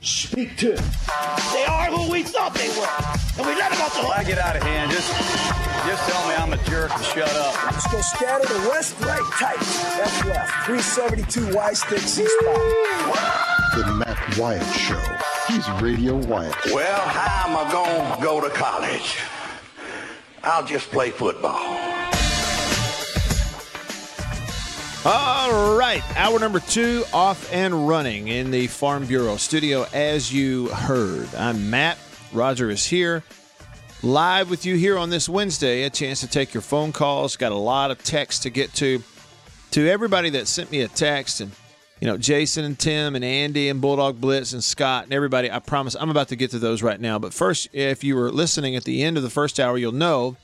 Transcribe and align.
Speak 0.00 0.56
to 0.58 0.72
it. 0.72 0.82
They 1.52 1.64
are 1.64 1.86
who 1.86 2.10
we 2.10 2.22
thought 2.22 2.54
they 2.54 2.68
were. 2.68 2.88
And 3.38 3.46
we 3.46 3.54
let 3.58 3.72
them 3.72 3.80
off 3.80 3.94
the 3.94 4.02
hook. 4.02 4.18
I 4.18 4.24
get 4.24 4.38
out 4.38 4.56
of 4.56 4.62
hand, 4.62 4.90
just 4.90 5.08
just 5.86 6.08
tell 6.08 6.28
me 6.28 6.34
I'm 6.34 6.52
a 6.52 6.62
jerk 6.68 6.92
and 6.94 7.04
shut 7.04 7.34
up. 7.36 7.54
Let's 7.64 7.90
go 7.90 8.00
scatter 8.00 8.46
the 8.46 8.68
west, 8.68 9.00
right, 9.00 9.22
tight. 9.38 9.58
That's 9.96 10.24
left. 10.26 10.66
372 10.66 11.56
Y 11.56 11.72
stick 11.72 11.98
C 12.00 12.26
spot. 12.26 12.60
The 13.74 13.92
Matt 13.94 14.38
Wyatt 14.38 14.66
Show. 14.74 15.00
He's 15.48 15.68
Radio 15.80 16.16
Wyatt. 16.16 16.54
Well, 16.66 17.00
how 17.00 17.48
am 17.48 17.56
I 17.56 17.72
going 17.72 18.16
to 18.16 18.22
go 18.22 18.40
to 18.40 18.50
college? 18.50 19.16
I'll 20.42 20.64
just 20.64 20.90
play 20.90 21.10
football. 21.10 21.79
All 25.02 25.78
right, 25.78 26.02
hour 26.14 26.38
number 26.38 26.60
two 26.60 27.04
off 27.14 27.50
and 27.54 27.88
running 27.88 28.28
in 28.28 28.50
the 28.50 28.66
Farm 28.66 29.06
Bureau 29.06 29.38
studio. 29.38 29.86
As 29.94 30.30
you 30.30 30.68
heard, 30.68 31.34
I'm 31.34 31.70
Matt. 31.70 31.96
Roger 32.34 32.68
is 32.68 32.84
here, 32.84 33.24
live 34.02 34.50
with 34.50 34.66
you 34.66 34.76
here 34.76 34.98
on 34.98 35.08
this 35.08 35.26
Wednesday. 35.26 35.84
A 35.84 35.90
chance 35.90 36.20
to 36.20 36.26
take 36.26 36.52
your 36.52 36.60
phone 36.60 36.92
calls. 36.92 37.38
Got 37.38 37.52
a 37.52 37.56
lot 37.56 37.90
of 37.90 38.04
text 38.04 38.42
to 38.42 38.50
get 38.50 38.74
to. 38.74 39.02
To 39.70 39.88
everybody 39.88 40.28
that 40.30 40.46
sent 40.46 40.70
me 40.70 40.82
a 40.82 40.88
text, 40.88 41.40
and 41.40 41.50
you 41.98 42.06
know, 42.06 42.18
Jason 42.18 42.66
and 42.66 42.78
Tim 42.78 43.16
and 43.16 43.24
Andy 43.24 43.70
and 43.70 43.80
Bulldog 43.80 44.20
Blitz 44.20 44.52
and 44.52 44.62
Scott 44.62 45.04
and 45.04 45.14
everybody. 45.14 45.50
I 45.50 45.60
promise 45.60 45.96
I'm 45.98 46.10
about 46.10 46.28
to 46.28 46.36
get 46.36 46.50
to 46.50 46.58
those 46.58 46.82
right 46.82 47.00
now. 47.00 47.18
But 47.18 47.32
first, 47.32 47.68
if 47.72 48.04
you 48.04 48.16
were 48.16 48.30
listening 48.30 48.76
at 48.76 48.84
the 48.84 49.02
end 49.02 49.16
of 49.16 49.22
the 49.22 49.30
first 49.30 49.58
hour, 49.58 49.78
you'll 49.78 49.92
know 49.92 50.36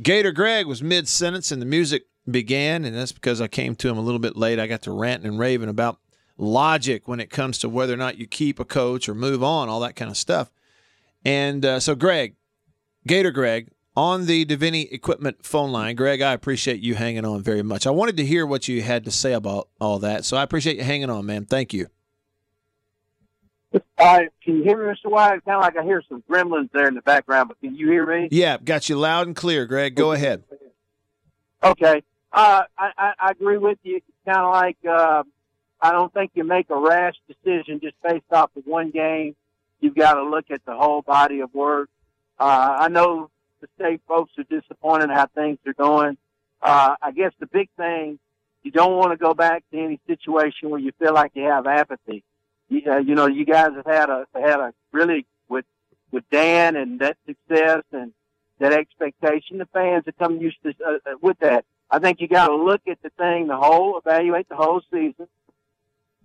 Gator 0.00 0.32
Greg 0.32 0.66
was 0.66 0.82
mid 0.82 1.06
sentence 1.06 1.52
and 1.52 1.60
the 1.60 1.66
music 1.66 2.04
began, 2.30 2.84
and 2.84 2.94
that's 2.96 3.12
because 3.12 3.40
I 3.40 3.48
came 3.48 3.74
to 3.76 3.88
him 3.88 3.98
a 3.98 4.02
little 4.02 4.18
bit 4.18 4.36
late. 4.36 4.58
I 4.58 4.66
got 4.66 4.82
to 4.82 4.92
ranting 4.92 5.28
and 5.28 5.38
raving 5.38 5.68
about 5.68 5.98
logic 6.36 7.06
when 7.06 7.20
it 7.20 7.30
comes 7.30 7.58
to 7.58 7.68
whether 7.68 7.94
or 7.94 7.98
not 7.98 8.18
you 8.18 8.26
keep 8.26 8.58
a 8.58 8.64
coach 8.64 9.08
or 9.08 9.14
move 9.14 9.42
on, 9.42 9.68
all 9.68 9.80
that 9.80 9.96
kind 9.96 10.10
of 10.10 10.16
stuff. 10.16 10.50
And 11.24 11.64
uh, 11.64 11.80
so, 11.80 11.94
Greg, 11.94 12.34
Gator 13.06 13.30
Greg, 13.30 13.70
on 13.96 14.26
the 14.26 14.46
Davini 14.46 14.90
Equipment 14.90 15.44
phone 15.44 15.72
line. 15.72 15.96
Greg, 15.96 16.22
I 16.22 16.32
appreciate 16.32 16.80
you 16.80 16.94
hanging 16.94 17.24
on 17.24 17.42
very 17.42 17.62
much. 17.62 17.86
I 17.86 17.90
wanted 17.90 18.16
to 18.18 18.24
hear 18.24 18.46
what 18.46 18.68
you 18.68 18.82
had 18.82 19.04
to 19.04 19.10
say 19.10 19.32
about 19.32 19.68
all 19.80 19.98
that, 19.98 20.24
so 20.24 20.36
I 20.36 20.42
appreciate 20.42 20.76
you 20.76 20.84
hanging 20.84 21.10
on, 21.10 21.26
man. 21.26 21.44
Thank 21.44 21.74
you. 21.74 21.88
Uh, 23.72 24.20
can 24.42 24.56
you 24.56 24.62
hear 24.64 24.76
me, 24.76 24.92
Mr. 24.92 25.10
White? 25.10 25.34
It's 25.34 25.44
kind 25.44 25.56
of 25.56 25.62
like 25.62 25.76
I 25.76 25.84
hear 25.84 26.02
some 26.08 26.24
gremlins 26.28 26.70
there 26.72 26.88
in 26.88 26.94
the 26.94 27.02
background, 27.02 27.48
but 27.48 27.60
can 27.60 27.74
you 27.74 27.88
hear 27.88 28.06
me? 28.06 28.28
Yeah, 28.30 28.56
got 28.58 28.88
you 28.88 28.96
loud 28.96 29.26
and 29.26 29.36
clear, 29.36 29.66
Greg. 29.66 29.94
Go 29.94 30.12
ahead. 30.12 30.42
Okay. 31.62 32.02
Uh, 32.32 32.62
I, 32.78 33.12
I, 33.18 33.30
agree 33.32 33.58
with 33.58 33.78
you. 33.82 33.96
It's 33.96 34.06
kind 34.24 34.38
of 34.38 34.52
like 34.52 34.76
uh, 34.88 35.24
I 35.80 35.92
don't 35.92 36.12
think 36.12 36.30
you 36.34 36.44
make 36.44 36.70
a 36.70 36.78
rash 36.78 37.16
decision 37.26 37.80
just 37.80 37.96
based 38.02 38.24
off 38.30 38.50
of 38.56 38.64
one 38.66 38.90
game. 38.90 39.34
You've 39.80 39.96
got 39.96 40.14
to 40.14 40.22
look 40.22 40.50
at 40.50 40.64
the 40.64 40.76
whole 40.76 41.02
body 41.02 41.40
of 41.40 41.52
work. 41.54 41.88
Uh, 42.38 42.76
I 42.80 42.88
know 42.88 43.30
the 43.60 43.68
state 43.76 44.00
folks 44.06 44.32
are 44.38 44.44
disappointed 44.44 45.10
how 45.10 45.26
things 45.26 45.58
are 45.66 45.72
going. 45.72 46.18
Uh, 46.62 46.94
I 47.00 47.10
guess 47.10 47.32
the 47.40 47.46
big 47.46 47.68
thing, 47.76 48.18
you 48.62 48.70
don't 48.70 48.96
want 48.96 49.12
to 49.12 49.16
go 49.16 49.34
back 49.34 49.64
to 49.72 49.78
any 49.78 49.98
situation 50.06 50.70
where 50.70 50.80
you 50.80 50.92
feel 50.98 51.14
like 51.14 51.32
you 51.34 51.44
have 51.44 51.66
apathy. 51.66 52.22
You, 52.68 52.82
uh, 52.86 52.98
you 52.98 53.14
know, 53.14 53.26
you 53.26 53.44
guys 53.44 53.70
have 53.74 53.86
had 53.86 54.10
a 54.10 54.26
had 54.34 54.60
a 54.60 54.72
really 54.92 55.26
with 55.48 55.64
with 56.12 56.24
Dan 56.30 56.76
and 56.76 57.00
that 57.00 57.16
success 57.26 57.82
and 57.92 58.12
that 58.58 58.72
expectation. 58.72 59.58
The 59.58 59.66
fans 59.66 60.04
have 60.06 60.18
come 60.18 60.38
used 60.38 60.62
to 60.62 60.74
uh, 60.86 61.16
with 61.20 61.38
that. 61.40 61.64
I 61.90 61.98
think 61.98 62.20
you 62.20 62.28
got 62.28 62.48
to 62.48 62.56
look 62.56 62.82
at 62.88 63.02
the 63.02 63.10
thing, 63.10 63.48
the 63.48 63.56
whole, 63.56 63.98
evaluate 63.98 64.48
the 64.48 64.56
whole 64.56 64.80
season. 64.92 65.26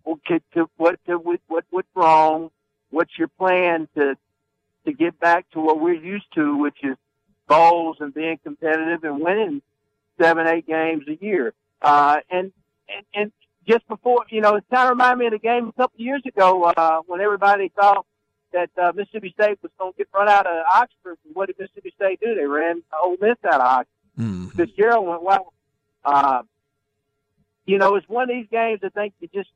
What 0.04 0.20
to, 0.28 0.40
to, 0.54 0.70
what 0.78 1.00
to, 1.08 1.18
what 1.18 1.64
what's 1.70 1.88
wrong? 1.96 2.52
What's 2.92 3.18
your 3.18 3.28
plan 3.28 3.88
to 3.96 4.16
to 4.86 4.94
get 4.94 5.20
back 5.20 5.50
to 5.52 5.60
what 5.60 5.80
we're 5.80 5.94
used 5.94 6.28
to, 6.36 6.58
which 6.58 6.78
is 6.84 6.96
bowls 7.48 7.98
and 8.00 8.14
being 8.14 8.40
competitive 8.44 9.04
and 9.04 9.20
winning 9.20 9.62
seven, 10.20 10.48
eight 10.48 10.68
games 10.68 11.06
a 11.08 11.24
year. 11.24 11.54
Uh, 11.82 12.18
and, 12.30 12.52
and, 12.88 13.06
and 13.14 13.32
just 13.68 13.88
before, 13.88 14.26
you 14.30 14.42
know, 14.42 14.56
it 14.56 14.64
kind 14.72 14.86
of 14.86 14.92
reminded 14.92 15.20
me 15.20 15.26
of 15.28 15.32
the 15.34 15.40
game 15.40 15.68
a 15.68 15.74
couple 15.74 15.96
of 15.96 16.00
years 16.00 16.22
ago, 16.26 16.64
uh, 16.64 17.02
when 17.08 17.20
everybody 17.22 17.70
thought 17.70 18.06
that, 18.54 18.70
uh, 18.82 18.92
Mississippi 18.96 19.32
State 19.32 19.60
was 19.62 19.72
going 19.80 19.94
to 19.94 19.98
get 19.98 20.08
run 20.14 20.30
out 20.30 20.46
of 20.46 20.64
Oxford. 20.74 21.18
And 21.26 21.36
what 21.36 21.48
did 21.48 21.58
Mississippi 21.60 21.92
State 21.96 22.20
do? 22.22 22.36
They 22.36 22.46
ran 22.46 22.84
Ole 23.04 23.18
Miss 23.20 23.38
out 23.46 23.62
of 23.62 23.62
Oxford. 23.62 23.88
Mm-hmm. 24.20 24.48
Fitzgerald 24.50 25.08
went, 25.08 25.24
well, 25.24 25.54
uh, 26.06 26.44
you 27.66 27.78
know, 27.78 27.96
it's 27.96 28.08
one 28.08 28.30
of 28.30 28.36
these 28.36 28.48
games 28.52 28.80
I 28.84 28.90
think 28.90 29.14
you 29.20 29.28
just, 29.34 29.50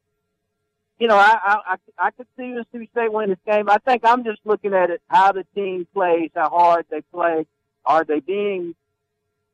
you 0.99 1.07
know, 1.07 1.15
I, 1.15 1.59
I, 1.65 1.75
I 1.97 2.11
could 2.11 2.27
see 2.37 2.47
Mississippi 2.47 2.89
State 2.91 3.13
win 3.13 3.29
this 3.29 3.37
game. 3.45 3.69
I 3.69 3.77
think 3.77 4.01
I'm 4.03 4.23
just 4.23 4.41
looking 4.43 4.73
at 4.73 4.89
it, 4.89 5.01
how 5.07 5.31
the 5.31 5.45
team 5.55 5.87
plays, 5.93 6.31
how 6.35 6.49
hard 6.49 6.85
they 6.89 7.01
play. 7.13 7.45
Are 7.85 8.03
they 8.03 8.19
being, 8.19 8.75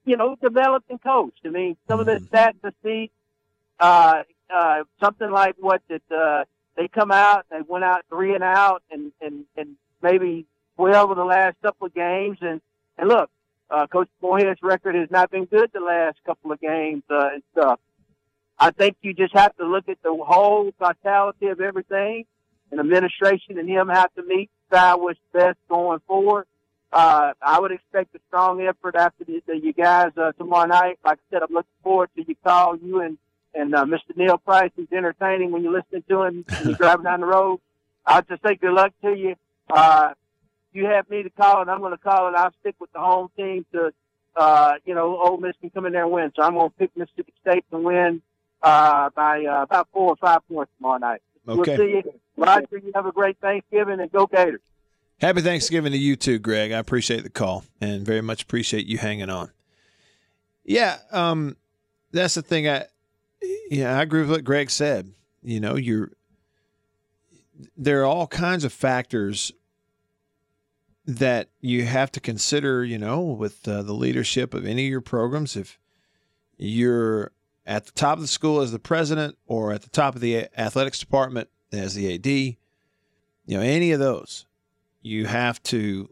you 0.05 0.17
know, 0.17 0.35
developed 0.41 0.89
and 0.89 1.01
coached? 1.01 1.41
I 1.45 1.49
mean, 1.49 1.77
some 1.87 1.99
of 1.99 2.05
the 2.05 2.15
stats 2.15 2.55
I 2.63 2.71
see, 2.83 3.11
uh, 3.79 4.23
uh, 4.53 4.83
something 4.99 5.29
like 5.29 5.55
what 5.59 5.81
that, 5.89 6.01
uh, 6.11 6.45
they 6.75 6.87
come 6.87 7.11
out, 7.11 7.45
they 7.51 7.61
went 7.67 7.83
out 7.83 8.05
three 8.09 8.33
and 8.33 8.43
out 8.43 8.81
and, 8.89 9.11
and, 9.21 9.45
and 9.55 9.75
maybe 10.01 10.45
12 10.77 11.11
of 11.11 11.17
the 11.17 11.23
last 11.23 11.57
couple 11.61 11.87
of 11.87 11.93
games. 11.93 12.37
And, 12.41 12.61
and 12.97 13.07
look, 13.07 13.29
uh, 13.69 13.87
Coach 13.87 14.09
Moorhead's 14.21 14.61
record 14.61 14.95
has 14.95 15.09
not 15.09 15.31
been 15.31 15.45
good 15.45 15.71
the 15.73 15.79
last 15.79 16.17
couple 16.25 16.51
of 16.51 16.59
games, 16.59 17.03
uh, 17.09 17.29
and 17.33 17.43
stuff. 17.51 17.79
I 18.57 18.71
think 18.71 18.97
you 19.01 19.13
just 19.13 19.33
have 19.33 19.55
to 19.57 19.65
look 19.65 19.89
at 19.89 20.01
the 20.03 20.15
whole 20.15 20.71
totality 20.79 21.47
of 21.47 21.59
everything, 21.59 22.25
and 22.71 22.79
administration 22.79 23.57
and 23.57 23.69
him 23.69 23.89
have 23.89 24.13
to 24.15 24.23
meet, 24.23 24.49
decide 24.69 24.95
what's 24.95 25.19
best 25.33 25.57
going 25.69 25.99
forward. 26.07 26.47
Uh, 26.91 27.33
I 27.41 27.59
would 27.59 27.71
expect 27.71 28.15
a 28.15 28.19
strong 28.27 28.61
effort 28.61 28.95
after 28.95 29.25
the, 29.25 29.41
the, 29.45 29.57
you 29.57 29.73
guys 29.73 30.11
uh, 30.15 30.31
tomorrow 30.37 30.67
night. 30.67 30.97
Like 31.03 31.17
I 31.17 31.35
said, 31.35 31.43
I'm 31.43 31.53
looking 31.53 31.69
forward 31.83 32.09
to 32.15 32.23
you 32.25 32.35
call 32.43 32.77
you 32.77 33.01
and 33.01 33.17
and 33.53 33.73
uh, 33.73 33.85
Mr. 33.85 34.15
Neil 34.15 34.37
Price. 34.37 34.71
He's 34.75 34.87
entertaining 34.91 35.51
when 35.51 35.63
you're 35.63 35.73
listening 35.73 36.03
to 36.09 36.23
him 36.23 36.45
when 36.47 36.69
you're 36.69 36.75
driving 36.77 37.03
down 37.03 37.21
the 37.21 37.25
road. 37.25 37.59
I'll 38.05 38.21
just 38.21 38.43
say 38.43 38.55
good 38.55 38.73
luck 38.73 38.93
to 39.01 39.13
you. 39.13 39.35
Uh, 39.69 40.13
you 40.75 40.85
have 40.85 41.09
me 41.09 41.23
to 41.23 41.29
call, 41.29 41.61
and 41.61 41.69
I'm 41.69 41.79
going 41.79 41.91
to 41.91 41.97
call, 41.97 42.27
and 42.27 42.35
I'll 42.35 42.53
stick 42.61 42.75
with 42.79 42.91
the 42.91 42.99
home 42.99 43.29
team 43.37 43.65
to, 43.73 43.91
uh, 44.35 44.73
you 44.85 44.93
know, 44.93 45.17
Ole 45.17 45.37
Miss 45.37 45.55
can 45.61 45.69
come 45.69 45.85
in 45.85 45.93
there 45.93 46.03
and 46.03 46.11
win. 46.11 46.31
So 46.35 46.43
I'm 46.43 46.53
going 46.53 46.69
to 46.69 46.75
pick 46.75 46.95
Mississippi 46.95 47.33
State 47.41 47.65
to 47.71 47.77
win 47.77 48.21
uh, 48.61 49.09
by 49.15 49.45
uh, 49.45 49.63
about 49.63 49.87
four 49.93 50.09
or 50.09 50.15
five 50.17 50.39
points 50.47 50.71
tomorrow 50.77 50.97
night. 50.97 51.21
Okay. 51.47 51.77
We'll 51.77 51.77
see 51.77 51.93
you. 51.93 52.13
Roger, 52.37 52.77
you 52.77 52.91
have 52.93 53.05
a 53.05 53.11
great 53.11 53.37
Thanksgiving, 53.39 53.99
and 53.99 54.11
go 54.11 54.27
Gators. 54.27 54.61
Happy 55.21 55.41
Thanksgiving 55.41 55.93
to 55.93 55.97
you 55.97 56.15
too, 56.15 56.39
Greg. 56.39 56.71
I 56.71 56.77
appreciate 56.77 57.23
the 57.23 57.29
call 57.29 57.63
and 57.79 58.05
very 58.05 58.21
much 58.21 58.43
appreciate 58.43 58.85
you 58.85 58.97
hanging 58.97 59.29
on. 59.29 59.51
Yeah, 60.65 60.97
um, 61.11 61.55
that's 62.11 62.35
the 62.35 62.41
thing. 62.41 62.67
I 62.67 62.85
yeah, 63.69 63.97
I 63.97 64.01
agree 64.01 64.21
with 64.21 64.31
what 64.31 64.43
Greg 64.43 64.69
said. 64.69 65.13
You 65.41 65.59
know, 65.59 65.75
you're 65.75 66.11
there 67.77 68.01
are 68.01 68.05
all 68.05 68.27
kinds 68.27 68.65
of 68.65 68.73
factors 68.73 69.53
that 71.05 71.49
you 71.61 71.85
have 71.85 72.11
to 72.13 72.19
consider. 72.19 72.83
You 72.83 72.97
know, 72.97 73.21
with 73.21 73.67
uh, 73.67 73.83
the 73.83 73.93
leadership 73.93 74.53
of 74.53 74.65
any 74.65 74.85
of 74.85 74.91
your 74.91 75.01
programs, 75.01 75.55
if 75.55 75.79
you're 76.57 77.31
at 77.65 77.85
the 77.85 77.91
top 77.91 78.17
of 78.17 78.21
the 78.21 78.27
school 78.27 78.61
as 78.61 78.71
the 78.71 78.79
president 78.79 79.37
or 79.47 79.71
at 79.71 79.81
the 79.81 79.89
top 79.89 80.15
of 80.15 80.21
the 80.21 80.47
athletics 80.57 80.99
department 80.99 81.49
as 81.71 81.95
the 81.95 82.13
AD, 82.13 82.27
you 82.27 82.57
know, 83.47 83.61
any 83.61 83.91
of 83.91 83.99
those 83.99 84.45
you 85.05 85.27
have 85.27 85.61
to 85.61 86.09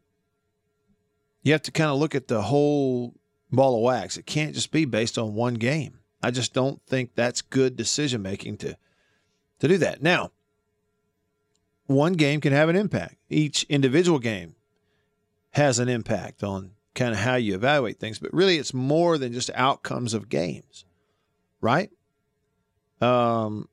you 1.42 1.52
have 1.52 1.64
to 1.64 1.72
kind 1.72 1.90
of 1.90 1.98
look 1.98 2.14
at 2.14 2.28
the 2.28 2.44
whole 2.44 3.16
ball 3.52 3.76
of 3.76 3.82
wax. 3.82 4.18
It 4.18 4.26
can't 4.26 4.54
just 4.54 4.72
be 4.72 4.86
based 4.86 5.18
on 5.18 5.34
one 5.34 5.56
game. 5.56 6.00
I 6.22 6.32
just 6.32 6.54
don't 6.54 6.80
think 6.86 7.16
that's 7.16 7.42
good 7.42 7.76
decision 7.76 8.22
making 8.22 8.58
to 8.58 8.78
to 9.60 9.68
do 9.68 9.78
that. 9.80 10.02
Now, 10.02 10.32
one 11.88 12.14
game 12.14 12.40
can 12.40 12.54
have 12.54 12.70
an 12.70 12.76
impact. 12.76 13.16
Each 13.30 13.64
individual 13.64 14.20
game 14.20 14.56
has 15.54 15.80
an 15.80 15.90
impact 15.90 16.44
on 16.44 16.72
kind 16.96 17.14
of 17.14 17.20
how 17.20 17.36
you 17.36 17.56
evaluate 17.56 18.00
things, 18.00 18.20
but 18.20 18.34
really 18.34 18.58
it's 18.58 18.74
more 18.74 19.18
than 19.18 19.34
just 19.34 19.50
outcomes 19.56 20.14
of 20.14 20.30
games, 20.30 20.86
right? 21.62 21.90
Um, 23.02 23.68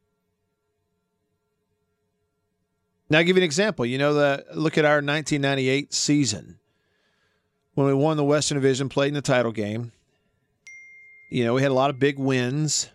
now, 3.09 3.19
I'll 3.19 3.25
give 3.25 3.37
you 3.37 3.43
an 3.43 3.44
example. 3.44 3.85
You 3.85 3.99
know, 3.99 4.15
the 4.15 4.44
look 4.55 4.79
at 4.79 4.85
our 4.85 4.97
1998 4.97 5.93
season. 5.93 6.59
when 7.75 7.87
we 7.87 7.94
won 7.94 8.17
the 8.17 8.25
Western 8.25 8.56
Division, 8.56 8.88
played 8.88 9.09
in 9.09 9.15
the 9.15 9.23
title 9.23 9.53
game. 9.53 9.93
You 11.31 11.44
know, 11.44 11.55
we 11.55 11.62
had 11.62 11.71
a 11.71 11.75
lot 11.75 11.91
of 11.91 11.99
big 11.99 12.19
wins. 12.19 12.91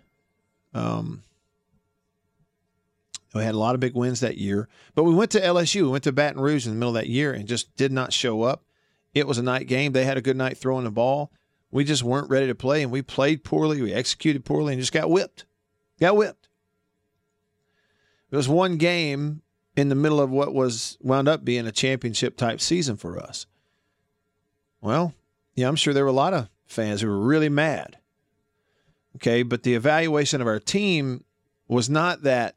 Um, 0.73 1.23
we 3.33 3.43
had 3.43 3.55
a 3.55 3.59
lot 3.59 3.75
of 3.75 3.81
big 3.81 3.95
wins 3.95 4.21
that 4.21 4.38
year, 4.38 4.69
but 4.93 5.03
we 5.03 5.13
went 5.13 5.31
to 5.31 5.41
LSU. 5.41 5.83
We 5.83 5.89
went 5.89 6.03
to 6.05 6.11
Baton 6.11 6.41
Rouge 6.41 6.65
in 6.65 6.71
the 6.71 6.77
middle 6.77 6.95
of 6.95 7.01
that 7.01 7.09
year 7.09 7.33
and 7.33 7.47
just 7.47 7.75
did 7.75 7.91
not 7.91 8.13
show 8.13 8.43
up. 8.43 8.64
It 9.15 9.25
was 9.25 9.38
a 9.38 9.44
night 9.44 9.67
game. 9.67 9.94
They 9.94 10.06
had 10.06 10.17
a 10.17 10.21
good 10.21 10.38
night 10.38 10.57
throwing 10.57 10.83
the 10.83 10.91
ball. 10.91 11.31
We 11.71 11.85
just 11.85 12.03
weren't 12.03 12.29
ready 12.29 12.47
to 12.47 12.56
play, 12.56 12.83
and 12.83 12.91
we 12.91 13.01
played 13.01 13.44
poorly. 13.44 13.81
We 13.81 13.94
executed 13.94 14.45
poorly 14.45 14.73
and 14.73 14.81
just 14.81 14.94
got 14.94 15.09
whipped. 15.09 15.45
Got 16.00 16.17
whipped. 16.17 16.50
It 18.29 18.35
was 18.35 18.50
one 18.50 18.77
game 18.77 19.41
in 19.77 19.89
the 19.89 19.95
middle 19.95 20.19
of 20.19 20.29
what 20.29 20.53
was 20.53 20.97
wound 21.01 21.27
up 21.27 21.45
being 21.45 21.65
a 21.65 21.71
championship 21.71 22.38
type 22.38 22.59
season 22.59 22.97
for 22.97 23.17
us. 23.17 23.45
Well, 24.81 25.13
yeah, 25.56 25.67
I'm 25.67 25.75
sure 25.75 25.94
there 25.94 26.03
were 26.03 26.09
a 26.09 26.13
lot 26.13 26.33
of 26.33 26.50
fans 26.65 27.01
who 27.01 27.07
were 27.07 27.19
really 27.19 27.50
mad. 27.50 27.97
Okay, 29.15 29.44
but 29.44 29.63
the 29.63 29.75
evaluation 29.75 30.41
of 30.41 30.47
our 30.47 30.59
team 30.59 31.23
was 31.69 31.89
not 31.89 32.23
that, 32.23 32.56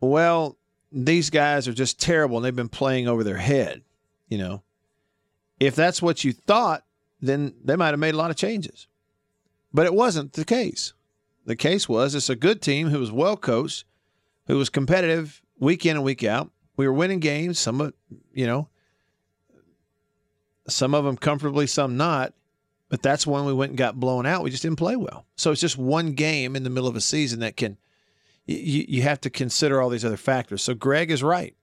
well, 0.00 0.58
these 0.92 1.30
guys 1.30 1.66
are 1.66 1.72
just 1.72 1.98
terrible 1.98 2.36
and 2.36 2.44
they've 2.44 2.54
been 2.54 2.68
playing 2.68 3.08
over 3.08 3.24
their 3.24 3.38
head. 3.38 3.82
You 4.28 4.38
know, 4.38 4.62
if 5.58 5.74
that's 5.74 6.02
what 6.02 6.24
you 6.24 6.32
thought, 6.32 6.84
then 7.20 7.54
they 7.64 7.76
might 7.76 7.90
have 7.90 7.98
made 7.98 8.14
a 8.14 8.18
lot 8.18 8.30
of 8.30 8.36
changes. 8.36 8.86
But 9.72 9.86
it 9.86 9.94
wasn't 9.94 10.34
the 10.34 10.44
case. 10.44 10.92
The 11.44 11.56
case 11.56 11.88
was 11.88 12.14
it's 12.14 12.30
a 12.30 12.36
good 12.36 12.60
team 12.60 12.88
who 12.88 12.98
was 12.98 13.12
well 13.12 13.36
coached, 13.36 13.84
who 14.46 14.56
was 14.56 14.68
competitive 14.68 15.42
week 15.58 15.86
in 15.86 15.96
and 15.96 16.04
week 16.04 16.24
out. 16.24 16.50
We 16.76 16.86
were 16.86 16.92
winning 16.92 17.20
games, 17.20 17.58
some 17.58 17.80
of 17.80 17.94
you 18.32 18.46
know, 18.46 18.68
some 20.68 20.94
of 20.94 21.04
them 21.04 21.16
comfortably, 21.16 21.66
some 21.66 21.96
not. 21.96 22.32
But 22.88 23.02
that's 23.02 23.26
when 23.26 23.44
we 23.44 23.52
went 23.52 23.70
and 23.70 23.78
got 23.78 23.98
blown 23.98 24.26
out. 24.26 24.44
We 24.44 24.50
just 24.50 24.62
didn't 24.62 24.78
play 24.78 24.94
well. 24.94 25.26
So 25.34 25.50
it's 25.50 25.60
just 25.60 25.76
one 25.76 26.12
game 26.12 26.54
in 26.54 26.62
the 26.62 26.70
middle 26.70 26.88
of 26.88 26.94
a 26.94 27.00
season 27.00 27.40
that 27.40 27.56
can 27.56 27.78
you 28.46 28.84
you 28.88 29.02
have 29.02 29.20
to 29.22 29.30
consider 29.30 29.80
all 29.80 29.88
these 29.88 30.04
other 30.04 30.16
factors. 30.16 30.62
So 30.62 30.74
Greg 30.74 31.10
is 31.10 31.22
right. 31.22 31.56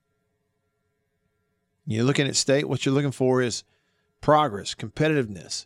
You're 1.85 2.03
looking 2.03 2.27
at 2.27 2.35
state. 2.35 2.67
What 2.67 2.85
you're 2.85 2.95
looking 2.95 3.11
for 3.11 3.41
is 3.41 3.63
progress, 4.23 4.73
competitiveness, 4.73 5.65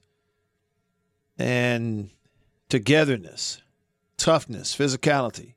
and 1.38 2.10
togetherness, 2.70 3.62
toughness, 4.18 4.76
physicality. 4.76 5.54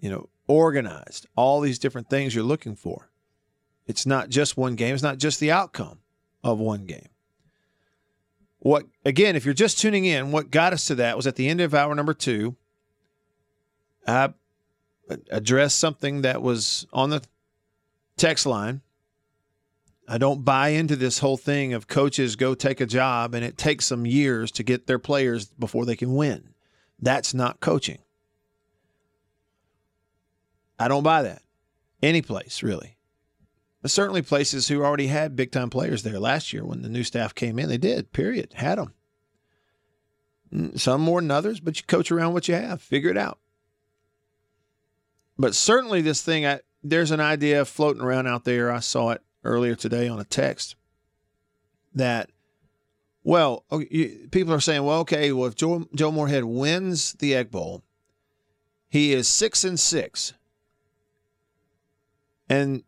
You 0.00 0.10
know, 0.10 0.28
organized. 0.48 1.26
All 1.36 1.60
these 1.60 1.78
different 1.78 2.08
things 2.10 2.34
you're 2.34 2.42
looking 2.42 2.74
for. 2.74 3.10
It's 3.86 4.06
not 4.06 4.30
just 4.30 4.56
one 4.56 4.74
game. 4.74 4.94
It's 4.94 5.02
not 5.02 5.18
just 5.18 5.38
the 5.38 5.52
outcome 5.52 5.98
of 6.42 6.58
one 6.58 6.86
game. 6.86 7.10
What 8.58 8.86
again? 9.04 9.36
If 9.36 9.44
you're 9.44 9.54
just 9.54 9.78
tuning 9.78 10.06
in, 10.06 10.32
what 10.32 10.50
got 10.50 10.72
us 10.72 10.86
to 10.86 10.94
that 10.96 11.16
was 11.16 11.26
at 11.26 11.36
the 11.36 11.48
end 11.48 11.60
of 11.60 11.74
hour 11.74 11.94
number 11.94 12.14
two. 12.14 12.56
I 14.06 14.32
addressed 15.30 15.78
something 15.78 16.22
that 16.22 16.42
was 16.42 16.86
on 16.92 17.10
the 17.10 17.22
text 18.16 18.46
line. 18.46 18.80
I 20.08 20.18
don't 20.18 20.44
buy 20.44 20.68
into 20.68 20.96
this 20.96 21.20
whole 21.20 21.36
thing 21.36 21.72
of 21.72 21.86
coaches 21.86 22.36
go 22.36 22.54
take 22.54 22.80
a 22.80 22.86
job 22.86 23.34
and 23.34 23.44
it 23.44 23.56
takes 23.56 23.86
some 23.86 24.04
years 24.04 24.50
to 24.52 24.62
get 24.62 24.86
their 24.86 24.98
players 24.98 25.46
before 25.46 25.84
they 25.84 25.96
can 25.96 26.14
win. 26.14 26.54
That's 27.00 27.32
not 27.34 27.60
coaching. 27.60 27.98
I 30.78 30.88
don't 30.88 31.04
buy 31.04 31.22
that. 31.22 31.42
Any 32.02 32.22
place, 32.22 32.62
really. 32.62 32.96
But 33.80 33.90
certainly 33.90 34.22
places 34.22 34.68
who 34.68 34.82
already 34.82 35.08
had 35.08 35.36
big 35.36 35.52
time 35.52 35.70
players 35.70 36.02
there 36.02 36.18
last 36.18 36.52
year 36.52 36.64
when 36.64 36.82
the 36.82 36.88
new 36.88 37.04
staff 37.04 37.34
came 37.34 37.58
in. 37.58 37.68
They 37.68 37.78
did, 37.78 38.12
period. 38.12 38.54
Had 38.54 38.78
them. 38.78 38.94
Mm, 40.52 40.78
some 40.78 41.00
more 41.00 41.20
than 41.20 41.30
others, 41.30 41.60
but 41.60 41.76
you 41.76 41.82
coach 41.86 42.12
around 42.12 42.32
what 42.32 42.48
you 42.48 42.54
have, 42.54 42.82
figure 42.82 43.10
it 43.10 43.16
out. 43.16 43.38
But 45.38 45.54
certainly, 45.54 46.02
this 46.02 46.22
thing, 46.22 46.46
I, 46.46 46.60
there's 46.82 47.10
an 47.10 47.20
idea 47.20 47.64
floating 47.64 48.02
around 48.02 48.26
out 48.26 48.44
there. 48.44 48.70
I 48.70 48.80
saw 48.80 49.10
it 49.10 49.22
earlier 49.44 49.74
today 49.74 50.08
on 50.08 50.20
a 50.20 50.24
text 50.24 50.76
that, 51.94 52.30
well, 53.24 53.64
people 54.30 54.52
are 54.52 54.60
saying, 54.60 54.84
well, 54.84 55.00
okay, 55.00 55.32
well, 55.32 55.46
if 55.46 55.54
Joe, 55.54 55.86
Joe 55.94 56.12
Moorhead 56.12 56.44
wins 56.44 57.12
the 57.14 57.34
Egg 57.34 57.50
Bowl, 57.50 57.82
he 58.88 59.12
is 59.12 59.28
six 59.28 59.64
and 59.64 59.78
six. 59.78 60.34
And 62.48 62.82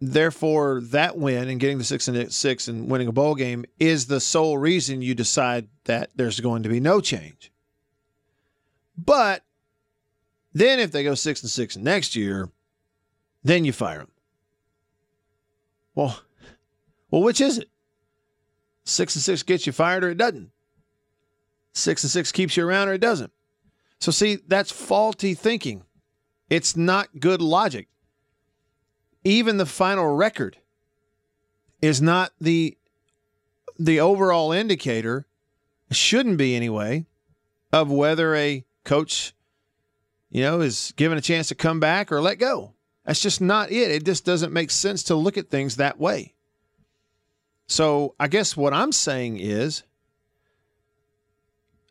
therefore 0.00 0.80
that 0.80 1.16
win 1.16 1.48
and 1.48 1.60
getting 1.60 1.78
the 1.78 1.84
six 1.84 2.08
and 2.08 2.32
six 2.32 2.68
and 2.68 2.88
winning 2.88 3.08
a 3.08 3.12
bowl 3.12 3.34
game 3.34 3.64
is 3.78 4.06
the 4.06 4.20
sole 4.20 4.58
reason 4.58 5.02
you 5.02 5.14
decide 5.14 5.68
that 5.84 6.10
there's 6.16 6.40
going 6.40 6.62
to 6.62 6.68
be 6.68 6.80
no 6.80 7.00
change. 7.00 7.52
But 8.96 9.44
then 10.52 10.80
if 10.80 10.92
they 10.92 11.04
go 11.04 11.14
six 11.14 11.42
and 11.42 11.50
six 11.50 11.76
next 11.76 12.16
year, 12.16 12.50
then 13.44 13.64
you 13.64 13.72
fire 13.72 13.98
them. 13.98 14.11
Well, 15.94 16.20
well, 17.10 17.22
which 17.22 17.40
is 17.40 17.58
it? 17.58 17.68
Six 18.84 19.14
and 19.14 19.22
six 19.22 19.42
gets 19.42 19.66
you 19.66 19.72
fired 19.72 20.04
or 20.04 20.10
it 20.10 20.18
doesn't. 20.18 20.50
Six 21.72 22.02
and 22.02 22.10
six 22.10 22.32
keeps 22.32 22.56
you 22.56 22.66
around 22.66 22.88
or 22.88 22.94
it 22.94 23.00
doesn't. 23.00 23.32
So 24.00 24.10
see, 24.10 24.38
that's 24.48 24.72
faulty 24.72 25.34
thinking. 25.34 25.84
It's 26.50 26.76
not 26.76 27.20
good 27.20 27.40
logic 27.40 27.88
even 29.24 29.56
the 29.56 29.66
final 29.66 30.06
record 30.14 30.58
is 31.80 32.00
not 32.02 32.32
the 32.40 32.76
the 33.78 34.00
overall 34.00 34.52
indicator 34.52 35.26
shouldn't 35.90 36.38
be 36.38 36.54
anyway 36.54 37.04
of 37.72 37.90
whether 37.90 38.34
a 38.34 38.64
coach 38.84 39.34
you 40.30 40.42
know 40.42 40.60
is 40.60 40.92
given 40.96 41.18
a 41.18 41.20
chance 41.22 41.48
to 41.48 41.54
come 41.54 41.80
back 41.80 42.10
or 42.10 42.20
let 42.20 42.38
go 42.38 42.71
that's 43.04 43.20
just 43.20 43.40
not 43.40 43.70
it 43.70 43.90
it 43.90 44.04
just 44.04 44.24
doesn't 44.24 44.52
make 44.52 44.70
sense 44.70 45.02
to 45.04 45.14
look 45.14 45.36
at 45.36 45.48
things 45.48 45.76
that 45.76 45.98
way 45.98 46.34
so 47.66 48.14
i 48.18 48.28
guess 48.28 48.56
what 48.56 48.72
i'm 48.72 48.92
saying 48.92 49.38
is 49.38 49.82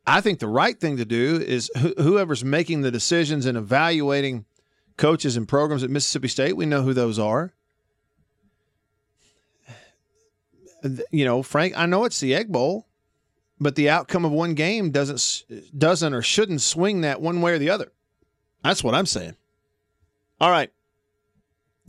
i 0.06 0.22
think 0.22 0.40
the 0.40 0.48
right 0.48 0.80
thing 0.80 0.98
to 0.98 1.06
do 1.06 1.44
is 1.46 1.70
wh- 1.76 2.02
whoever's 2.02 2.44
making 2.44 2.82
the 2.82 2.92
decisions 2.92 3.46
and 3.46 3.58
evaluating 3.58 4.46
coaches 5.02 5.36
and 5.36 5.48
programs 5.48 5.84
at 5.84 5.90
Mississippi 5.90 6.28
State. 6.28 6.56
We 6.56 6.68
know 6.68 6.84
who 6.84 6.94
those 6.94 7.18
are. 7.18 7.54
You 11.12 11.26
know, 11.26 11.44
Frank, 11.44 11.74
I 11.76 11.86
know 11.88 12.06
it's 12.06 12.20
the 12.20 12.34
Egg 12.34 12.52
Bowl, 12.52 12.88
but 13.60 13.76
the 13.76 13.90
outcome 13.90 14.26
of 14.26 14.32
one 14.32 14.54
game 14.54 14.92
doesn't 14.92 15.44
doesn't 15.78 16.14
or 16.14 16.22
shouldn't 16.22 16.62
swing 16.62 17.02
that 17.02 17.22
one 17.22 17.42
way 17.42 17.54
or 17.54 17.60
the 17.60 17.70
other. 17.70 17.92
That's 18.64 18.84
what 18.84 18.96
I'm 18.96 19.06
saying. 19.06 19.36
All 20.40 20.50
right. 20.50 20.72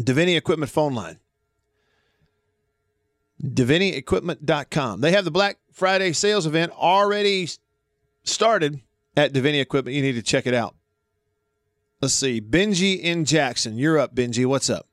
Davini 0.04 0.36
Equipment 0.36 0.70
phone 0.70 0.94
line. 0.94 1.18
DaviniEquipment.com. 3.42 5.00
They 5.00 5.12
have 5.12 5.24
the 5.24 5.30
Black 5.30 5.58
Friday 5.72 6.12
sales 6.12 6.46
event 6.46 6.72
already 6.72 7.48
started 8.22 8.80
at 9.16 9.32
Davini 9.32 9.60
Equipment. 9.60 9.96
You 9.96 10.02
need 10.02 10.12
to 10.12 10.22
check 10.22 10.46
it 10.46 10.54
out. 10.54 10.76
Let's 12.00 12.14
see. 12.14 12.40
Benji 12.40 13.00
in 13.00 13.24
Jackson. 13.24 13.78
You're 13.78 13.98
up, 13.98 14.14
Benji. 14.14 14.46
What's 14.46 14.70
up? 14.70 14.86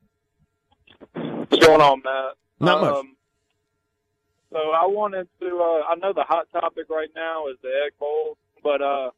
What's 1.13 1.65
going 1.65 1.81
on, 1.81 2.01
Matt? 2.03 2.35
Not 2.59 2.81
much. 2.81 2.93
Um, 2.95 3.15
so 4.51 4.57
I 4.57 4.85
wanted 4.85 5.27
to. 5.39 5.47
Uh, 5.47 5.91
I 5.91 5.95
know 5.95 6.13
the 6.13 6.23
hot 6.23 6.47
topic 6.51 6.85
right 6.89 7.09
now 7.15 7.47
is 7.47 7.57
the 7.61 7.69
Egg 7.85 7.93
Bowl, 7.99 8.37
but 8.63 8.81
uh, 8.81 9.11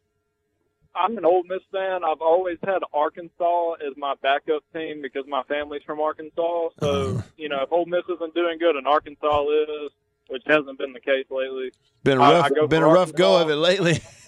I'm 0.95 1.17
an 1.17 1.25
Ole 1.25 1.43
Miss 1.43 1.62
fan. 1.71 2.03
I've 2.03 2.21
always 2.21 2.57
had 2.63 2.79
Arkansas 2.93 3.74
as 3.75 3.95
my 3.98 4.13
backup 4.21 4.63
team 4.74 5.01
because 5.01 5.25
my 5.27 5.43
family's 5.43 5.83
from 5.83 6.00
Arkansas. 6.00 6.69
So 6.79 6.89
Uh-huh. 6.89 7.21
you 7.38 7.50
know, 7.50 7.62
if 7.63 7.71
Ole 7.71 7.86
Miss 7.86 8.03
isn't 8.10 8.33
doing 8.36 8.57
good 8.60 8.75
and 8.75 8.88
Arkansas 8.88 9.43
is, 9.50 9.91
which 10.27 10.43
hasn't 10.45 10.77
been 10.77 10.93
the 10.93 11.00
case 11.00 11.25
lately, 11.29 11.71
Been 12.03 12.17
a 12.19 12.24
I- 12.24 12.31
rough, 12.33 12.45
I 12.45 12.50
go 12.50 12.67
been 12.67 12.83
a 12.83 12.88
rough 12.88 13.13
go 13.13 13.41
of 13.41 13.50
it 13.50 13.55
lately. 13.55 14.00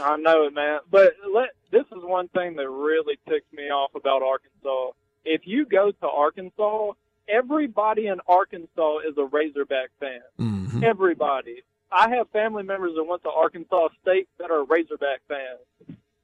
I 0.00 0.16
know 0.16 0.46
it, 0.46 0.54
man. 0.54 0.80
But 0.90 1.14
let, 1.34 1.50
this 1.70 1.84
is 1.86 2.02
one 2.04 2.28
thing 2.28 2.56
that 2.56 2.68
really 2.68 3.18
ticks 3.28 3.50
me 3.52 3.64
off 3.64 3.94
about 3.94 4.22
Arkansas. 4.22 4.90
If 5.24 5.42
you 5.46 5.66
go 5.66 5.90
to 5.90 6.08
Arkansas, 6.08 6.92
everybody 7.28 8.06
in 8.06 8.18
Arkansas 8.28 8.98
is 9.08 9.16
a 9.18 9.24
Razorback 9.24 9.90
fan. 10.00 10.20
Mhm. 10.38 10.82
Everybody. 10.84 11.62
I 11.92 12.10
have 12.10 12.28
family 12.30 12.62
members 12.64 12.92
that 12.96 13.04
went 13.04 13.22
to 13.24 13.30
Arkansas 13.30 13.88
State 14.02 14.28
that 14.38 14.50
are 14.50 14.64
Razorback 14.64 15.20
fans. 15.28 15.60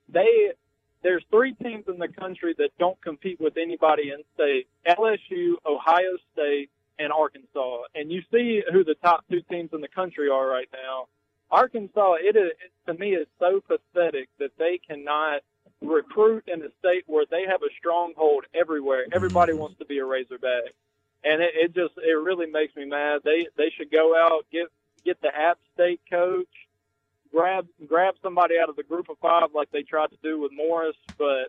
They 0.08 0.52
there's 1.02 1.24
three 1.30 1.54
teams 1.54 1.84
in 1.88 1.98
the 1.98 2.08
country 2.08 2.54
that 2.58 2.70
don't 2.78 3.00
compete 3.02 3.40
with 3.40 3.56
anybody 3.56 4.10
in 4.10 4.22
state: 4.34 4.68
LSU, 4.86 5.54
Ohio 5.66 6.18
State, 6.34 6.70
and 6.98 7.12
Arkansas. 7.12 7.82
And 7.94 8.12
you 8.12 8.22
see 8.32 8.62
who 8.72 8.84
the 8.84 8.96
top 8.96 9.24
two 9.30 9.42
teams 9.50 9.70
in 9.72 9.80
the 9.80 9.88
country 9.88 10.28
are 10.30 10.46
right 10.48 10.68
now. 10.72 11.08
Arkansas, 11.50 12.14
it 12.20 12.36
is 12.36 12.52
to 12.86 12.94
me 12.94 13.14
is 13.14 13.28
so 13.40 13.60
pathetic 13.62 14.28
that 14.38 14.52
they 14.58 14.78
cannot 14.86 15.42
recruit 15.82 16.44
in 16.48 16.62
a 16.62 16.68
state 16.80 17.04
where 17.06 17.26
they 17.30 17.44
have 17.46 17.62
a 17.62 17.70
stronghold 17.78 18.44
everywhere. 18.54 19.06
Everybody 19.12 19.52
wants 19.54 19.78
to 19.78 19.84
be 19.86 19.98
a 19.98 20.04
Razorback. 20.06 20.74
and 21.24 21.42
it, 21.42 21.52
it 21.54 21.74
just 21.74 21.94
it 21.98 22.12
really 22.22 22.46
makes 22.46 22.74
me 22.76 22.84
mad. 22.86 23.22
They 23.24 23.48
they 23.56 23.70
should 23.76 23.90
go 23.92 24.16
out 24.16 24.46
get 24.52 24.68
get 25.04 25.20
the 25.20 25.34
App 25.34 25.58
State 25.74 26.00
coach, 26.10 26.48
grab 27.32 27.66
grab 27.86 28.14
somebody 28.22 28.54
out 28.62 28.68
of 28.68 28.76
the 28.76 28.82
group 28.82 29.08
of 29.08 29.16
five 29.18 29.50
like 29.54 29.70
they 29.70 29.82
tried 29.82 30.10
to 30.10 30.18
do 30.22 30.40
with 30.40 30.52
Morris, 30.52 30.96
but 31.18 31.48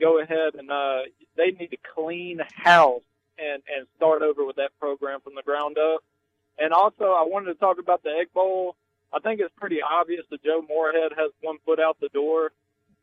go 0.00 0.20
ahead 0.20 0.54
and 0.58 0.70
uh, 0.70 1.00
they 1.36 1.50
need 1.58 1.70
to 1.70 1.78
clean 1.94 2.40
house 2.54 3.02
and 3.38 3.62
and 3.74 3.86
start 3.96 4.22
over 4.22 4.44
with 4.44 4.56
that 4.56 4.70
program 4.78 5.20
from 5.20 5.34
the 5.34 5.42
ground 5.42 5.76
up. 5.78 6.02
And 6.58 6.72
also, 6.72 7.04
I 7.04 7.24
wanted 7.26 7.46
to 7.46 7.58
talk 7.58 7.78
about 7.80 8.02
the 8.02 8.10
Egg 8.10 8.32
Bowl. 8.32 8.76
I 9.12 9.18
think 9.18 9.40
it's 9.40 9.54
pretty 9.56 9.78
obvious 9.82 10.24
that 10.30 10.42
Joe 10.42 10.64
Moorhead 10.68 11.12
has 11.16 11.30
one 11.40 11.58
foot 11.64 11.80
out 11.80 11.98
the 12.00 12.08
door. 12.08 12.52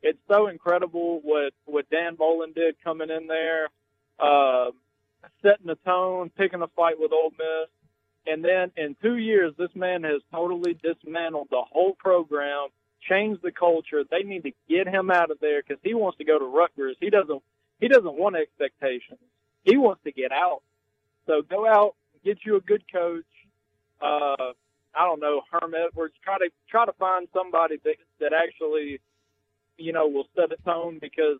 It's 0.01 0.19
so 0.29 0.47
incredible 0.47 1.21
what 1.23 1.53
what 1.65 1.89
Dan 1.89 2.15
Mullen 2.17 2.53
did 2.53 2.75
coming 2.83 3.09
in 3.09 3.27
there, 3.27 3.69
uh, 4.19 4.71
setting 5.41 5.67
the 5.67 5.77
tone, 5.85 6.31
picking 6.37 6.61
a 6.61 6.67
fight 6.67 6.99
with 6.99 7.11
Ole 7.11 7.31
Miss, 7.37 7.69
and 8.27 8.43
then 8.43 8.71
in 8.77 8.95
two 9.01 9.17
years, 9.17 9.53
this 9.57 9.75
man 9.75 10.03
has 10.03 10.21
totally 10.31 10.77
dismantled 10.81 11.47
the 11.49 11.63
whole 11.71 11.93
program, 11.93 12.67
changed 13.01 13.41
the 13.41 13.51
culture. 13.51 14.03
They 14.09 14.23
need 14.23 14.43
to 14.43 14.51
get 14.69 14.87
him 14.87 15.09
out 15.09 15.31
of 15.31 15.39
there 15.39 15.61
because 15.61 15.81
he 15.83 15.93
wants 15.93 16.17
to 16.19 16.23
go 16.23 16.37
to 16.37 16.45
Rutgers. 16.45 16.97
He 16.99 17.09
doesn't. 17.09 17.41
He 17.79 17.87
doesn't 17.87 18.13
want 18.13 18.35
expectations. 18.35 19.19
He 19.63 19.75
wants 19.75 20.03
to 20.03 20.11
get 20.11 20.31
out. 20.31 20.61
So 21.25 21.41
go 21.41 21.67
out, 21.67 21.95
get 22.23 22.39
you 22.45 22.57
a 22.57 22.61
good 22.61 22.83
coach. 22.91 23.25
Uh, 23.99 24.53
I 24.93 25.05
don't 25.05 25.19
know 25.19 25.41
Herm 25.51 25.73
Edwards. 25.73 26.13
Try 26.23 26.37
to 26.37 26.49
try 26.69 26.85
to 26.85 26.93
find 26.93 27.27
somebody 27.33 27.77
that 27.83 27.95
that 28.19 28.33
actually, 28.33 28.99
you 29.77 29.93
know, 29.93 30.07
will 30.07 30.27
set 30.35 30.51
a 30.51 30.61
tone 30.63 30.99
because 31.01 31.39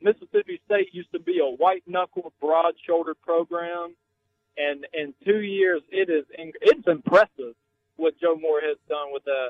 Mississippi 0.00 0.60
State 0.66 0.88
used 0.92 1.12
to 1.12 1.18
be 1.18 1.38
a 1.40 1.56
white 1.56 1.84
knuckled, 1.86 2.32
broad 2.40 2.74
shouldered 2.86 3.20
program, 3.22 3.94
and 4.58 4.86
in 4.92 5.14
two 5.24 5.40
years, 5.40 5.82
it 5.90 6.10
is 6.10 6.24
it's 6.36 6.86
impressive 6.86 7.54
what 7.96 8.18
Joe 8.20 8.36
Moore 8.36 8.60
has 8.60 8.76
done 8.88 9.12
with 9.12 9.24
the 9.24 9.48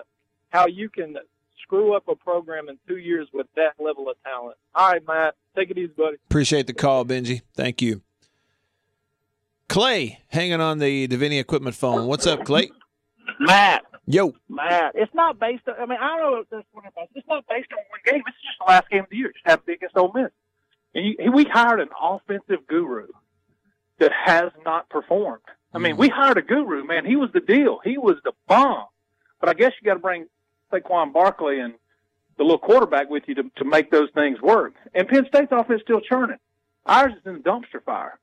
how 0.51 0.67
you 0.67 0.89
can 0.89 1.17
screw 1.63 1.95
up 1.95 2.09
a 2.09 2.15
program 2.15 2.69
in 2.69 2.79
two 2.87 2.97
years 2.97 3.29
with 3.33 3.47
that 3.57 3.73
level 3.79 4.09
of 4.09 4.17
talent. 4.23 4.57
All 4.75 4.91
right, 4.91 5.07
Matt, 5.07 5.35
take 5.57 5.71
it 5.71 5.79
easy, 5.79 5.93
buddy. 5.97 6.17
Appreciate 6.29 6.67
the 6.67 6.73
call, 6.73 7.05
Benji. 7.05 7.43
Thank 7.55 7.83
you. 7.83 8.03
Clay, 9.69 10.21
hanging 10.29 10.61
on 10.61 10.79
the 10.79 11.07
Davini 11.09 11.39
equipment 11.39 11.77
phone. 11.77 12.07
What's 12.07 12.27
up, 12.27 12.45
Clay? 12.45 12.71
Matt. 13.39 13.85
Yo. 14.07 14.33
Matt. 14.49 14.93
It's 14.95 15.13
not 15.15 15.39
based 15.39 15.69
on, 15.69 15.75
I 15.79 15.85
mean, 15.85 15.99
I 16.01 16.17
don't 16.17 16.33
know 16.33 16.41
if 16.41 16.49
this 16.49 16.65
one 16.73 16.87
about. 16.87 17.09
It's 17.15 17.29
not 17.29 17.45
based 17.47 17.69
on 17.73 17.79
one 17.91 18.01
game. 18.07 18.23
It's 18.27 18.37
just 18.43 18.59
the 18.59 18.65
last 18.67 18.89
game 18.89 19.01
of 19.01 19.11
the 19.11 19.17
year. 19.17 19.29
It 19.29 19.35
just 19.35 19.47
happened 19.47 19.65
to 19.65 19.67
be 19.67 19.73
against 19.75 19.97
Ole 19.97 20.13
Miss. 20.15 20.31
And 20.95 21.05
you, 21.05 21.33
we 21.33 21.45
hired 21.45 21.81
an 21.81 21.91
offensive 22.01 22.67
guru 22.67 23.09
that 23.99 24.13
has 24.13 24.51
not 24.65 24.89
performed. 24.89 25.43
I 25.73 25.79
mean, 25.79 25.97
we 25.97 26.09
mm-hmm. 26.09 26.19
hired 26.19 26.39
a 26.39 26.43
guru, 26.43 26.85
man. 26.85 27.05
He 27.05 27.17
was 27.17 27.31
the 27.33 27.41
deal. 27.41 27.81
He 27.85 27.99
was 27.99 28.17
the 28.25 28.33
bomb. 28.47 28.87
But 29.41 29.49
I 29.51 29.55
guess 29.55 29.73
you 29.81 29.87
got 29.87 29.95
to 29.95 30.01
bring 30.01 30.27
Saquon 30.73 31.13
Barkley 31.13 31.61
and 31.61 31.75
the 32.37 32.45
little 32.45 32.59
quarterback 32.59 33.11
with 33.11 33.25
you 33.27 33.35
to, 33.37 33.51
to 33.57 33.65
make 33.65 33.91
those 33.91 34.09
things 34.15 34.41
work. 34.41 34.75
And 34.95 35.09
Penn 35.09 35.27
State's 35.29 35.53
offense 35.53 35.81
is 35.81 35.83
still 35.83 36.01
churning. 36.01 36.39
Ours 36.87 37.13
is 37.13 37.27
in 37.27 37.35
the 37.35 37.41
dumpster 37.41 37.83
fire. 37.85 38.19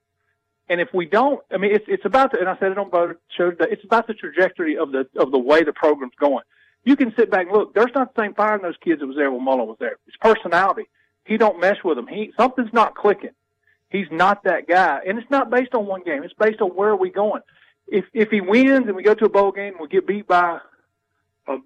And 0.68 0.82
if 0.82 0.90
we 0.94 1.06
don't, 1.06 1.42
I 1.52 1.58
mean, 1.58 1.76
it's 1.76 1.86
it's 1.88 2.06
about 2.06 2.32
the, 2.32 2.40
and 2.40 2.50
I 2.50 2.58
said 2.58 2.72
it 2.72 2.78
on 2.80 2.90
both 2.90 3.18
shows. 3.38 3.54
It's 3.60 3.84
about 3.84 4.08
the 4.08 4.16
trajectory 4.16 4.78
of 4.78 4.92
the 4.92 5.08
of 5.16 5.32
the 5.32 5.38
way 5.38 5.64
the 5.64 5.74
program's 5.74 6.16
going. 6.20 6.44
You 6.84 6.96
can 6.96 7.14
sit 7.16 7.30
back 7.30 7.48
and 7.48 7.56
look. 7.56 7.76
There's 7.76 7.92
not 7.94 8.16
the 8.16 8.22
same 8.24 8.34
fire 8.34 8.56
in 8.56 8.64
those 8.64 8.78
kids 8.84 9.00
that 9.02 9.08
was 9.08 9.16
there 9.16 9.30
when 9.32 9.44
Mullen 9.44 9.68
was 9.68 9.78
there. 9.80 9.98
His 10.06 10.16
personality. 10.20 10.86
He 11.24 11.38
don't 11.38 11.60
mesh 11.60 11.84
with 11.84 11.98
them. 11.98 12.08
He 12.08 12.32
something's 12.36 12.74
not 12.74 12.96
clicking. 12.96 13.32
He's 13.96 14.12
not 14.12 14.44
that 14.44 14.68
guy, 14.68 15.00
and 15.08 15.18
it's 15.18 15.30
not 15.30 15.50
based 15.50 15.74
on 15.74 15.86
one 15.86 16.04
game. 16.04 16.24
It's 16.24 16.34
based 16.34 16.62
on 16.62 16.70
where 16.70 16.90
are 16.90 16.96
we 16.96 17.10
going. 17.10 17.42
If 17.88 18.06
if 18.14 18.30
he 18.30 18.42
wins 18.42 18.88
and 18.88 18.96
we 18.96 19.04
go 19.04 19.14
to 19.14 19.26
a 19.26 19.30
bowl 19.30 19.52
game 19.52 19.74
and 19.74 19.82
we 19.82 19.88
get 19.88 20.08
beat 20.08 20.28
by 20.28 20.60
a 21.48 21.58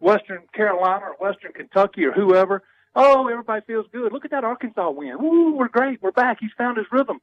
Western 0.00 0.42
Carolina 0.54 1.06
or 1.06 1.28
Western 1.28 1.52
Kentucky 1.52 2.04
or 2.04 2.12
whoever, 2.12 2.62
oh, 2.94 3.28
everybody 3.28 3.62
feels 3.66 3.86
good. 3.92 4.12
Look 4.12 4.24
at 4.24 4.32
that 4.32 4.44
Arkansas 4.44 4.90
win. 4.90 5.16
Ooh, 5.22 5.54
we're 5.54 5.68
great. 5.68 6.02
We're 6.02 6.10
back. 6.12 6.38
He's 6.40 6.50
found 6.56 6.78
his 6.78 6.86
rhythm 6.90 7.20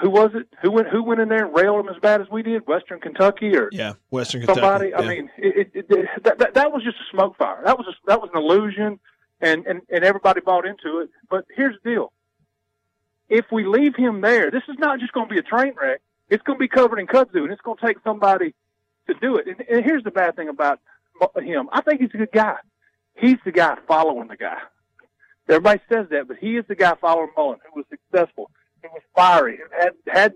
who 0.00 0.10
was 0.10 0.30
it? 0.34 0.48
Who 0.62 0.70
went? 0.70 0.88
Who 0.88 1.02
went 1.02 1.20
in 1.20 1.28
there 1.28 1.44
and 1.46 1.54
railed 1.54 1.84
him 1.84 1.94
as 1.94 2.00
bad 2.00 2.20
as 2.20 2.28
we 2.30 2.42
did? 2.42 2.66
Western 2.66 3.00
Kentucky 3.00 3.54
or 3.54 3.68
yeah, 3.70 3.94
Western 4.10 4.40
Kentucky. 4.40 4.60
somebody? 4.60 4.90
Kentucky. 4.90 5.06
I 5.06 5.14
mean, 5.14 5.30
it, 5.36 5.70
it, 5.74 5.86
it, 5.90 6.08
that, 6.24 6.38
that 6.38 6.54
that 6.54 6.72
was 6.72 6.82
just 6.82 6.96
a 6.96 7.10
smoke 7.10 7.36
fire. 7.36 7.60
That 7.64 7.76
was 7.76 7.86
a, 7.88 7.92
that 8.06 8.20
was 8.20 8.30
an 8.32 8.40
illusion, 8.40 8.98
and 9.40 9.66
and 9.66 9.82
and 9.90 10.04
everybody 10.04 10.40
bought 10.40 10.66
into 10.66 11.00
it. 11.00 11.10
But 11.28 11.44
here's 11.54 11.76
the 11.84 11.90
deal: 11.90 12.12
if 13.28 13.46
we 13.50 13.64
leave 13.64 13.96
him 13.96 14.20
there, 14.20 14.50
this 14.50 14.62
is 14.68 14.78
not 14.78 15.00
just 15.00 15.12
going 15.12 15.28
to 15.28 15.34
be 15.34 15.40
a 15.40 15.42
train 15.42 15.74
wreck. 15.80 16.00
It's 16.28 16.42
going 16.42 16.58
to 16.58 16.60
be 16.60 16.68
covered 16.68 16.98
in 16.98 17.06
kudzu, 17.06 17.42
and 17.42 17.52
it's 17.52 17.60
going 17.60 17.76
to 17.78 17.86
take 17.86 17.98
somebody 18.02 18.54
to 19.06 19.14
do 19.14 19.36
it. 19.36 19.46
And, 19.46 19.60
and 19.68 19.84
here's 19.84 20.04
the 20.04 20.10
bad 20.10 20.36
thing 20.36 20.48
about 20.48 20.80
him: 21.36 21.68
I 21.72 21.80
think 21.82 22.00
he's 22.00 22.10
a 22.14 22.18
good 22.18 22.32
guy. 22.32 22.56
He's 23.14 23.38
the 23.44 23.52
guy 23.52 23.76
following 23.86 24.28
the 24.28 24.36
guy. 24.36 24.58
Everybody 25.48 25.80
says 25.90 26.06
that, 26.10 26.26
but 26.26 26.38
he 26.38 26.56
is 26.56 26.64
the 26.66 26.74
guy 26.74 26.94
following 27.00 27.28
Mullen, 27.36 27.58
who 27.66 27.80
was 27.80 27.86
successful 27.90 28.50
who 28.84 28.94
was 28.94 29.02
fiery, 29.14 29.58
had 29.78 29.94
had 30.06 30.34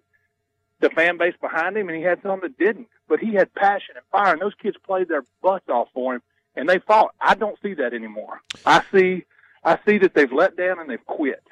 the 0.81 0.91
fan 0.91 1.19
base 1.19 1.35
behind 1.41 1.77
him, 1.77 1.89
and 1.89 1.97
he 1.97 2.03
had 2.03 2.23
some 2.23 2.41
that 2.41 2.59
didn't. 2.59 2.89
But 3.09 3.21
he 3.21 3.35
had 3.35 3.55
passion 3.55 3.97
and 3.97 4.05
fire, 4.11 4.33
and 4.33 4.41
those 4.41 4.55
kids 4.55 4.77
played 4.85 5.09
their 5.09 5.25
butts 5.43 5.69
off 5.69 5.89
for 5.93 6.17
him, 6.17 6.23
and 6.57 6.69
they 6.69 6.79
fought. 6.79 7.15
I 7.21 7.35
don't 7.35 7.59
see 7.63 7.75
that 7.75 7.95
anymore. 7.95 8.41
I 8.65 8.83
see, 8.93 9.25
I 9.65 9.79
see 9.87 9.99
that 9.99 10.15
they've 10.15 10.33
let 10.33 10.57
down 10.57 10.79
and 10.79 10.89
they've 10.89 11.07
quit. 11.07 11.43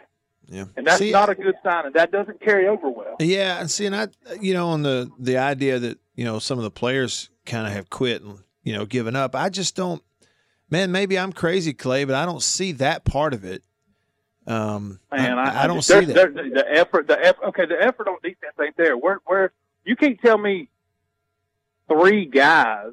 Yeah, 0.48 0.66
and 0.76 0.86
that's 0.86 0.98
See, 0.98 1.10
not 1.10 1.28
a 1.28 1.34
good 1.34 1.56
sign, 1.64 1.86
and 1.86 1.94
that 1.94 2.12
doesn't 2.12 2.40
carry 2.40 2.68
over 2.68 2.88
well. 2.88 3.16
Yeah, 3.18 3.60
and 3.60 3.70
see, 3.70 3.84
and 3.86 3.96
I, 3.96 4.08
you 4.40 4.54
know, 4.54 4.68
on 4.68 4.82
the 4.82 5.10
the 5.18 5.38
idea 5.38 5.78
that 5.80 5.98
you 6.14 6.24
know 6.24 6.38
some 6.38 6.58
of 6.58 6.64
the 6.64 6.70
players 6.70 7.30
kind 7.44 7.66
of 7.66 7.72
have 7.72 7.90
quit 7.90 8.22
and 8.22 8.38
you 8.62 8.72
know 8.72 8.86
given 8.86 9.16
up. 9.16 9.34
I 9.34 9.48
just 9.48 9.74
don't. 9.74 10.02
Man, 10.70 10.92
maybe 10.92 11.18
I'm 11.18 11.32
crazy, 11.32 11.72
Clay, 11.72 12.04
but 12.04 12.14
I 12.14 12.24
don't 12.24 12.42
see 12.42 12.72
that 12.72 13.04
part 13.04 13.34
of 13.34 13.44
it. 13.44 13.62
Um, 14.46 15.00
Man, 15.12 15.38
I, 15.38 15.44
I, 15.44 15.64
I 15.64 15.66
don't 15.66 15.78
just, 15.78 15.88
see 15.88 16.04
that. 16.04 16.34
the 16.34 16.64
effort, 16.68 17.08
the 17.08 17.18
effort. 17.18 17.44
Okay, 17.48 17.66
the 17.66 17.80
effort 17.80 18.08
on 18.08 18.18
defense 18.22 18.54
ain't 18.60 18.76
there. 18.76 18.96
Where, 18.96 19.20
where 19.26 19.52
you 19.84 19.96
can't 19.96 20.20
tell 20.20 20.38
me 20.38 20.68
three 21.88 22.26
guys 22.26 22.92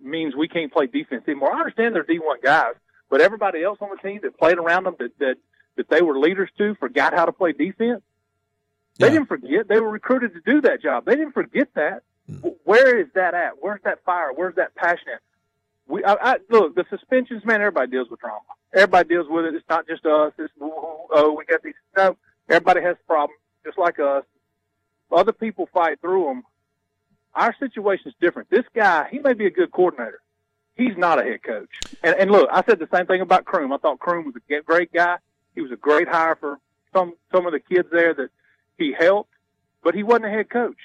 means 0.00 0.34
we 0.34 0.48
can't 0.48 0.72
play 0.72 0.86
defense 0.86 1.24
anymore. 1.26 1.52
I 1.54 1.58
understand 1.58 1.94
they're 1.94 2.02
D 2.02 2.18
one 2.18 2.38
guys, 2.42 2.74
but 3.10 3.20
everybody 3.20 3.62
else 3.62 3.78
on 3.80 3.90
the 3.90 4.08
team 4.08 4.20
that 4.22 4.38
played 4.38 4.58
around 4.58 4.84
them 4.84 4.96
that 4.98 5.18
that 5.18 5.36
that 5.76 5.88
they 5.88 6.02
were 6.02 6.18
leaders 6.18 6.50
to 6.58 6.74
forgot 6.76 7.14
how 7.14 7.24
to 7.24 7.32
play 7.32 7.52
defense. 7.52 8.02
They 8.98 9.06
Yeah. 9.06 9.12
didn't 9.12 9.26
forget. 9.28 9.68
They 9.68 9.78
were 9.80 9.90
recruited 9.90 10.32
to 10.34 10.40
do 10.40 10.60
that 10.62 10.82
job. 10.82 11.04
They 11.04 11.16
didn't 11.16 11.32
forget 11.32 11.68
that. 11.74 12.02
Where 12.64 12.98
is 12.98 13.06
that 13.14 13.34
at? 13.34 13.62
Where's 13.62 13.80
that 13.84 14.02
fire? 14.04 14.32
Where's 14.32 14.56
that 14.56 14.74
passion 14.74 15.08
at? 15.14 15.20
We, 15.86 16.02
I, 16.02 16.14
I, 16.14 16.36
look, 16.50 16.74
the 16.74 16.84
suspensions, 16.90 17.44
man. 17.44 17.60
Everybody 17.60 17.90
deals 17.92 18.10
with 18.10 18.18
trauma. 18.20 18.40
Everybody 18.74 19.08
deals 19.08 19.28
with 19.28 19.44
it. 19.44 19.54
It's 19.54 19.68
not 19.68 19.86
just 19.86 20.04
us. 20.04 20.32
It's 20.38 20.52
oh, 20.60 21.34
we 21.38 21.44
got 21.44 21.62
these. 21.62 21.74
No, 21.96 22.16
everybody 22.48 22.80
has 22.82 22.96
problems, 23.06 23.38
just 23.64 23.78
like 23.78 24.00
us. 24.00 24.24
Other 25.12 25.32
people 25.32 25.68
fight 25.72 26.00
through 26.00 26.24
them. 26.24 26.42
Our 27.34 27.54
situation's 27.60 28.14
different. 28.20 28.50
This 28.50 28.64
guy, 28.74 29.06
he 29.10 29.20
may 29.20 29.34
be 29.34 29.46
a 29.46 29.50
good 29.50 29.70
coordinator. 29.70 30.20
He's 30.74 30.96
not 30.96 31.20
a 31.20 31.22
head 31.22 31.42
coach. 31.44 31.68
And, 32.02 32.16
and 32.16 32.30
look, 32.32 32.48
I 32.50 32.64
said 32.64 32.80
the 32.80 32.88
same 32.92 33.06
thing 33.06 33.20
about 33.20 33.44
Croom. 33.44 33.72
I 33.72 33.76
thought 33.76 34.00
Croom 34.00 34.24
was 34.26 34.34
a 34.36 34.62
great 34.62 34.92
guy. 34.92 35.18
He 35.56 35.62
was 35.62 35.72
a 35.72 35.76
great 35.76 36.06
hire 36.06 36.36
for 36.36 36.60
some 36.92 37.14
some 37.32 37.46
of 37.46 37.52
the 37.52 37.58
kids 37.58 37.88
there 37.90 38.14
that 38.14 38.28
he 38.78 38.92
helped, 38.92 39.32
but 39.82 39.94
he 39.94 40.04
wasn't 40.04 40.26
a 40.26 40.30
head 40.30 40.48
coach. 40.48 40.76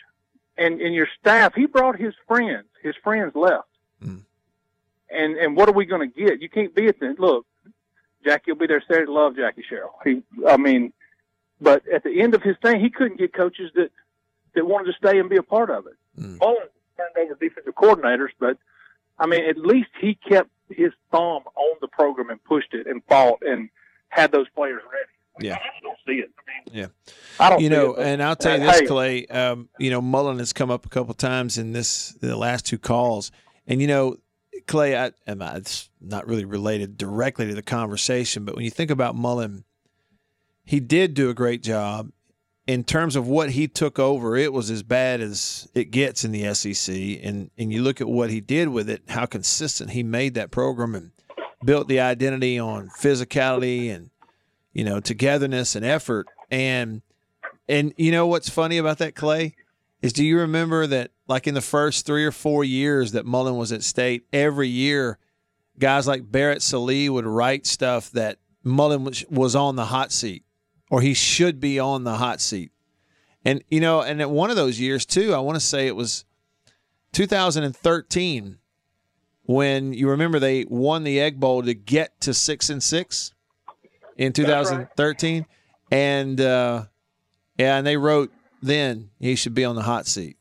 And 0.57 0.81
and 0.81 0.95
your 0.95 1.07
staff, 1.19 1.53
he 1.53 1.67
brought 1.67 1.99
his 1.99 2.15
friends. 2.27 2.65
His 2.81 2.95
friends 3.03 3.35
left. 3.35 3.67
Hmm. 4.01 4.19
And 5.11 5.35
and 5.37 5.55
what 5.55 5.69
are 5.69 5.73
we 5.73 5.85
going 5.85 6.09
to 6.09 6.19
get? 6.19 6.41
You 6.41 6.49
can't 6.49 6.73
be 6.73 6.87
at 6.87 6.99
the 6.99 7.13
look. 7.19 7.45
Jackie 8.23 8.51
will 8.51 8.59
be 8.59 8.67
there 8.67 8.83
Saturday. 8.87 9.11
Love 9.11 9.35
Jackie 9.35 9.63
Sherrill. 9.67 9.93
He, 10.03 10.23
I 10.47 10.57
mean, 10.57 10.93
but 11.59 11.87
at 11.87 12.03
the 12.03 12.21
end 12.21 12.33
of 12.33 12.41
his 12.41 12.55
thing, 12.61 12.79
he 12.79 12.89
couldn't 12.89 13.17
get 13.17 13.33
coaches 13.33 13.71
that 13.75 13.91
that 14.55 14.65
wanted 14.65 14.91
to 14.91 14.97
stay 14.97 15.19
and 15.19 15.29
be 15.29 15.37
a 15.37 15.43
part 15.43 15.69
of 15.69 15.85
it. 15.87 15.95
Hmm. 16.15 16.37
Mullen 16.37 16.67
turned 16.97 17.17
over 17.17 17.35
defensive 17.35 17.75
coordinators, 17.75 18.29
but 18.39 18.57
I 19.19 19.25
mean, 19.25 19.43
at 19.43 19.57
least 19.57 19.89
he 19.99 20.15
kept 20.15 20.49
his 20.69 20.93
thumb 21.11 21.43
on 21.55 21.77
the 21.81 21.87
program 21.87 22.29
and 22.29 22.43
pushed 22.43 22.73
it 22.73 22.87
and 22.87 23.03
fought 23.05 23.41
and 23.41 23.69
had 24.11 24.31
those 24.31 24.47
players 24.49 24.81
ready. 24.91 25.47
Yeah. 25.47 25.55
I 25.55 25.81
don't 25.81 25.97
see 26.05 26.21
it. 26.21 26.31
Yeah. 26.71 26.87
I 27.39 27.49
don't 27.49 27.61
you 27.61 27.69
know, 27.69 27.93
it, 27.93 27.97
but- 27.97 28.05
and 28.05 28.23
I'll 28.23 28.35
tell 28.35 28.59
you 28.59 28.65
this, 28.65 28.81
Hey. 28.81 28.85
Clay. 28.85 29.25
Um, 29.27 29.69
you 29.79 29.89
know, 29.89 30.01
Mullen 30.01 30.39
has 30.39 30.53
come 30.53 30.69
up 30.69 30.85
a 30.85 30.89
couple 30.89 31.13
times 31.13 31.57
in 31.57 31.73
this 31.73 32.11
the 32.21 32.35
last 32.35 32.65
two 32.65 32.77
calls, 32.77 33.31
and 33.67 33.81
you 33.81 33.87
know, 33.87 34.17
Clay, 34.67 34.95
I, 34.97 35.11
am 35.27 35.41
it's 35.41 35.89
not 35.99 36.27
really 36.27 36.45
related 36.45 36.97
directly 36.97 37.47
to 37.47 37.55
the 37.55 37.63
conversation, 37.63 38.45
but 38.45 38.55
when 38.55 38.63
you 38.63 38.69
think 38.69 38.91
about 38.91 39.15
Mullen, 39.15 39.63
he 40.63 40.79
did 40.79 41.13
do 41.13 41.29
a 41.29 41.33
great 41.33 41.63
job 41.63 42.11
in 42.67 42.83
terms 42.83 43.15
of 43.15 43.27
what 43.27 43.51
he 43.51 43.67
took 43.67 43.97
over. 43.97 44.37
It 44.37 44.53
was 44.53 44.69
as 44.69 44.83
bad 44.83 45.19
as 45.19 45.67
it 45.73 45.85
gets 45.85 46.23
in 46.23 46.31
the 46.31 46.53
SEC, 46.53 46.95
and 47.23 47.49
and 47.57 47.73
you 47.73 47.81
look 47.81 48.01
at 48.01 48.07
what 48.07 48.29
he 48.29 48.39
did 48.39 48.69
with 48.69 48.89
it, 48.89 49.01
how 49.09 49.25
consistent 49.25 49.91
he 49.91 50.03
made 50.03 50.35
that 50.35 50.51
program 50.51 50.95
and 50.95 51.11
built 51.63 51.87
the 51.87 51.99
identity 51.99 52.57
on 52.59 52.89
physicality 52.89 53.93
and 53.93 54.09
you 54.73 54.83
know 54.83 54.99
togetherness 54.99 55.75
and 55.75 55.85
effort 55.85 56.27
and 56.49 57.01
And 57.67 57.93
you 57.97 58.11
know 58.11 58.27
what's 58.27 58.49
funny 58.49 58.77
about 58.77 58.97
that, 58.97 59.15
Clay? 59.15 59.55
Is 60.01 60.13
do 60.13 60.25
you 60.25 60.39
remember 60.39 60.87
that, 60.87 61.11
like 61.27 61.47
in 61.47 61.53
the 61.53 61.61
first 61.61 62.05
three 62.05 62.25
or 62.25 62.31
four 62.31 62.63
years 62.63 63.13
that 63.13 63.25
Mullen 63.25 63.55
was 63.55 63.71
at 63.71 63.83
state, 63.83 64.23
every 64.33 64.67
year, 64.67 65.19
guys 65.79 66.07
like 66.07 66.29
Barrett 66.29 66.61
Sallee 66.61 67.07
would 67.09 67.25
write 67.25 67.65
stuff 67.65 68.11
that 68.11 68.39
Mullen 68.63 69.03
was, 69.05 69.23
was 69.29 69.55
on 69.55 69.75
the 69.75 69.85
hot 69.85 70.11
seat 70.11 70.43
or 70.89 71.01
he 71.01 71.13
should 71.13 71.59
be 71.59 71.79
on 71.79 72.03
the 72.03 72.15
hot 72.17 72.41
seat. 72.41 72.71
And, 73.45 73.63
you 73.69 73.79
know, 73.79 74.01
and 74.01 74.21
at 74.21 74.29
one 74.29 74.49
of 74.49 74.55
those 74.55 74.79
years, 74.79 75.05
too, 75.05 75.33
I 75.33 75.39
want 75.39 75.55
to 75.55 75.65
say 75.65 75.87
it 75.87 75.95
was 75.95 76.25
2013 77.13 78.57
when 79.53 79.93
you 79.93 80.09
remember 80.09 80.39
they 80.39 80.65
won 80.65 81.03
the 81.03 81.19
Egg 81.19 81.39
Bowl 81.39 81.63
to 81.63 81.73
get 81.73 82.19
to 82.21 82.33
six 82.33 82.69
and 82.69 82.81
six 82.81 83.33
in 84.17 84.33
2013. 84.33 85.45
And, 85.91 86.39
uh, 86.39 86.83
yeah, 87.57 87.77
and 87.77 87.85
they 87.85 87.97
wrote 87.97 88.31
then 88.61 89.09
he 89.19 89.35
should 89.35 89.53
be 89.53 89.65
on 89.65 89.75
the 89.75 89.81
hot 89.81 90.05
seat. 90.05 90.37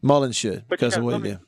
Mullen 0.00 0.32
should 0.32 0.64
But 0.68 0.80
because 0.80 0.96
of 0.96 1.04
what 1.04 1.20
he 1.20 1.36
did. 1.36 1.40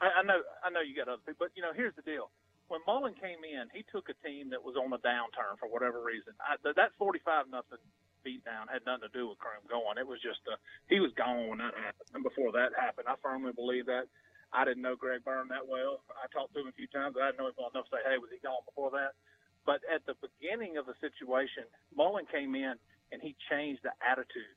I, 0.00 0.20
I 0.20 0.22
know, 0.22 0.44
I 0.60 0.68
know 0.68 0.84
you 0.84 0.92
got 0.92 1.08
other 1.08 1.24
people, 1.24 1.48
but 1.48 1.56
you 1.56 1.62
know, 1.64 1.72
here's 1.72 1.96
the 1.96 2.04
deal. 2.04 2.28
When 2.68 2.80
Mullen 2.86 3.14
came 3.16 3.40
in, 3.44 3.72
he 3.72 3.84
took 3.88 4.08
a 4.12 4.16
team 4.20 4.50
that 4.50 4.60
was 4.60 4.76
on 4.76 4.92
a 4.92 5.00
downturn 5.00 5.56
for 5.60 5.68
whatever 5.68 6.04
reason. 6.04 6.36
I, 6.40 6.56
th- 6.60 6.76
that 6.76 6.92
45 7.00 7.48
nothing 7.48 7.80
beatdown 8.24 8.68
had 8.72 8.84
nothing 8.84 9.08
to 9.08 9.12
do 9.12 9.28
with 9.28 9.40
Croom 9.40 9.64
going. 9.68 9.96
It 9.96 10.08
was 10.08 10.20
just 10.20 10.40
uh, 10.48 10.56
he 10.88 11.00
was 11.00 11.12
gone 11.16 11.48
when 11.48 11.60
that 11.60 11.76
happened. 11.76 12.08
And 12.12 12.24
before 12.24 12.52
that 12.52 12.72
happened, 12.76 13.08
I 13.08 13.16
firmly 13.20 13.52
believe 13.52 13.86
that. 13.86 14.08
I 14.54 14.64
didn't 14.64 14.82
know 14.86 14.94
Greg 14.94 15.24
Byrne 15.26 15.48
that 15.50 15.66
well. 15.66 16.00
I 16.14 16.30
talked 16.30 16.54
to 16.54 16.60
him 16.62 16.70
a 16.70 16.76
few 16.78 16.86
times. 16.86 17.14
but 17.18 17.22
I 17.22 17.34
didn't 17.34 17.42
know 17.42 17.50
him 17.50 17.58
well 17.58 17.70
enough 17.74 17.90
to 17.90 17.98
say, 17.98 18.02
"Hey, 18.06 18.18
was 18.18 18.30
he 18.30 18.38
gone 18.38 18.62
before 18.64 18.90
that?" 18.94 19.18
But 19.66 19.82
at 19.90 20.06
the 20.06 20.14
beginning 20.22 20.76
of 20.76 20.86
the 20.86 20.94
situation, 21.00 21.64
Mullen 21.94 22.26
came 22.30 22.54
in 22.54 22.78
and 23.10 23.20
he 23.20 23.34
changed 23.50 23.82
the 23.82 23.92
attitude. 23.98 24.54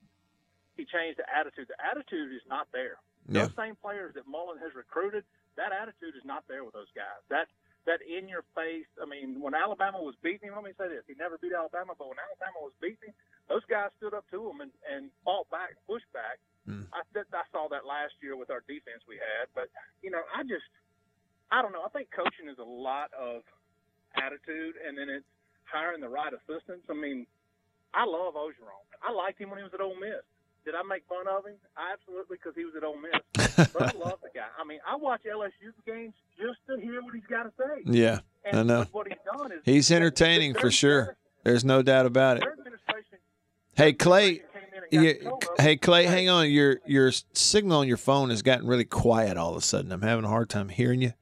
He 0.76 0.86
changed 0.86 1.18
the 1.18 1.26
attitude. 1.28 1.68
The 1.68 1.80
attitude 1.82 2.32
is 2.32 2.46
not 2.48 2.68
there. 2.72 3.02
Yeah. 3.28 3.48
Those 3.48 3.56
same 3.58 3.76
players 3.76 4.14
that 4.16 4.28
Mullen 4.28 4.60
has 4.60 4.76
recruited, 4.76 5.24
that 5.56 5.72
attitude 5.74 6.16
is 6.16 6.24
not 6.24 6.46
there 6.48 6.64
with 6.64 6.74
those 6.74 6.92
guys. 6.94 7.20
That 7.30 7.48
that 7.88 8.04
in 8.04 8.28
your 8.28 8.44
face. 8.54 8.86
I 9.02 9.08
mean, 9.08 9.40
when 9.42 9.56
Alabama 9.56 10.04
was 10.04 10.14
beating 10.22 10.52
him, 10.52 10.56
let 10.56 10.64
me 10.64 10.76
say 10.78 10.92
this: 10.92 11.08
he 11.08 11.16
never 11.18 11.40
beat 11.40 11.56
Alabama, 11.56 11.96
but 11.98 12.08
when 12.08 12.20
Alabama 12.20 12.60
was 12.62 12.76
beating 12.80 13.10
him, 13.10 13.18
those 13.50 13.64
guys 13.66 13.90
stood 13.98 14.14
up 14.14 14.28
to 14.30 14.44
him 14.52 14.62
and, 14.62 14.72
and 14.86 15.10
fought 15.24 15.50
back, 15.50 15.74
pushed 15.88 16.12
back. 16.14 16.38
Mm. 16.68 16.86
I 16.92 17.02
said 17.14 17.24
I 17.32 17.48
saw 17.52 17.68
that 17.72 17.88
last 17.88 18.14
year 18.22 18.36
with 18.36 18.52
our 18.52 18.62
defense 18.68 19.08
we 19.08 19.16
had, 19.16 19.48
but 19.56 19.70
you 20.04 20.12
know, 20.12 20.22
I 20.36 20.44
just 20.44 20.68
I 21.52 21.62
don't 21.62 21.72
know. 21.72 21.84
I 21.86 21.90
think 21.90 22.10
coaching 22.12 22.52
is 22.52 22.60
a 22.60 22.68
lot 22.68 23.10
of 23.16 23.42
attitude, 24.16 24.76
and 24.86 24.98
then 24.98 25.08
it's 25.10 25.26
hiring 25.64 26.02
the 26.02 26.10
right 26.10 26.34
assistants. 26.34 26.84
I 26.90 26.94
mean, 26.94 27.26
I 27.94 28.04
love 28.06 28.36
Orgeron. 28.36 28.84
I 29.02 29.12
liked 29.12 29.40
him 29.40 29.50
when 29.50 29.60
he 29.60 29.64
was 29.64 29.74
at 29.74 29.82
Ole 29.82 29.96
Miss. 29.96 30.24
Did 30.66 30.76
I 30.76 30.84
make 30.84 31.04
fun 31.08 31.28
of 31.32 31.46
him? 31.46 31.56
Absolutely, 31.80 32.36
because 32.36 32.54
he 32.56 32.66
was 32.66 32.76
at 32.76 32.84
Ole 32.84 33.00
Miss. 33.00 33.56
but 33.72 33.96
I 33.96 33.98
love 33.98 34.20
the 34.22 34.30
guy. 34.36 34.52
I 34.60 34.68
mean, 34.68 34.80
I 34.86 34.98
watch 34.98 35.22
LSU 35.24 35.72
games 35.86 36.14
just 36.38 36.60
to 36.68 36.76
hear 36.84 37.02
what 37.02 37.16
he's 37.16 37.24
got 37.30 37.44
to 37.44 37.52
say. 37.58 37.84
Yeah, 37.86 38.20
And 38.44 38.60
I 38.60 38.64
know. 38.64 38.86
What 38.92 39.08
he's 39.08 39.18
done 39.24 39.54
is 39.54 39.60
He's 39.64 39.90
entertaining 39.92 40.54
for 40.56 40.70
sure. 40.70 41.16
There's 41.44 41.64
no 41.64 41.82
doubt 41.82 42.06
about 42.06 42.38
it. 42.38 42.44
Hey 43.76 43.94
Clay, 43.94 44.42
got 44.92 45.04
you, 45.04 45.14
control 45.16 45.40
hey 45.60 45.78
Clay, 45.78 46.06
hang 46.06 46.30
on. 46.30 46.50
Your 46.50 46.80
your 46.86 47.12
signal 47.34 47.80
on 47.80 47.88
your 47.88 47.98
phone 47.98 48.30
has 48.30 48.42
gotten 48.42 48.68
really 48.68 48.86
quiet 48.86 49.38
all 49.38 49.52
of 49.52 49.58
a 49.58 49.62
sudden. 49.62 49.92
I'm 49.92 50.02
having 50.02 50.26
a 50.26 50.30
hard 50.30 50.50
time 50.50 50.70
hearing 50.70 51.02
you. 51.02 51.14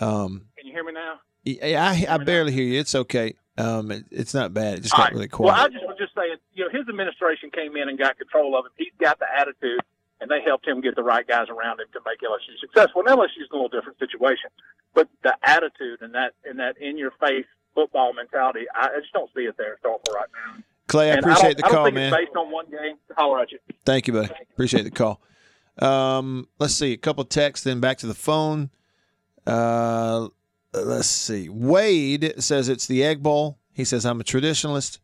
Um, 0.00 0.46
Can 0.56 0.66
you 0.66 0.72
hear 0.72 0.84
me 0.84 0.92
now? 0.92 1.20
yeah, 1.44 1.84
I, 2.08 2.14
I 2.14 2.18
barely 2.18 2.52
hear 2.52 2.64
you. 2.64 2.78
It's 2.78 2.94
okay. 2.94 3.34
Um, 3.56 3.90
it, 3.90 4.04
it's 4.10 4.34
not 4.34 4.54
bad. 4.54 4.78
It 4.78 4.82
just 4.82 4.92
got 4.92 4.98
All 5.00 5.04
right. 5.06 5.14
really 5.14 5.28
quiet. 5.28 5.52
Well, 5.52 5.64
I 5.64 5.68
just 5.68 5.84
was 5.84 5.96
just 5.98 6.14
saying, 6.14 6.36
you 6.54 6.64
know, 6.64 6.70
his 6.70 6.88
administration 6.88 7.50
came 7.50 7.76
in 7.76 7.88
and 7.88 7.98
got 7.98 8.16
control 8.16 8.56
of 8.56 8.66
him. 8.66 8.72
He's 8.76 8.92
got 9.00 9.18
the 9.18 9.26
attitude, 9.34 9.80
and 10.20 10.30
they 10.30 10.40
helped 10.46 10.66
him 10.66 10.80
get 10.80 10.94
the 10.94 11.02
right 11.02 11.26
guys 11.26 11.48
around 11.48 11.80
him 11.80 11.86
to 11.92 12.00
make 12.06 12.20
LSU 12.20 12.54
successful. 12.60 13.02
And 13.02 13.08
LSU's 13.08 13.50
a 13.50 13.54
little 13.54 13.68
different 13.68 13.98
situation, 13.98 14.50
but 14.94 15.08
the 15.24 15.34
attitude 15.42 16.02
and 16.02 16.14
that 16.14 16.34
and 16.44 16.58
that 16.60 16.78
in 16.78 16.96
your 16.98 17.10
face 17.18 17.46
football 17.74 18.12
mentality, 18.12 18.66
I 18.74 18.88
I 18.94 19.00
just 19.00 19.12
don't 19.12 19.30
see 19.34 19.42
it 19.42 19.56
there 19.58 19.74
at 19.74 19.82
right 20.14 20.30
now. 20.32 20.62
Clay, 20.88 21.10
I 21.10 21.14
And 21.14 21.20
appreciate 21.20 21.56
the 21.56 21.66
I 21.66 21.68
don't 21.68 21.76
call, 21.76 21.90
man. 21.90 22.12
Based 22.12 22.36
on 22.36 22.50
one 22.50 22.66
game. 22.70 22.96
Holler 23.16 23.40
at 23.40 23.52
you. 23.52 23.58
Thank 23.84 24.06
you, 24.06 24.14
buddy. 24.14 24.30
Appreciate 24.52 24.82
the 24.82 24.90
call. 24.90 25.20
Um, 25.78 26.48
let's 26.58 26.74
see 26.74 26.92
a 26.92 26.96
couple 26.96 27.24
texts, 27.24 27.64
then 27.64 27.78
back 27.80 27.98
to 27.98 28.06
the 28.06 28.14
phone. 28.14 28.70
Uh, 29.46 30.28
let's 30.72 31.06
see. 31.08 31.48
Wade 31.48 32.34
says 32.38 32.68
it's 32.68 32.86
the 32.86 33.04
Egg 33.04 33.22
Bowl. 33.22 33.58
He 33.72 33.84
says 33.84 34.04
I'm 34.04 34.20
a 34.20 34.24
traditionalist, 34.24 34.98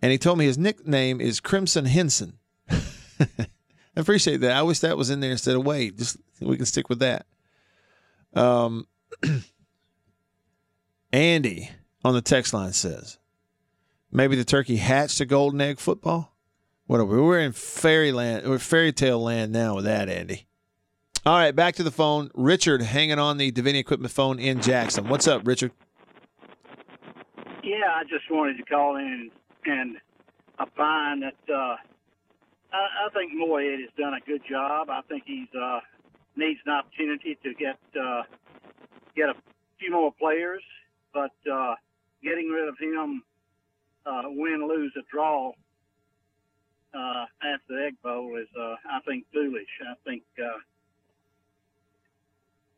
and 0.00 0.10
he 0.10 0.18
told 0.18 0.38
me 0.38 0.46
his 0.46 0.56
nickname 0.56 1.20
is 1.20 1.40
Crimson 1.40 1.84
Henson. 1.84 2.38
I 2.70 3.46
appreciate 3.96 4.40
that. 4.40 4.52
I 4.56 4.62
wish 4.62 4.78
that 4.78 4.96
was 4.96 5.10
in 5.10 5.20
there 5.20 5.32
instead 5.32 5.56
of 5.56 5.66
Wade. 5.66 5.98
Just 5.98 6.16
we 6.40 6.56
can 6.56 6.64
stick 6.64 6.88
with 6.88 7.00
that. 7.00 7.26
Um, 8.34 8.86
Andy 11.12 11.70
on 12.04 12.14
the 12.14 12.22
text 12.22 12.54
line 12.54 12.72
says 12.72 13.18
maybe 14.12 14.36
the 14.36 14.44
turkey 14.44 14.76
hatched 14.76 15.20
a 15.20 15.26
golden 15.26 15.60
egg 15.60 15.80
football. 15.80 16.32
What 16.86 17.00
are 17.00 17.04
we? 17.04 17.20
We're 17.20 17.40
in 17.40 17.52
fairyland 17.52 18.46
or 18.46 18.58
fairy 18.58 18.92
tale 18.92 19.22
land 19.22 19.52
now 19.52 19.76
with 19.76 19.84
that, 19.84 20.08
Andy. 20.08 20.46
All 21.24 21.36
right, 21.36 21.54
back 21.54 21.76
to 21.76 21.82
the 21.82 21.90
phone. 21.90 22.30
Richard 22.34 22.82
hanging 22.82 23.18
on 23.18 23.38
the 23.38 23.52
Davini 23.52 23.78
Equipment 23.78 24.12
phone 24.12 24.38
in 24.38 24.60
Jackson. 24.60 25.08
What's 25.08 25.28
up, 25.28 25.46
Richard? 25.46 25.70
Yeah, 27.62 27.94
I 27.94 28.02
just 28.02 28.28
wanted 28.28 28.56
to 28.58 28.64
call 28.64 28.96
in 28.96 29.30
and 29.64 29.96
opine 30.60 31.20
that 31.20 31.36
uh, 31.48 31.76
I, 32.72 33.06
I 33.06 33.10
think 33.14 33.32
Moorhead 33.34 33.78
has 33.80 33.90
done 33.96 34.14
a 34.14 34.20
good 34.26 34.42
job. 34.50 34.90
I 34.90 35.00
think 35.08 35.22
he's 35.24 35.48
uh, 35.54 35.78
needs 36.36 36.58
an 36.66 36.72
opportunity 36.72 37.38
to 37.42 37.54
get 37.54 37.78
uh, 37.96 38.22
get 39.14 39.28
a 39.28 39.34
few 39.78 39.92
more 39.92 40.12
players, 40.12 40.62
but 41.14 41.32
uh, 41.50 41.74
getting 42.22 42.48
rid 42.48 42.68
of 42.68 42.76
him, 42.78 43.22
uh, 44.06 44.22
win, 44.26 44.66
lose, 44.68 44.92
or 44.96 45.02
draw 45.10 45.52
uh, 46.94 47.24
after 47.42 47.68
the 47.68 47.84
Egg 47.86 47.94
Bowl 48.02 48.36
is, 48.36 48.48
uh, 48.58 48.76
I 48.90 49.00
think, 49.06 49.24
foolish. 49.32 49.68
I 49.88 49.94
think 50.04 50.22
uh, 50.38 50.58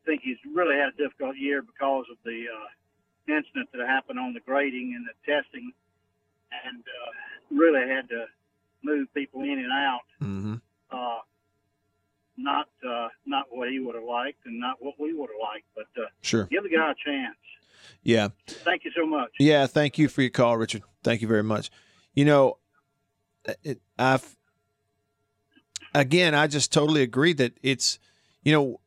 think 0.05 0.21
he's 0.23 0.37
really 0.53 0.75
had 0.75 0.89
a 0.89 0.97
difficult 0.97 1.35
year 1.37 1.61
because 1.61 2.05
of 2.11 2.17
the 2.23 2.45
uh, 2.47 3.33
incident 3.35 3.69
that 3.73 3.87
happened 3.87 4.19
on 4.19 4.33
the 4.33 4.39
grading 4.39 4.93
and 4.95 5.05
the 5.05 5.15
testing, 5.31 5.71
and 6.65 6.79
uh, 6.79 7.11
really 7.51 7.87
had 7.89 8.07
to 8.09 8.25
move 8.83 9.11
people 9.13 9.41
in 9.41 9.59
and 9.59 9.71
out. 9.71 10.05
Mm-hmm. 10.21 10.55
Uh, 10.91 11.19
not 12.37 12.67
uh, 12.87 13.07
not 13.25 13.45
what 13.49 13.69
he 13.69 13.79
would 13.79 13.95
have 13.95 14.03
liked, 14.03 14.45
and 14.45 14.59
not 14.59 14.77
what 14.79 14.95
we 14.99 15.13
would 15.13 15.29
have 15.29 15.41
liked. 15.41 15.65
But 15.75 15.87
uh, 16.01 16.07
Sure. 16.21 16.45
give 16.45 16.63
the 16.63 16.69
guy 16.69 16.91
a 16.91 16.95
chance. 16.95 17.37
Yeah. 18.03 18.29
Thank 18.47 18.85
you 18.85 18.91
so 18.95 19.05
much. 19.05 19.31
Yeah, 19.39 19.67
thank 19.67 19.97
you 19.97 20.07
for 20.07 20.21
your 20.21 20.31
call, 20.31 20.57
Richard. 20.57 20.83
Thank 21.03 21.21
you 21.21 21.27
very 21.27 21.43
much. 21.43 21.71
You 22.13 22.25
know, 22.25 22.57
it, 23.63 23.81
I've 23.97 24.35
again, 25.93 26.35
I 26.35 26.47
just 26.47 26.71
totally 26.71 27.01
agree 27.01 27.33
that 27.33 27.57
it's, 27.63 27.99
you 28.43 28.51
know, 28.51 28.79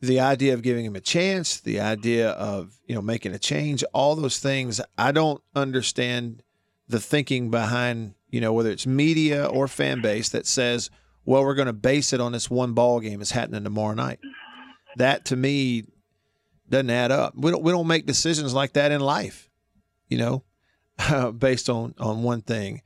the 0.00 0.20
idea 0.20 0.54
of 0.54 0.62
giving 0.62 0.84
him 0.84 0.96
a 0.96 1.00
chance, 1.00 1.60
the 1.60 1.80
idea 1.80 2.30
of 2.30 2.78
you 2.86 2.94
know 2.94 3.02
making 3.02 3.34
a 3.34 3.38
change, 3.38 3.84
all 3.92 4.16
those 4.16 4.38
things. 4.38 4.80
I 4.96 5.12
don't 5.12 5.42
understand 5.54 6.42
the 6.88 7.00
thinking 7.00 7.50
behind 7.50 8.14
you 8.30 8.40
know 8.40 8.52
whether 8.52 8.70
it's 8.70 8.86
media 8.86 9.44
or 9.44 9.68
fan 9.68 10.00
base 10.00 10.30
that 10.30 10.46
says, 10.46 10.90
well, 11.24 11.44
we're 11.44 11.54
going 11.54 11.66
to 11.66 11.72
base 11.72 12.12
it 12.12 12.20
on 12.20 12.32
this 12.32 12.48
one 12.48 12.72
ball 12.72 13.00
game 13.00 13.18
that's 13.18 13.32
happening 13.32 13.62
tomorrow 13.62 13.94
night. 13.94 14.20
That 14.96 15.26
to 15.26 15.36
me 15.36 15.84
doesn't 16.70 16.90
add 16.90 17.10
up. 17.10 17.34
We 17.36 17.50
don't 17.50 17.62
we 17.62 17.72
don't 17.72 17.86
make 17.86 18.06
decisions 18.06 18.54
like 18.54 18.72
that 18.74 18.92
in 18.92 19.00
life, 19.00 19.50
you 20.08 20.18
know, 20.18 21.32
based 21.38 21.68
on 21.68 21.94
on 21.98 22.22
one 22.22 22.42
thing. 22.42 22.82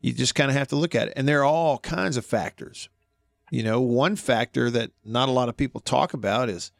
You 0.00 0.12
just 0.12 0.34
kind 0.34 0.50
of 0.50 0.56
have 0.56 0.68
to 0.68 0.76
look 0.76 0.94
at 0.94 1.08
it, 1.08 1.14
and 1.16 1.28
there 1.28 1.40
are 1.40 1.44
all 1.44 1.78
kinds 1.78 2.16
of 2.16 2.26
factors. 2.26 2.88
You 3.50 3.62
know, 3.62 3.80
one 3.80 4.16
factor 4.16 4.70
that 4.70 4.90
not 5.04 5.28
a 5.28 5.32
lot 5.32 5.48
of 5.48 5.56
people 5.56 5.80
talk 5.80 6.14
about 6.14 6.48
is, 6.48 6.72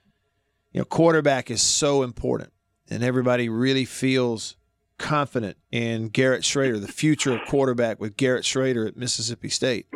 you 0.73 0.81
know, 0.81 0.85
quarterback 0.85 1.51
is 1.51 1.63
so 1.63 2.03
important, 2.03 2.53
and 2.91 3.03
everybody 3.03 3.49
really 3.49 3.85
feels 3.85 4.57
confident 4.99 5.57
in 5.71 6.09
Garrett 6.09 6.43
Shrader, 6.43 6.81
the 6.81 6.89
future 6.89 7.35
of 7.35 7.47
quarterback 7.49 8.01
with 8.01 8.17
Garrett 8.17 8.45
Shrader 8.45 8.87
at 8.87 8.97
Mississippi 8.97 9.49
State. 9.49 9.87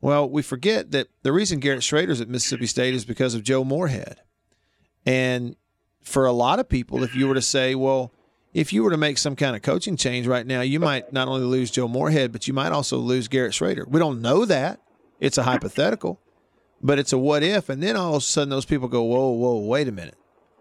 Well, 0.00 0.28
we 0.28 0.42
forget 0.42 0.90
that 0.90 1.08
the 1.22 1.32
reason 1.32 1.60
Garrett 1.60 1.80
Shrader's 1.80 2.20
at 2.20 2.28
Mississippi 2.28 2.66
State 2.66 2.94
is 2.94 3.04
because 3.04 3.34
of 3.34 3.42
Joe 3.42 3.64
Moorhead. 3.64 4.20
And 5.06 5.56
for 6.04 6.26
a 6.26 6.32
lot 6.32 6.60
of 6.60 6.68
people, 6.68 7.02
if 7.02 7.14
you 7.14 7.26
were 7.26 7.34
to 7.34 7.42
say, 7.42 7.74
well, 7.74 8.12
if 8.52 8.72
you 8.72 8.84
were 8.84 8.90
to 8.90 8.96
make 8.96 9.18
some 9.18 9.34
kind 9.34 9.56
of 9.56 9.62
coaching 9.62 9.96
change 9.96 10.26
right 10.26 10.46
now, 10.46 10.60
you 10.60 10.78
might 10.78 11.12
not 11.12 11.26
only 11.26 11.44
lose 11.44 11.70
Joe 11.70 11.88
Moorhead, 11.88 12.30
but 12.30 12.46
you 12.46 12.54
might 12.54 12.70
also 12.70 12.98
lose 12.98 13.26
Garrett 13.26 13.52
Shrader. 13.52 13.86
We 13.88 13.98
don't 13.98 14.22
know 14.22 14.44
that. 14.44 14.80
It's 15.18 15.38
a 15.38 15.42
hypothetical, 15.42 16.20
but 16.80 16.98
it's 16.98 17.12
a 17.12 17.18
what 17.18 17.42
if. 17.42 17.68
And 17.68 17.82
then 17.82 17.96
all 17.96 18.14
of 18.14 18.22
a 18.22 18.24
sudden, 18.24 18.50
those 18.50 18.66
people 18.66 18.86
go, 18.86 19.02
whoa, 19.02 19.30
whoa, 19.30 19.58
wait 19.58 19.88
a 19.88 19.92
minute. 19.92 20.16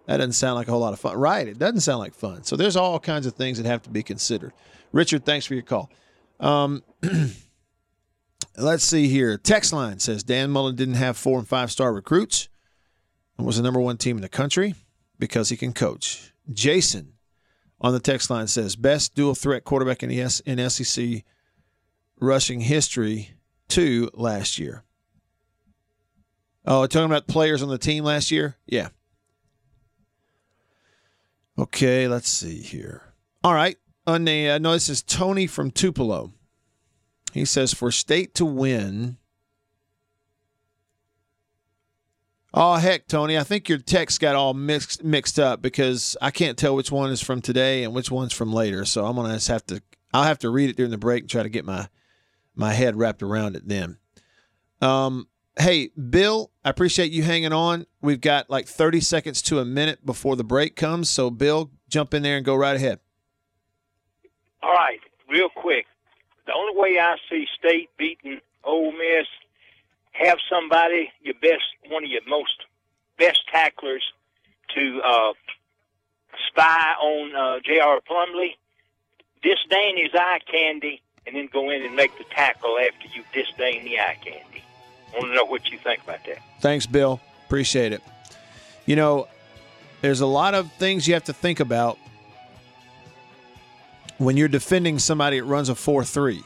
That 0.07 0.17
doesn't 0.17 0.33
sound 0.33 0.55
like 0.55 0.67
a 0.67 0.71
whole 0.71 0.79
lot 0.79 0.93
of 0.93 0.99
fun. 0.99 1.17
Right. 1.17 1.47
It 1.47 1.59
doesn't 1.59 1.81
sound 1.81 1.99
like 1.99 2.13
fun. 2.13 2.43
So 2.43 2.55
there's 2.55 2.75
all 2.75 2.99
kinds 2.99 3.25
of 3.25 3.35
things 3.35 3.57
that 3.57 3.65
have 3.65 3.83
to 3.83 3.89
be 3.89 4.03
considered. 4.03 4.53
Richard, 4.91 5.25
thanks 5.25 5.45
for 5.45 5.53
your 5.53 5.63
call. 5.63 5.89
Um, 6.39 6.83
Let's 8.57 8.83
see 8.83 9.07
here. 9.07 9.37
Text 9.37 9.73
line 9.73 9.99
says 9.99 10.23
Dan 10.23 10.51
Mullen 10.51 10.75
didn't 10.75 10.95
have 10.95 11.17
four 11.17 11.39
and 11.39 11.47
five 11.47 11.71
star 11.71 11.91
recruits 11.91 12.49
and 13.37 13.47
was 13.47 13.57
the 13.57 13.63
number 13.63 13.79
one 13.79 13.97
team 13.97 14.17
in 14.17 14.21
the 14.21 14.29
country 14.29 14.75
because 15.23 15.47
he 15.47 15.55
can 15.55 15.71
coach. 15.71 16.33
Jason 16.51 17.13
on 17.79 17.93
the 17.93 17.99
text 18.01 18.29
line 18.29 18.45
says 18.45 18.75
best 18.75 19.15
dual 19.15 19.33
threat 19.33 19.63
quarterback 19.63 20.03
in 20.03 20.09
the 20.09 20.19
S- 20.19 20.41
in 20.41 20.69
SEC 20.69 21.23
rushing 22.19 22.59
history 22.59 23.31
two 23.69 24.09
last 24.13 24.59
year. 24.59 24.83
Oh, 26.65 26.85
talking 26.87 27.05
about 27.05 27.27
players 27.27 27.63
on 27.63 27.69
the 27.69 27.77
team 27.77 28.03
last 28.03 28.31
year? 28.31 28.57
Yeah. 28.65 28.89
Okay, 31.57 32.09
let's 32.09 32.27
see 32.27 32.59
here. 32.61 33.13
All 33.45 33.53
right. 33.53 33.77
On 34.05 34.25
the, 34.25 34.49
uh, 34.49 34.57
no, 34.57 34.73
this 34.73 34.89
is 34.89 35.01
Tony 35.01 35.47
from 35.47 35.71
Tupelo. 35.71 36.33
He 37.31 37.45
says 37.45 37.73
for 37.73 37.91
state 37.91 38.35
to 38.35 38.43
win. 38.43 39.15
Oh 42.53 42.75
heck, 42.75 43.07
Tony! 43.07 43.37
I 43.37 43.43
think 43.43 43.67
your 43.67 43.79
text 43.79 44.19
got 44.19 44.35
all 44.35 44.53
mixed 44.53 45.03
mixed 45.03 45.39
up 45.39 45.61
because 45.61 46.15
I 46.21 46.29
can't 46.29 46.57
tell 46.57 46.75
which 46.75 46.91
one 46.91 47.09
is 47.09 47.21
from 47.21 47.41
today 47.41 47.83
and 47.83 47.93
which 47.93 48.11
one's 48.11 48.33
from 48.33 48.53
later. 48.53 48.85
So 48.85 49.05
I'm 49.05 49.15
gonna 49.15 49.33
just 49.33 49.47
have 49.47 49.65
to. 49.67 49.81
I'll 50.13 50.23
have 50.23 50.39
to 50.39 50.49
read 50.49 50.69
it 50.69 50.75
during 50.75 50.91
the 50.91 50.97
break 50.97 51.23
and 51.23 51.29
try 51.29 51.41
to 51.41 51.49
get 51.49 51.65
my 51.65 51.87
my 52.55 52.73
head 52.73 52.95
wrapped 52.95 53.23
around 53.23 53.55
it 53.55 53.67
then. 53.67 53.97
Um, 54.81 55.27
hey, 55.57 55.89
Bill, 56.09 56.51
I 56.63 56.69
appreciate 56.69 57.11
you 57.11 57.23
hanging 57.23 57.53
on. 57.53 57.85
We've 58.01 58.21
got 58.21 58.49
like 58.49 58.67
30 58.67 58.99
seconds 59.01 59.41
to 59.43 59.59
a 59.59 59.65
minute 59.65 60.05
before 60.05 60.35
the 60.35 60.43
break 60.43 60.75
comes. 60.75 61.09
So, 61.09 61.29
Bill, 61.29 61.71
jump 61.89 62.13
in 62.13 62.23
there 62.23 62.37
and 62.37 62.45
go 62.45 62.55
right 62.55 62.75
ahead. 62.75 62.99
All 64.61 64.71
right, 64.71 64.99
real 65.29 65.49
quick. 65.55 65.85
The 66.45 66.53
only 66.53 66.79
way 66.79 66.99
I 66.99 67.15
see 67.29 67.45
State 67.57 67.89
beating 67.97 68.41
Ole 68.63 68.91
Miss, 68.91 69.27
have 70.13 70.37
somebody, 70.49 71.11
your 71.21 71.35
best, 71.35 71.63
one 71.89 72.03
of 72.03 72.09
your 72.09 72.21
most 72.27 72.65
best 73.17 73.41
tacklers, 73.51 74.03
to 74.75 75.01
uh, 75.03 75.33
spy 76.47 76.93
on 77.01 77.35
uh, 77.35 77.59
J.R. 77.63 77.99
Plumlee, 78.09 78.55
disdain 79.41 79.97
his 79.97 80.11
eye 80.13 80.39
candy, 80.49 81.01
and 81.25 81.35
then 81.35 81.49
go 81.51 81.69
in 81.69 81.83
and 81.83 81.95
make 81.95 82.17
the 82.17 82.23
tackle 82.25 82.77
after 82.79 83.07
you 83.15 83.23
disdain 83.33 83.83
the 83.83 83.99
eye 83.99 84.17
candy. 84.23 84.63
I 85.13 85.19
want 85.19 85.31
to 85.31 85.35
know 85.35 85.45
what 85.45 85.69
you 85.69 85.77
think 85.77 86.03
about 86.03 86.25
that. 86.25 86.39
Thanks, 86.59 86.85
Bill. 86.85 87.19
Appreciate 87.45 87.93
it. 87.93 88.01
You 88.85 88.95
know, 88.95 89.27
there's 90.01 90.21
a 90.21 90.25
lot 90.25 90.53
of 90.53 90.71
things 90.73 91.07
you 91.07 91.13
have 91.13 91.23
to 91.25 91.33
think 91.33 91.59
about 91.59 91.97
when 94.17 94.37
you're 94.37 94.47
defending 94.47 94.99
somebody 94.99 95.39
that 95.39 95.45
runs 95.45 95.69
a 95.69 95.75
4 95.75 96.03
3. 96.03 96.43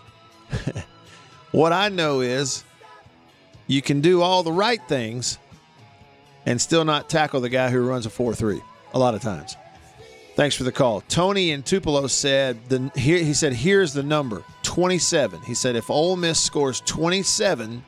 what 1.51 1.73
I 1.73 1.89
know 1.89 2.21
is 2.21 2.63
you 3.67 3.81
can 3.81 4.01
do 4.01 4.21
all 4.21 4.43
the 4.43 4.51
right 4.51 4.81
things 4.87 5.37
and 6.45 6.59
still 6.59 6.85
not 6.85 7.09
tackle 7.09 7.41
the 7.41 7.49
guy 7.49 7.69
who 7.69 7.85
runs 7.85 8.05
a 8.05 8.09
4 8.09 8.33
3 8.33 8.61
a 8.93 8.99
lot 8.99 9.13
of 9.13 9.21
times. 9.21 9.55
Thanks 10.35 10.55
for 10.55 10.63
the 10.63 10.71
call. 10.71 11.01
Tony 11.01 11.51
in 11.51 11.63
Tupelo 11.63 12.07
said 12.07 12.57
the 12.69 12.91
here 12.95 13.17
he 13.17 13.33
said 13.33 13.53
here's 13.53 13.93
the 13.93 14.03
number 14.03 14.43
27. 14.63 15.41
He 15.41 15.53
said 15.53 15.75
if 15.75 15.89
Ole 15.89 16.15
Miss 16.15 16.39
scores 16.39 16.81
27, 16.81 17.83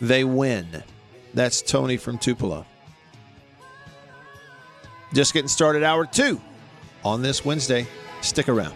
they 0.00 0.24
win. 0.24 0.82
That's 1.34 1.60
Tony 1.60 1.96
from 1.96 2.18
Tupelo. 2.18 2.66
Just 5.12 5.34
getting 5.34 5.48
started 5.48 5.82
hour 5.82 6.06
2 6.06 6.40
on 7.04 7.20
this 7.20 7.44
Wednesday. 7.44 7.86
Stick 8.20 8.48
around. 8.48 8.74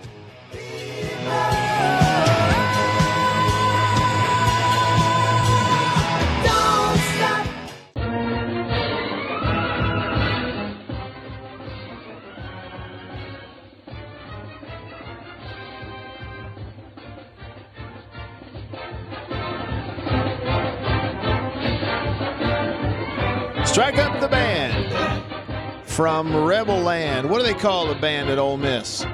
From 25.97 26.45
Rebel 26.45 26.79
Land. 26.79 27.31
What 27.31 27.39
do 27.39 27.45
they 27.45 27.59
call 27.59 27.87
the 27.87 27.95
band 27.95 28.29
at 28.29 28.39
Ole 28.39 28.59
Miss? 28.59 29.07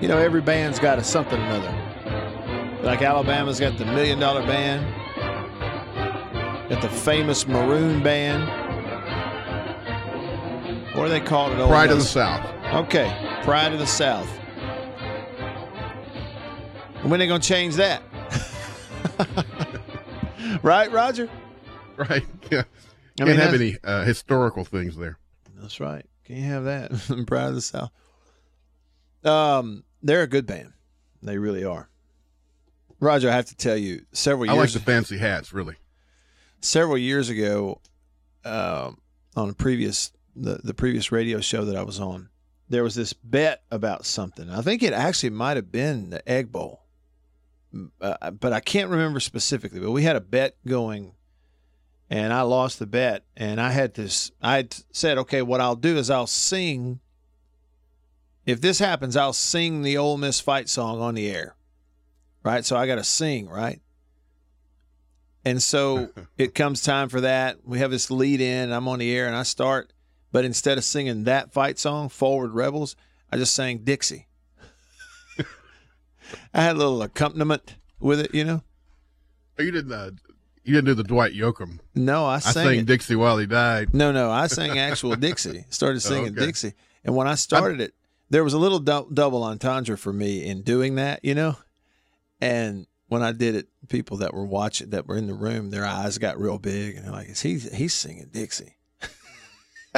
You 0.00 0.06
know, 0.06 0.16
every 0.16 0.40
band's 0.40 0.78
got 0.78 1.00
a 1.00 1.02
something 1.02 1.40
or 1.40 1.44
another. 1.44 2.78
Like 2.84 3.02
Alabama's 3.02 3.58
got 3.58 3.76
the 3.76 3.84
Million 3.84 4.20
Dollar 4.20 4.46
Band, 4.46 4.86
got 6.70 6.80
the 6.80 6.88
famous 6.88 7.48
Maroon 7.48 8.00
Band. 8.00 8.44
What 10.96 11.06
do 11.06 11.10
they 11.10 11.20
call 11.20 11.50
it? 11.50 11.58
Ole 11.58 11.66
Pride 11.66 11.90
of 11.90 11.98
the 11.98 12.04
South. 12.04 12.46
Okay, 12.86 13.40
Pride 13.42 13.72
of 13.72 13.80
the 13.80 13.86
South. 13.88 14.28
When 17.02 17.18
they 17.18 17.26
gonna 17.26 17.40
change 17.40 17.74
that? 17.74 18.02
right, 20.62 20.92
Roger? 20.92 21.28
Right. 21.96 22.24
Yeah. 22.52 22.62
I 23.20 23.24
Can't 23.24 23.38
have 23.38 23.54
any 23.54 23.76
uh, 23.82 24.04
historical 24.04 24.64
things 24.64 24.96
there. 24.96 25.18
That's 25.60 25.80
right. 25.80 26.04
Can 26.24 26.36
you 26.36 26.44
have 26.44 26.64
that? 26.64 26.92
I'm 27.10 27.26
proud 27.26 27.50
of 27.50 27.54
the 27.54 27.60
South. 27.60 27.90
Um, 29.24 29.84
they're 30.02 30.22
a 30.22 30.26
good 30.26 30.46
band. 30.46 30.72
They 31.22 31.38
really 31.38 31.64
are. 31.64 31.88
Roger, 33.00 33.28
I 33.30 33.32
have 33.34 33.46
to 33.46 33.56
tell 33.56 33.76
you, 33.76 34.04
several 34.12 34.48
I 34.50 34.52
like 34.54 34.60
years 34.60 34.74
the 34.74 34.80
fancy 34.80 35.18
hats, 35.18 35.52
really. 35.52 35.76
several 36.60 36.98
years 36.98 37.28
ago, 37.30 37.80
um, 38.44 38.98
on 39.36 39.50
a 39.50 39.52
previous 39.54 40.12
the 40.36 40.60
the 40.62 40.74
previous 40.74 41.10
radio 41.10 41.40
show 41.40 41.64
that 41.64 41.76
I 41.76 41.82
was 41.82 41.98
on, 41.98 42.28
there 42.68 42.82
was 42.82 42.94
this 42.94 43.12
bet 43.12 43.62
about 43.70 44.04
something. 44.06 44.48
I 44.50 44.60
think 44.62 44.82
it 44.82 44.92
actually 44.92 45.30
might 45.30 45.56
have 45.56 45.72
been 45.72 46.10
the 46.10 46.26
Egg 46.28 46.52
Bowl, 46.52 46.84
uh, 48.00 48.30
but 48.32 48.52
I 48.52 48.60
can't 48.60 48.90
remember 48.90 49.20
specifically. 49.20 49.80
But 49.80 49.90
we 49.92 50.02
had 50.02 50.16
a 50.16 50.20
bet 50.20 50.56
going, 50.66 51.14
and 52.10 52.32
I 52.32 52.42
lost 52.42 52.80
the 52.80 52.86
bet, 52.86 53.24
and 53.36 53.60
I 53.60 53.70
had 53.70 53.94
this. 53.94 54.32
I 54.42 54.68
said, 54.90 55.16
okay, 55.18 55.42
what 55.42 55.60
I'll 55.60 55.76
do 55.76 55.96
is 55.96 56.10
I'll 56.10 56.26
sing. 56.26 56.98
If 58.44 58.60
this 58.60 58.80
happens, 58.80 59.16
I'll 59.16 59.32
sing 59.32 59.82
the 59.82 59.96
Ole 59.96 60.16
Miss 60.16 60.40
fight 60.40 60.68
song 60.68 61.00
on 61.00 61.14
the 61.14 61.30
air, 61.30 61.54
right? 62.42 62.64
So 62.64 62.76
I 62.76 62.88
got 62.88 62.96
to 62.96 63.04
sing, 63.04 63.48
right? 63.48 63.80
And 65.44 65.62
so 65.62 66.10
it 66.36 66.52
comes 66.54 66.82
time 66.82 67.08
for 67.08 67.20
that. 67.20 67.58
We 67.64 67.78
have 67.78 67.92
this 67.92 68.10
lead 68.10 68.40
in, 68.40 68.72
I'm 68.72 68.88
on 68.88 68.98
the 68.98 69.16
air 69.16 69.28
and 69.28 69.36
I 69.36 69.44
start, 69.44 69.92
but 70.32 70.44
instead 70.44 70.78
of 70.78 70.84
singing 70.84 71.24
that 71.24 71.52
fight 71.52 71.78
song, 71.78 72.08
Forward 72.08 72.52
Rebels, 72.52 72.96
I 73.30 73.36
just 73.36 73.54
sang 73.54 73.78
Dixie. 73.78 74.26
I 76.52 76.62
had 76.62 76.74
a 76.74 76.78
little 76.78 77.02
accompaniment 77.02 77.76
with 78.00 78.18
it, 78.18 78.34
you 78.34 78.44
know? 78.44 78.64
Oh, 79.58 79.62
you 79.62 79.70
didn't. 79.70 79.92
Uh, 79.92 80.10
you 80.64 80.74
didn't 80.74 80.86
do 80.86 80.94
the 80.94 81.04
Dwight 81.04 81.32
Yoakam. 81.32 81.78
No, 81.94 82.26
I 82.26 82.36
I 82.36 82.38
sang 82.40 82.52
sang 82.52 82.78
it. 82.80 82.86
Dixie 82.86 83.16
while 83.16 83.38
he 83.38 83.46
died. 83.46 83.94
No, 83.94 84.12
no, 84.12 84.30
I 84.30 84.46
sang 84.46 84.78
actual 84.78 85.16
Dixie. 85.16 85.64
Started 85.70 86.00
singing 86.00 86.32
okay. 86.36 86.46
Dixie. 86.46 86.74
And 87.04 87.16
when 87.16 87.26
I 87.26 87.34
started 87.34 87.80
it, 87.80 87.94
there 88.28 88.44
was 88.44 88.52
a 88.52 88.58
little 88.58 88.78
dou- 88.78 89.08
double 89.12 89.42
entendre 89.42 89.96
for 89.96 90.12
me 90.12 90.44
in 90.44 90.62
doing 90.62 90.96
that, 90.96 91.24
you 91.24 91.34
know? 91.34 91.56
And 92.40 92.86
when 93.08 93.22
I 93.22 93.32
did 93.32 93.54
it, 93.56 93.68
people 93.88 94.18
that 94.18 94.34
were 94.34 94.44
watching, 94.44 94.90
that 94.90 95.08
were 95.08 95.16
in 95.16 95.26
the 95.26 95.34
room, 95.34 95.70
their 95.70 95.84
eyes 95.84 96.18
got 96.18 96.38
real 96.38 96.58
big 96.58 96.96
and 96.96 97.04
they're 97.04 97.12
like, 97.12 97.28
is 97.30 97.40
he, 97.40 97.58
he's 97.58 97.94
singing 97.94 98.28
Dixie. 98.30 98.76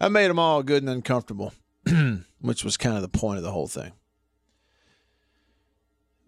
I 0.00 0.08
made 0.08 0.28
them 0.28 0.38
all 0.38 0.62
good 0.62 0.82
and 0.82 0.90
uncomfortable, 0.90 1.52
which 2.40 2.64
was 2.64 2.76
kind 2.76 2.96
of 2.96 3.02
the 3.02 3.08
point 3.08 3.38
of 3.38 3.42
the 3.42 3.50
whole 3.50 3.66
thing. 3.66 3.92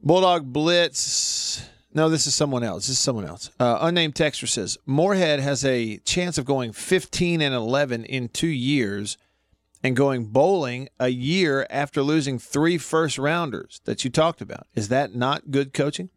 Bulldog 0.02 0.52
Blitz. 0.52 1.68
No, 1.96 2.10
this 2.10 2.26
is 2.26 2.34
someone 2.34 2.62
else. 2.62 2.88
This 2.88 2.96
is 2.96 2.98
someone 2.98 3.24
else. 3.24 3.50
Uh, 3.58 3.78
unnamed 3.80 4.14
texter 4.14 4.46
says 4.46 4.76
Moorhead 4.84 5.40
has 5.40 5.64
a 5.64 5.96
chance 6.00 6.36
of 6.36 6.44
going 6.44 6.72
15 6.72 7.40
and 7.40 7.54
11 7.54 8.04
in 8.04 8.28
two 8.28 8.48
years 8.48 9.16
and 9.82 9.96
going 9.96 10.26
bowling 10.26 10.90
a 11.00 11.08
year 11.08 11.66
after 11.70 12.02
losing 12.02 12.38
three 12.38 12.76
first 12.76 13.16
rounders 13.16 13.80
that 13.86 14.04
you 14.04 14.10
talked 14.10 14.42
about. 14.42 14.66
Is 14.74 14.88
that 14.88 15.14
not 15.14 15.50
good 15.50 15.72
coaching? 15.72 16.10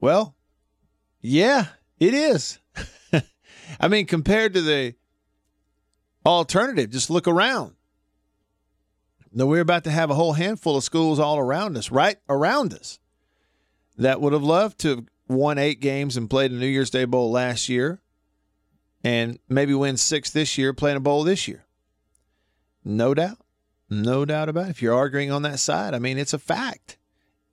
Well, 0.00 0.34
yeah, 1.20 1.66
it 2.00 2.12
is. 2.12 2.58
I 3.80 3.86
mean, 3.86 4.06
compared 4.06 4.54
to 4.54 4.60
the 4.60 4.96
alternative, 6.26 6.90
just 6.90 7.10
look 7.10 7.28
around. 7.28 7.76
Now, 9.32 9.46
we're 9.46 9.60
about 9.60 9.84
to 9.84 9.92
have 9.92 10.10
a 10.10 10.14
whole 10.14 10.32
handful 10.32 10.76
of 10.76 10.82
schools 10.82 11.20
all 11.20 11.38
around 11.38 11.76
us, 11.76 11.92
right 11.92 12.16
around 12.28 12.74
us, 12.74 12.98
that 13.96 14.20
would 14.20 14.32
have 14.32 14.42
loved 14.42 14.78
to 14.80 14.88
have 14.88 15.04
won 15.28 15.58
eight 15.58 15.80
games 15.80 16.16
and 16.16 16.28
played 16.28 16.50
a 16.50 16.54
New 16.54 16.66
Year's 16.66 16.90
Day 16.90 17.04
Bowl 17.04 17.30
last 17.30 17.68
year 17.68 18.00
and 19.02 19.38
maybe 19.48 19.74
win 19.74 19.96
six 19.96 20.30
this 20.30 20.56
year, 20.56 20.72
playing 20.72 20.96
a 20.96 21.00
bowl 21.00 21.24
this 21.24 21.46
year. 21.46 21.64
No 22.84 23.14
doubt. 23.14 23.38
No 23.90 24.24
doubt 24.24 24.48
about 24.48 24.66
it. 24.66 24.70
If 24.70 24.82
you're 24.82 24.94
arguing 24.94 25.30
on 25.30 25.42
that 25.42 25.60
side, 25.60 25.94
I 25.94 25.98
mean, 25.98 26.18
it's 26.18 26.32
a 26.32 26.38
fact. 26.38 26.96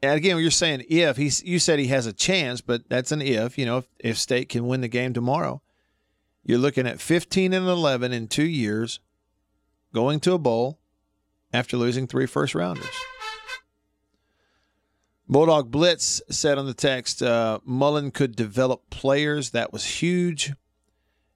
and 0.02 0.16
again, 0.16 0.38
you're 0.40 0.50
saying 0.50 0.86
if 0.90 1.18
he's 1.18 1.44
you 1.44 1.60
said 1.60 1.78
he 1.78 1.88
has 1.88 2.06
a 2.06 2.14
chance, 2.14 2.62
but 2.62 2.90
that's 2.90 3.12
an 3.12 3.22
if. 3.22 3.58
You 3.58 3.66
know, 3.66 3.78
if, 3.80 3.88
if 4.00 4.18
State 4.18 4.50
can 4.50 4.68
win 4.68 4.82
the 4.82 4.88
game 4.88 5.14
tomorrow, 5.14 5.62
you're 6.44 6.58
looking 6.58 6.88
at 6.88 7.00
15 7.00 7.54
and 7.54 7.68
11 7.68 8.12
in 8.14 8.28
two 8.28 8.46
years, 8.46 9.00
going 9.94 10.20
to 10.22 10.34
a 10.34 10.40
bowl 10.40 10.80
after 11.54 11.78
losing 11.78 12.08
three 12.08 12.26
first 12.26 12.56
rounders. 12.56 12.88
Bulldog 15.32 15.72
Blitz 15.72 16.22
said 16.30 16.58
on 16.58 16.66
the 16.66 16.74
text, 16.74 17.24
uh, 17.24 17.60
Mullen 17.64 18.12
could 18.12 18.36
develop 18.36 18.90
players. 18.90 19.52
That 19.52 19.72
was 19.72 19.86
huge. 19.86 20.52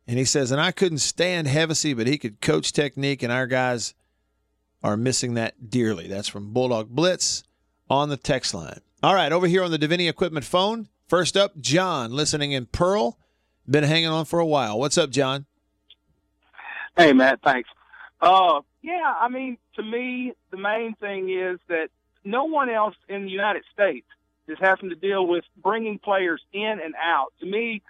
And 0.05 0.19
he 0.19 0.25
says, 0.25 0.51
and 0.51 0.59
I 0.59 0.73
couldn't 0.73 0.97
stand 0.97 1.47
Hevesy, 1.47 1.95
but 1.95 2.05
he 2.05 2.17
could 2.17 2.41
coach 2.41 2.73
technique, 2.73 3.23
and 3.23 3.31
our 3.31 3.47
guys 3.47 3.93
are 4.83 4.97
missing 4.97 5.35
that 5.35 5.69
dearly. 5.69 6.09
That's 6.09 6.27
from 6.27 6.51
Bulldog 6.51 6.89
Blitz 6.89 7.45
on 7.89 8.09
the 8.09 8.17
text 8.17 8.53
line. 8.53 8.81
All 9.01 9.15
right, 9.15 9.31
over 9.31 9.47
here 9.47 9.63
on 9.63 9.71
the 9.71 9.79
Davini 9.79 10.09
Equipment 10.09 10.45
phone. 10.45 10.89
First 11.07 11.37
up, 11.37 11.57
John, 11.61 12.11
listening 12.11 12.51
in 12.51 12.65
Pearl. 12.65 13.17
Been 13.67 13.85
hanging 13.85 14.09
on 14.09 14.25
for 14.25 14.39
a 14.39 14.45
while. 14.45 14.77
What's 14.77 14.97
up, 14.97 15.09
John? 15.09 15.45
Hey, 16.97 17.13
Matt, 17.13 17.39
thanks. 17.43 17.69
Uh, 18.19 18.59
yeah, 18.81 19.13
I 19.21 19.29
mean, 19.29 19.57
to 19.75 19.83
me, 19.83 20.33
the 20.51 20.57
main 20.57 20.95
thing 20.95 21.29
is 21.29 21.59
that 21.69 21.87
no 22.25 22.45
one 22.45 22.69
else 22.69 22.95
in 23.07 23.23
the 23.23 23.31
United 23.31 23.63
States 23.73 24.07
is 24.47 24.57
having 24.59 24.89
to 24.89 24.95
deal 24.95 25.25
with 25.25 25.43
bringing 25.61 25.99
players 25.99 26.41
in 26.53 26.79
and 26.83 26.93
out. 27.01 27.33
To 27.39 27.45
me, 27.45 27.81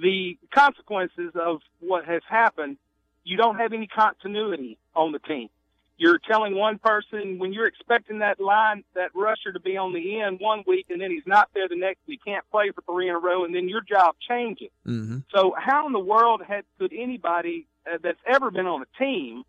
the 0.00 0.38
consequences 0.52 1.32
of 1.34 1.60
what 1.80 2.04
has 2.04 2.22
happened, 2.28 2.76
you 3.24 3.36
don't 3.36 3.56
have 3.56 3.72
any 3.72 3.86
continuity 3.86 4.78
on 4.94 5.12
the 5.12 5.18
team. 5.18 5.48
You're 5.96 6.18
telling 6.18 6.56
one 6.56 6.78
person 6.78 7.38
when 7.38 7.52
you're 7.52 7.68
expecting 7.68 8.18
that 8.18 8.40
line, 8.40 8.82
that 8.94 9.10
rusher 9.14 9.52
to 9.52 9.60
be 9.60 9.76
on 9.76 9.92
the 9.92 10.20
end 10.20 10.40
one 10.40 10.64
week, 10.66 10.86
and 10.90 11.00
then 11.00 11.10
he's 11.12 11.26
not 11.26 11.50
there 11.54 11.68
the 11.68 11.76
next. 11.76 12.00
He 12.06 12.16
can't 12.16 12.44
play 12.50 12.72
for 12.72 12.82
three 12.82 13.08
in 13.08 13.14
a 13.14 13.18
row, 13.18 13.44
and 13.44 13.54
then 13.54 13.68
your 13.68 13.80
job 13.80 14.16
changes. 14.28 14.70
Mm-hmm. 14.84 15.18
So, 15.32 15.54
how 15.56 15.86
in 15.86 15.92
the 15.92 16.00
world 16.00 16.42
had, 16.46 16.64
could 16.80 16.92
anybody 16.92 17.68
uh, 17.86 17.98
that's 18.02 18.18
ever 18.26 18.50
been 18.50 18.66
on 18.66 18.82
a 18.82 18.98
team 18.98 19.44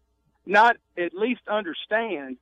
not 0.46 0.78
at 0.98 1.16
least 1.16 1.42
understand 1.48 2.38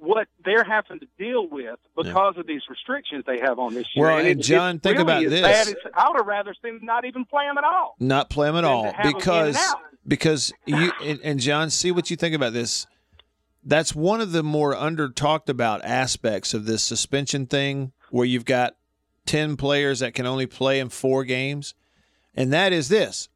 what 0.00 0.28
they're 0.44 0.64
having 0.64 1.00
to 1.00 1.06
deal 1.18 1.48
with 1.48 1.78
because 1.96 2.36
of 2.36 2.46
these 2.46 2.62
restrictions 2.68 3.24
they 3.26 3.38
have 3.40 3.58
on 3.58 3.74
this 3.74 3.86
year? 3.94 4.06
Well, 4.06 4.18
and 4.24 4.42
John, 4.42 4.78
think 4.78 4.98
really 4.98 5.02
about 5.26 5.30
this. 5.30 5.68
as- 5.68 5.74
I 5.94 6.08
would 6.08 6.16
have 6.18 6.26
rather 6.26 6.54
seen 6.62 6.76
them 6.78 6.84
not 6.86 7.04
even 7.04 7.24
play 7.24 7.44
them 7.44 7.58
at 7.58 7.64
all. 7.64 7.96
Not 8.00 8.30
play 8.30 8.48
them 8.48 8.56
at 8.56 8.64
all 8.64 8.84
have 8.84 8.94
'em 8.94 9.00
in 9.00 9.06
and 9.06 9.14
because 9.16 9.74
because 10.06 10.52
you 10.66 10.92
and, 11.02 11.20
and 11.22 11.40
John, 11.40 11.70
see 11.70 11.90
what 11.90 12.10
you 12.10 12.16
think 12.16 12.34
about 12.34 12.52
this. 12.52 12.86
That's 13.64 13.94
one 13.94 14.20
of 14.20 14.32
the 14.32 14.42
more 14.42 14.74
under 14.74 15.08
talked 15.10 15.48
about 15.50 15.84
aspects 15.84 16.54
of 16.54 16.64
this 16.64 16.82
suspension 16.82 17.46
thing, 17.46 17.92
where 18.10 18.24
you've 18.26 18.44
got 18.46 18.76
ten 19.26 19.56
players 19.56 19.98
that 20.00 20.14
can 20.14 20.24
only 20.26 20.46
play 20.46 20.80
in 20.80 20.88
four 20.88 21.24
games, 21.24 21.74
and 22.34 22.52
that 22.52 22.72
is 22.72 22.88
this. 22.88 23.28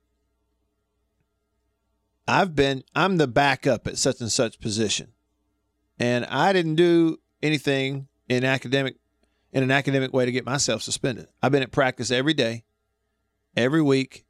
I've 2.26 2.54
been 2.54 2.84
I'm 2.94 3.16
the 3.16 3.26
backup 3.26 3.86
at 3.86 3.98
such 3.98 4.20
and 4.20 4.30
such 4.30 4.60
position, 4.60 5.08
and 5.98 6.24
I 6.26 6.52
didn't 6.52 6.76
do 6.76 7.18
anything 7.42 8.08
in 8.28 8.44
academic 8.44 8.96
in 9.52 9.62
an 9.62 9.70
academic 9.70 10.12
way 10.14 10.24
to 10.24 10.32
get 10.32 10.46
myself 10.46 10.80
suspended. 10.82 11.26
I've 11.42 11.52
been 11.52 11.62
at 11.62 11.70
practice 11.72 12.10
every 12.10 12.32
day, 12.34 12.64
every 13.56 13.82
week, 13.82 14.24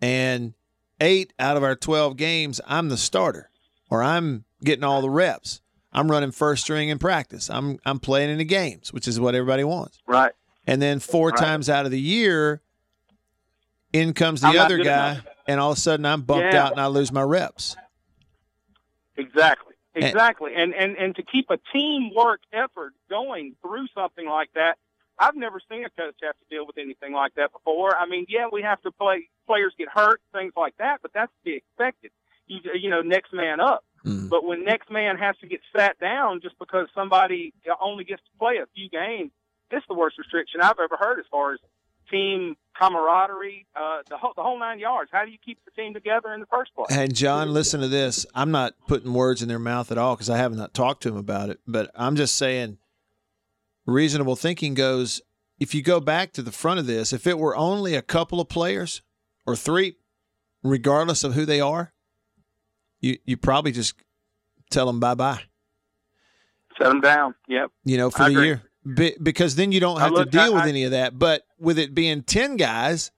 and 0.00 0.54
eight 1.00 1.32
out 1.38 1.56
of 1.56 1.62
our 1.62 1.76
12 1.76 2.16
games, 2.16 2.60
I'm 2.66 2.88
the 2.88 2.96
starter 2.96 3.50
or 3.90 4.02
I'm 4.02 4.44
getting 4.64 4.82
all 4.84 5.00
the 5.02 5.10
reps. 5.10 5.60
I'm 5.92 6.10
running 6.10 6.32
first 6.32 6.64
string 6.64 6.88
in 6.88 6.98
practice. 6.98 7.48
I'm 7.48 7.78
I'm 7.86 8.00
playing 8.00 8.30
in 8.30 8.38
the 8.38 8.44
games, 8.44 8.92
which 8.92 9.06
is 9.06 9.20
what 9.20 9.36
everybody 9.36 9.62
wants. 9.62 10.00
Right. 10.06 10.32
And 10.66 10.82
then 10.82 10.98
four 10.98 11.28
Right. 11.28 11.38
times 11.38 11.70
out 11.70 11.84
of 11.84 11.92
the 11.92 12.00
year, 12.00 12.60
in 13.92 14.12
comes 14.14 14.40
the 14.40 14.48
I'm 14.48 14.58
other 14.58 14.78
guy, 14.82 15.12
enough. 15.12 15.26
and 15.46 15.60
all 15.60 15.70
of 15.70 15.78
a 15.78 15.80
sudden 15.80 16.04
I'm 16.06 16.22
bumped 16.22 16.52
Yeah. 16.52 16.64
out 16.64 16.72
and 16.72 16.80
I 16.80 16.86
lose 16.88 17.12
my 17.12 17.22
reps. 17.22 17.76
Exactly. 19.16 19.73
Exactly. 19.94 20.52
And, 20.56 20.74
and 20.74 20.96
and 20.96 21.14
to 21.16 21.22
keep 21.22 21.50
a 21.50 21.58
teamwork 21.72 22.40
effort 22.52 22.92
going 23.08 23.54
through 23.62 23.86
something 23.94 24.26
like 24.26 24.50
that, 24.54 24.74
I've 25.18 25.36
never 25.36 25.60
seen 25.70 25.84
a 25.84 25.90
coach 25.90 26.16
have 26.22 26.34
to 26.34 26.44
deal 26.50 26.66
with 26.66 26.78
anything 26.78 27.12
like 27.12 27.34
that 27.34 27.52
before. 27.52 27.96
I 27.96 28.06
mean, 28.06 28.26
yeah, 28.28 28.46
we 28.50 28.62
have 28.62 28.80
to 28.82 28.90
play 28.90 29.28
players 29.46 29.72
get 29.78 29.88
hurt, 29.88 30.20
things 30.32 30.52
like 30.56 30.76
that, 30.78 30.98
but 31.02 31.12
that's 31.14 31.30
to 31.30 31.44
be 31.44 31.56
expected. 31.56 32.10
You 32.46 32.60
you 32.74 32.90
know, 32.90 33.02
next 33.02 33.32
man 33.32 33.60
up. 33.60 33.84
Hmm. 34.02 34.28
But 34.28 34.44
when 34.44 34.64
next 34.64 34.90
man 34.90 35.16
has 35.16 35.36
to 35.40 35.46
get 35.46 35.60
sat 35.74 35.98
down 35.98 36.40
just 36.42 36.58
because 36.58 36.88
somebody 36.94 37.54
only 37.80 38.04
gets 38.04 38.22
to 38.22 38.38
play 38.38 38.56
a 38.56 38.66
few 38.74 38.88
games, 38.90 39.30
it's 39.70 39.86
the 39.88 39.94
worst 39.94 40.18
restriction 40.18 40.60
I've 40.60 40.78
ever 40.82 40.96
heard 40.98 41.18
as 41.18 41.26
far 41.30 41.52
as 41.52 41.60
team 42.10 42.56
camaraderie, 42.78 43.66
uh, 43.76 44.02
the 44.08 44.16
whole 44.16 44.32
the 44.36 44.42
whole 44.42 44.58
nine 44.58 44.78
yards. 44.78 45.10
How 45.12 45.24
do 45.24 45.30
you 45.30 45.38
keep 45.44 45.58
the 45.64 45.70
team 45.70 45.94
together 45.94 46.32
in 46.32 46.40
the 46.40 46.46
first 46.46 46.74
place? 46.74 46.88
And 46.90 47.14
John, 47.14 47.52
listen 47.52 47.80
to 47.80 47.88
this. 47.88 48.26
I'm 48.34 48.50
not 48.50 48.74
putting 48.86 49.12
words 49.12 49.42
in 49.42 49.48
their 49.48 49.58
mouth 49.58 49.92
at 49.92 49.98
all 49.98 50.14
because 50.14 50.30
I 50.30 50.38
have 50.38 50.54
not 50.54 50.74
talked 50.74 51.02
to 51.04 51.08
him 51.08 51.16
about 51.16 51.50
it. 51.50 51.60
But 51.66 51.90
I'm 51.94 52.16
just 52.16 52.36
saying, 52.36 52.78
reasonable 53.86 54.36
thinking 54.36 54.74
goes. 54.74 55.20
If 55.60 55.72
you 55.72 55.82
go 55.82 56.00
back 56.00 56.32
to 56.32 56.42
the 56.42 56.50
front 56.50 56.80
of 56.80 56.86
this, 56.86 57.12
if 57.12 57.28
it 57.28 57.38
were 57.38 57.56
only 57.56 57.94
a 57.94 58.02
couple 58.02 58.40
of 58.40 58.48
players 58.48 59.02
or 59.46 59.54
three, 59.54 59.96
regardless 60.64 61.22
of 61.22 61.34
who 61.34 61.46
they 61.46 61.60
are, 61.60 61.92
you 63.00 63.18
you 63.24 63.36
probably 63.36 63.70
just 63.70 63.94
tell 64.70 64.86
them 64.86 64.98
bye 64.98 65.14
bye. 65.14 65.42
Set 66.76 66.88
them 66.88 67.00
down. 67.00 67.34
Yep. 67.48 67.70
You 67.84 67.96
know, 67.98 68.10
for 68.10 68.22
I 68.22 68.28
the 68.30 68.34
agree. 68.34 68.46
year, 68.46 68.62
Be, 68.84 69.16
because 69.22 69.56
then 69.56 69.72
you 69.72 69.80
don't 69.80 70.00
have 70.00 70.14
to 70.14 70.24
deal 70.26 70.40
I- 70.40 70.48
with 70.50 70.62
I- 70.64 70.68
any 70.68 70.84
of 70.84 70.90
that. 70.90 71.18
But 71.18 71.46
with 71.58 71.78
it 71.78 71.94
being 71.94 72.22
ten 72.22 72.56
guys, 72.56 73.10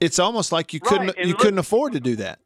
it's 0.00 0.18
almost 0.18 0.52
like 0.52 0.72
you 0.72 0.80
couldn't 0.80 1.16
and 1.16 1.26
you 1.26 1.32
look- 1.32 1.38
couldn't 1.40 1.58
afford 1.58 1.92
to 1.94 2.00
do 2.00 2.16
that. 2.16 2.38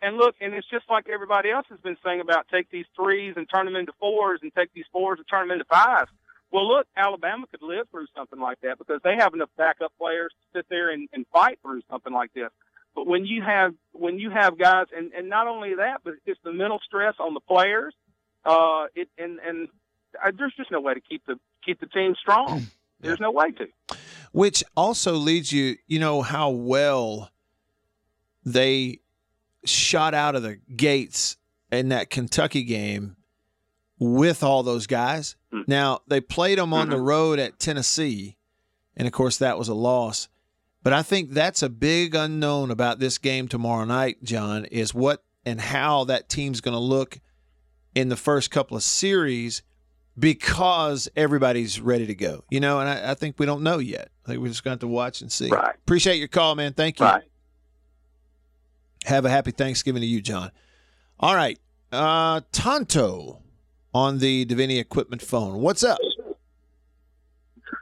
And 0.00 0.16
look, 0.16 0.34
and 0.40 0.52
it's 0.52 0.68
just 0.68 0.84
like 0.90 1.08
everybody 1.08 1.50
else 1.50 1.66
has 1.70 1.78
been 1.78 1.96
saying 2.04 2.20
about 2.20 2.48
take 2.48 2.68
these 2.70 2.86
threes 2.96 3.34
and 3.36 3.48
turn 3.48 3.66
them 3.66 3.76
into 3.76 3.92
fours 4.00 4.40
and 4.42 4.52
take 4.52 4.72
these 4.72 4.86
fours 4.90 5.18
and 5.18 5.26
turn 5.28 5.46
them 5.46 5.52
into 5.52 5.64
fives. 5.66 6.10
Well, 6.50 6.66
look, 6.66 6.86
Alabama 6.96 7.46
could 7.50 7.62
live 7.62 7.88
through 7.90 8.06
something 8.16 8.40
like 8.40 8.60
that 8.62 8.78
because 8.78 9.00
they 9.04 9.14
have 9.16 9.32
enough 9.32 9.50
backup 9.56 9.92
players 9.98 10.32
to 10.32 10.58
sit 10.58 10.66
there 10.68 10.90
and, 10.90 11.08
and 11.12 11.24
fight 11.32 11.60
through 11.62 11.82
something 11.88 12.12
like 12.12 12.32
this. 12.34 12.50
But 12.94 13.06
when 13.06 13.24
you 13.24 13.42
have 13.42 13.74
when 13.92 14.18
you 14.18 14.30
have 14.30 14.58
guys, 14.58 14.86
and, 14.94 15.12
and 15.12 15.28
not 15.28 15.46
only 15.46 15.76
that, 15.76 16.00
but 16.04 16.14
it's 16.26 16.40
the 16.42 16.52
mental 16.52 16.80
stress 16.84 17.14
on 17.20 17.34
the 17.34 17.40
players. 17.40 17.94
Uh, 18.44 18.86
it 18.94 19.08
and 19.16 19.38
and 19.38 19.68
uh, 20.24 20.32
there's 20.36 20.54
just 20.56 20.70
no 20.70 20.80
way 20.80 20.94
to 20.94 21.00
keep 21.00 21.24
the 21.26 21.38
keep 21.64 21.80
the 21.80 21.86
team 21.86 22.14
strong. 22.20 22.66
There's 23.00 23.20
no 23.20 23.30
way 23.30 23.50
to. 23.52 23.66
Which 24.32 24.62
also 24.76 25.14
leads 25.14 25.52
you, 25.52 25.76
you 25.86 25.98
know, 25.98 26.22
how 26.22 26.50
well 26.50 27.30
they 28.44 29.00
shot 29.64 30.14
out 30.14 30.34
of 30.36 30.42
the 30.42 30.58
gates 30.76 31.36
in 31.70 31.88
that 31.88 32.10
Kentucky 32.10 32.62
game 32.62 33.16
with 33.98 34.42
all 34.42 34.62
those 34.62 34.86
guys. 34.86 35.36
Now, 35.66 36.00
they 36.08 36.20
played 36.20 36.58
them 36.58 36.72
on 36.72 36.88
the 36.90 36.98
road 37.00 37.38
at 37.38 37.58
Tennessee, 37.58 38.36
and 38.96 39.06
of 39.06 39.12
course, 39.12 39.36
that 39.38 39.58
was 39.58 39.68
a 39.68 39.74
loss. 39.74 40.28
But 40.82 40.92
I 40.92 41.02
think 41.02 41.30
that's 41.30 41.62
a 41.62 41.68
big 41.68 42.14
unknown 42.14 42.70
about 42.70 42.98
this 42.98 43.18
game 43.18 43.48
tomorrow 43.48 43.84
night, 43.84 44.22
John, 44.22 44.64
is 44.66 44.94
what 44.94 45.22
and 45.44 45.60
how 45.60 46.04
that 46.04 46.28
team's 46.28 46.60
going 46.60 46.74
to 46.74 46.80
look 46.80 47.20
in 47.94 48.08
the 48.08 48.16
first 48.16 48.50
couple 48.50 48.76
of 48.76 48.82
series 48.82 49.62
because 50.18 51.08
everybody's 51.16 51.80
ready 51.80 52.06
to 52.06 52.14
go. 52.14 52.44
You 52.50 52.60
know, 52.60 52.80
and 52.80 52.88
I, 52.88 53.12
I 53.12 53.14
think 53.14 53.38
we 53.38 53.46
don't 53.46 53.62
know 53.62 53.78
yet. 53.78 54.10
I 54.24 54.28
think 54.30 54.40
we're 54.42 54.48
just 54.48 54.64
going 54.64 54.72
to 54.78 54.84
have 54.84 54.88
to 54.90 54.94
watch 54.94 55.20
and 55.20 55.30
see. 55.30 55.48
Right. 55.48 55.74
Appreciate 55.74 56.18
your 56.18 56.28
call, 56.28 56.54
man. 56.54 56.72
Thank 56.74 57.00
you. 57.00 57.06
Right. 57.06 57.24
Have 59.04 59.24
a 59.24 59.30
happy 59.30 59.50
Thanksgiving 59.50 60.00
to 60.00 60.06
you, 60.06 60.20
John. 60.20 60.50
All 61.18 61.34
right. 61.34 61.58
Uh, 61.90 62.40
Tonto 62.52 63.42
on 63.94 64.18
the 64.18 64.46
Davini 64.46 64.78
equipment 64.78 65.22
phone. 65.22 65.60
What's 65.60 65.82
up? 65.82 65.98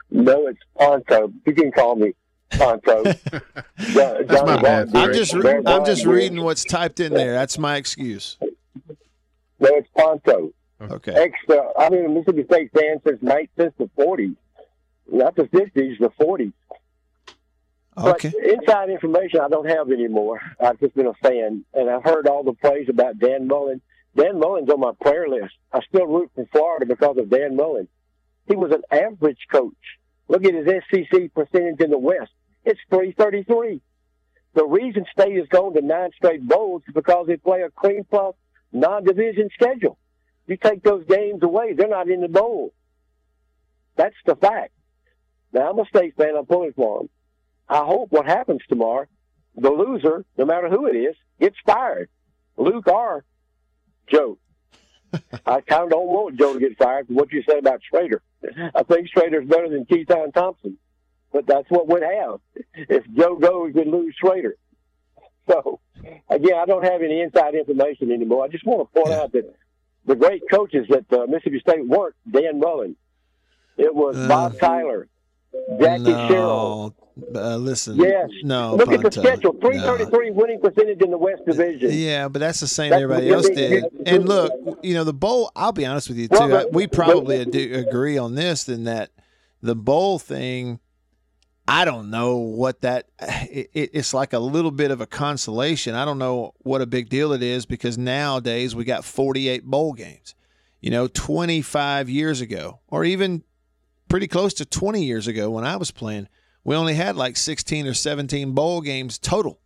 No, 0.09 0.47
it's 0.47 0.59
Tonto. 0.79 1.31
You 1.45 1.53
can 1.53 1.71
call 1.71 1.95
me 1.95 2.13
Tonto. 2.51 3.03
John, 3.79 4.25
That's 4.27 4.43
my 4.43 4.61
bad. 4.61 4.95
I'm 4.95 5.13
just 5.13 5.33
re- 5.33 5.61
I'm 5.65 5.85
just 5.85 6.05
reading 6.05 6.43
what's 6.43 6.65
typed 6.65 6.99
in 6.99 7.13
there. 7.13 7.33
That's 7.33 7.57
my 7.57 7.77
excuse. 7.77 8.37
No, 8.41 9.69
it's 9.69 9.87
Ponto. 9.95 10.51
Okay. 10.81 11.13
Extra. 11.13 11.69
I've 11.77 11.91
been 11.91 12.05
a 12.05 12.09
Mississippi 12.09 12.45
State 12.45 12.71
fan 12.73 13.01
since 13.05 13.21
night 13.21 13.49
since 13.57 13.73
the 13.77 13.89
'40s, 13.97 14.35
not 15.11 15.35
the 15.35 15.43
'50s, 15.43 15.99
the 15.99 16.09
'40s. 16.19 16.53
Okay. 17.97 18.31
But 18.33 18.51
inside 18.53 18.89
information 18.89 19.41
I 19.41 19.49
don't 19.49 19.67
have 19.67 19.91
anymore. 19.91 20.41
I've 20.59 20.79
just 20.79 20.95
been 20.95 21.07
a 21.07 21.13
fan, 21.15 21.65
and 21.73 21.89
I've 21.89 22.03
heard 22.03 22.27
all 22.27 22.43
the 22.43 22.53
praise 22.53 22.87
about 22.89 23.19
Dan 23.19 23.47
Mullen. 23.47 23.81
Dan 24.15 24.39
Mullen's 24.39 24.69
on 24.69 24.79
my 24.79 24.91
prayer 24.99 25.27
list. 25.27 25.53
I 25.71 25.81
still 25.87 26.07
root 26.07 26.31
for 26.35 26.45
Florida 26.51 26.85
because 26.85 27.17
of 27.17 27.29
Dan 27.29 27.55
Mullen. 27.55 27.87
He 28.47 28.55
was 28.55 28.71
an 28.71 28.81
average 28.91 29.39
coach. 29.51 29.73
Look 30.27 30.45
at 30.45 30.53
his 30.53 30.67
SEC 30.89 31.33
percentage 31.33 31.79
in 31.79 31.91
the 31.91 31.97
West. 31.97 32.31
It's 32.65 32.79
333. 32.89 33.81
The 34.53 34.65
reason 34.65 35.05
State 35.11 35.37
has 35.37 35.47
gone 35.47 35.73
to 35.73 35.81
nine 35.81 36.11
straight 36.15 36.45
bowls 36.45 36.83
is 36.87 36.93
because 36.93 37.27
they 37.27 37.37
play 37.37 37.61
a 37.61 37.69
clean 37.69 38.05
plus 38.09 38.35
non-division 38.71 39.49
schedule. 39.53 39.97
You 40.51 40.57
take 40.57 40.83
those 40.83 41.05
games 41.05 41.41
away, 41.43 41.71
they're 41.71 41.87
not 41.87 42.09
in 42.09 42.19
the 42.19 42.27
bowl. 42.27 42.73
That's 43.95 44.17
the 44.25 44.35
fact. 44.35 44.73
Now 45.53 45.69
I'm 45.69 45.79
a 45.79 45.85
state 45.85 46.17
fan. 46.17 46.35
I'm 46.37 46.45
pulling 46.45 46.73
for 46.73 46.99
them. 46.99 47.09
I 47.69 47.85
hope 47.85 48.11
what 48.11 48.25
happens 48.25 48.59
tomorrow, 48.67 49.05
the 49.55 49.69
loser, 49.69 50.25
no 50.37 50.43
matter 50.43 50.67
who 50.69 50.87
it 50.87 50.97
is, 50.97 51.15
gets 51.39 51.55
fired. 51.65 52.09
Luke 52.57 52.85
or 52.89 53.23
Joe. 54.07 54.39
I 55.45 55.61
kind 55.61 55.83
of 55.83 55.89
don't 55.91 56.07
want 56.07 56.37
Joe 56.37 56.51
to 56.51 56.59
get 56.59 56.77
fired 56.77 57.07
for 57.07 57.13
what 57.13 57.31
you 57.31 57.43
said 57.49 57.59
about 57.59 57.79
Shrader. 57.89 58.19
I 58.75 58.83
think 58.83 59.07
Shrader's 59.09 59.47
better 59.47 59.69
than 59.69 59.85
Keytaon 59.85 60.33
Thompson, 60.33 60.77
but 61.31 61.47
that's 61.47 61.69
what 61.69 61.87
we'd 61.87 62.03
have 62.03 62.41
if 62.75 63.05
Joe 63.13 63.37
goes 63.37 63.73
and 63.77 63.89
lose 63.89 64.17
Shrader. 64.21 64.55
So, 65.49 65.79
again, 66.29 66.57
I 66.57 66.65
don't 66.65 66.83
have 66.83 67.01
any 67.01 67.21
inside 67.21 67.55
information 67.55 68.11
anymore. 68.11 68.43
I 68.43 68.49
just 68.49 68.65
want 68.65 68.89
to 68.93 68.99
point 69.01 69.13
out 69.13 69.31
that 69.31 69.55
the 70.05 70.15
great 70.15 70.41
coaches 70.49 70.87
at 70.91 71.05
uh, 71.17 71.25
Mississippi 71.27 71.59
State 71.59 71.87
weren't 71.87 72.15
Dan 72.29 72.59
Mullen. 72.59 72.95
It 73.77 73.93
was 73.93 74.15
Bob 74.27 74.59
Tyler, 74.59 75.07
Jackie 75.79 76.03
Sherrill. 76.05 76.95
Uh, 77.35 77.57
listen. 77.57 77.97
Yes. 77.97 78.29
No. 78.43 78.75
Look 78.75 78.91
at 78.91 79.01
the 79.01 79.11
schedule. 79.11 79.53
333 79.53 80.31
winning 80.31 80.59
percentage 80.61 81.01
in 81.01 81.11
the 81.11 81.17
West 81.17 81.43
Division. 81.45 81.89
Yeah, 81.91 82.27
but 82.29 82.39
that's 82.39 82.59
the 82.61 82.67
same 82.67 82.89
That's 82.89 83.03
everybody 83.03 83.29
else 83.29 83.49
did. 83.49 83.83
And 84.05 84.27
look, 84.27 84.51
you 84.81 84.93
know, 84.93 85.03
the 85.03 85.13
bowl. 85.13 85.51
I'll 85.55 85.71
be 85.73 85.85
honest 85.85 86.09
with 86.09 86.17
you 86.17 86.27
too. 86.27 86.37
Well, 86.39 86.49
but- 86.49 86.73
we 86.73 86.87
probably 86.87 87.41
agree 87.41 88.17
on 88.17 88.35
this. 88.35 88.67
In 88.69 88.85
that 88.85 89.11
the 89.61 89.75
bowl 89.75 90.19
thing, 90.19 90.79
I 91.71 91.85
don't 91.85 92.09
know 92.09 92.35
what 92.35 92.81
that. 92.81 93.07
It, 93.21 93.69
it, 93.73 93.89
it's 93.93 94.13
like 94.13 94.33
a 94.33 94.39
little 94.39 94.71
bit 94.71 94.91
of 94.91 94.99
a 94.99 95.05
consolation. 95.05 95.95
I 95.95 96.03
don't 96.03 96.19
know 96.19 96.53
what 96.57 96.81
a 96.81 96.85
big 96.85 97.07
deal 97.07 97.31
it 97.31 97.41
is 97.41 97.65
because 97.65 97.97
nowadays 97.97 98.75
we 98.75 98.83
got 98.83 99.05
48 99.05 99.63
bowl 99.63 99.93
games. 99.93 100.35
You 100.81 100.91
know, 100.91 101.07
25 101.07 102.09
years 102.09 102.41
ago, 102.41 102.81
or 102.89 103.05
even 103.05 103.43
pretty 104.09 104.27
close 104.27 104.53
to 104.55 104.65
20 104.65 105.01
years 105.01 105.27
ago 105.27 105.49
when 105.49 105.63
I 105.63 105.77
was 105.77 105.91
playing, 105.91 106.27
we 106.65 106.75
only 106.75 106.95
had 106.95 107.15
like 107.15 107.37
16 107.37 107.87
or 107.87 107.93
17 107.93 108.51
bowl 108.51 108.81
games 108.81 109.17
total. 109.17 109.61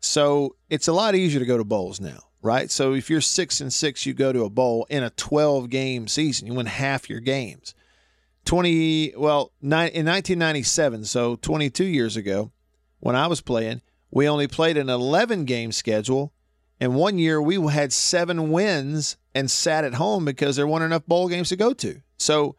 So 0.00 0.56
it's 0.68 0.88
a 0.88 0.92
lot 0.92 1.14
easier 1.14 1.38
to 1.38 1.46
go 1.46 1.56
to 1.56 1.64
bowls 1.64 2.00
now, 2.00 2.18
right? 2.42 2.68
So 2.68 2.94
if 2.94 3.08
you're 3.08 3.20
six 3.20 3.60
and 3.60 3.72
six, 3.72 4.06
you 4.06 4.12
go 4.12 4.32
to 4.32 4.42
a 4.42 4.50
bowl 4.50 4.88
in 4.90 5.04
a 5.04 5.10
12 5.10 5.70
game 5.70 6.08
season. 6.08 6.48
You 6.48 6.54
win 6.54 6.66
half 6.66 7.08
your 7.08 7.20
games. 7.20 7.74
20, 8.48 9.12
well, 9.18 9.52
in 9.60 9.68
1997, 9.68 11.04
so 11.04 11.36
22 11.36 11.84
years 11.84 12.16
ago, 12.16 12.50
when 12.98 13.14
I 13.14 13.26
was 13.26 13.42
playing, 13.42 13.82
we 14.10 14.26
only 14.26 14.46
played 14.46 14.78
an 14.78 14.88
11 14.88 15.44
game 15.44 15.70
schedule. 15.70 16.32
And 16.80 16.94
one 16.94 17.18
year 17.18 17.42
we 17.42 17.60
had 17.70 17.92
seven 17.92 18.50
wins 18.50 19.18
and 19.34 19.50
sat 19.50 19.84
at 19.84 19.92
home 19.92 20.24
because 20.24 20.56
there 20.56 20.66
weren't 20.66 20.84
enough 20.84 21.04
bowl 21.04 21.28
games 21.28 21.50
to 21.50 21.56
go 21.56 21.74
to. 21.74 22.00
So 22.16 22.56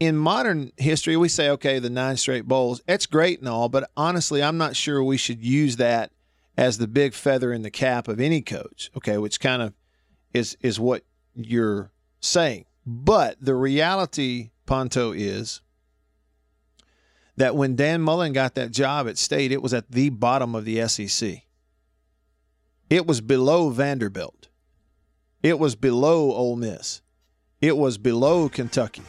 in 0.00 0.16
modern 0.16 0.72
history, 0.78 1.18
we 1.18 1.28
say, 1.28 1.50
okay, 1.50 1.78
the 1.78 1.90
nine 1.90 2.16
straight 2.16 2.48
bowls, 2.48 2.80
it's 2.88 3.04
great 3.04 3.38
and 3.38 3.50
all, 3.50 3.68
but 3.68 3.90
honestly, 3.94 4.42
I'm 4.42 4.56
not 4.56 4.76
sure 4.76 5.04
we 5.04 5.18
should 5.18 5.44
use 5.44 5.76
that 5.76 6.10
as 6.56 6.78
the 6.78 6.88
big 6.88 7.12
feather 7.12 7.52
in 7.52 7.60
the 7.60 7.70
cap 7.70 8.08
of 8.08 8.18
any 8.18 8.40
coach, 8.40 8.90
okay, 8.96 9.18
which 9.18 9.40
kind 9.40 9.60
of 9.60 9.74
is 10.32 10.56
is 10.62 10.80
what 10.80 11.04
you're 11.34 11.92
saying. 12.20 12.64
But 12.86 13.36
the 13.42 13.54
reality, 13.54 14.51
Ponto, 14.66 15.12
is 15.12 15.60
that 17.36 17.56
when 17.56 17.76
Dan 17.76 18.00
Mullen 18.02 18.32
got 18.32 18.54
that 18.54 18.70
job 18.70 19.08
at 19.08 19.18
State, 19.18 19.52
it 19.52 19.62
was 19.62 19.74
at 19.74 19.90
the 19.90 20.10
bottom 20.10 20.54
of 20.54 20.64
the 20.64 20.86
SEC. 20.88 21.42
It 22.90 23.06
was 23.06 23.20
below 23.20 23.70
Vanderbilt. 23.70 24.48
It 25.42 25.58
was 25.58 25.74
below 25.74 26.32
Ole 26.32 26.56
Miss. 26.56 27.00
It 27.60 27.76
was 27.76 27.98
below 27.98 28.48
Kentucky. 28.48 29.02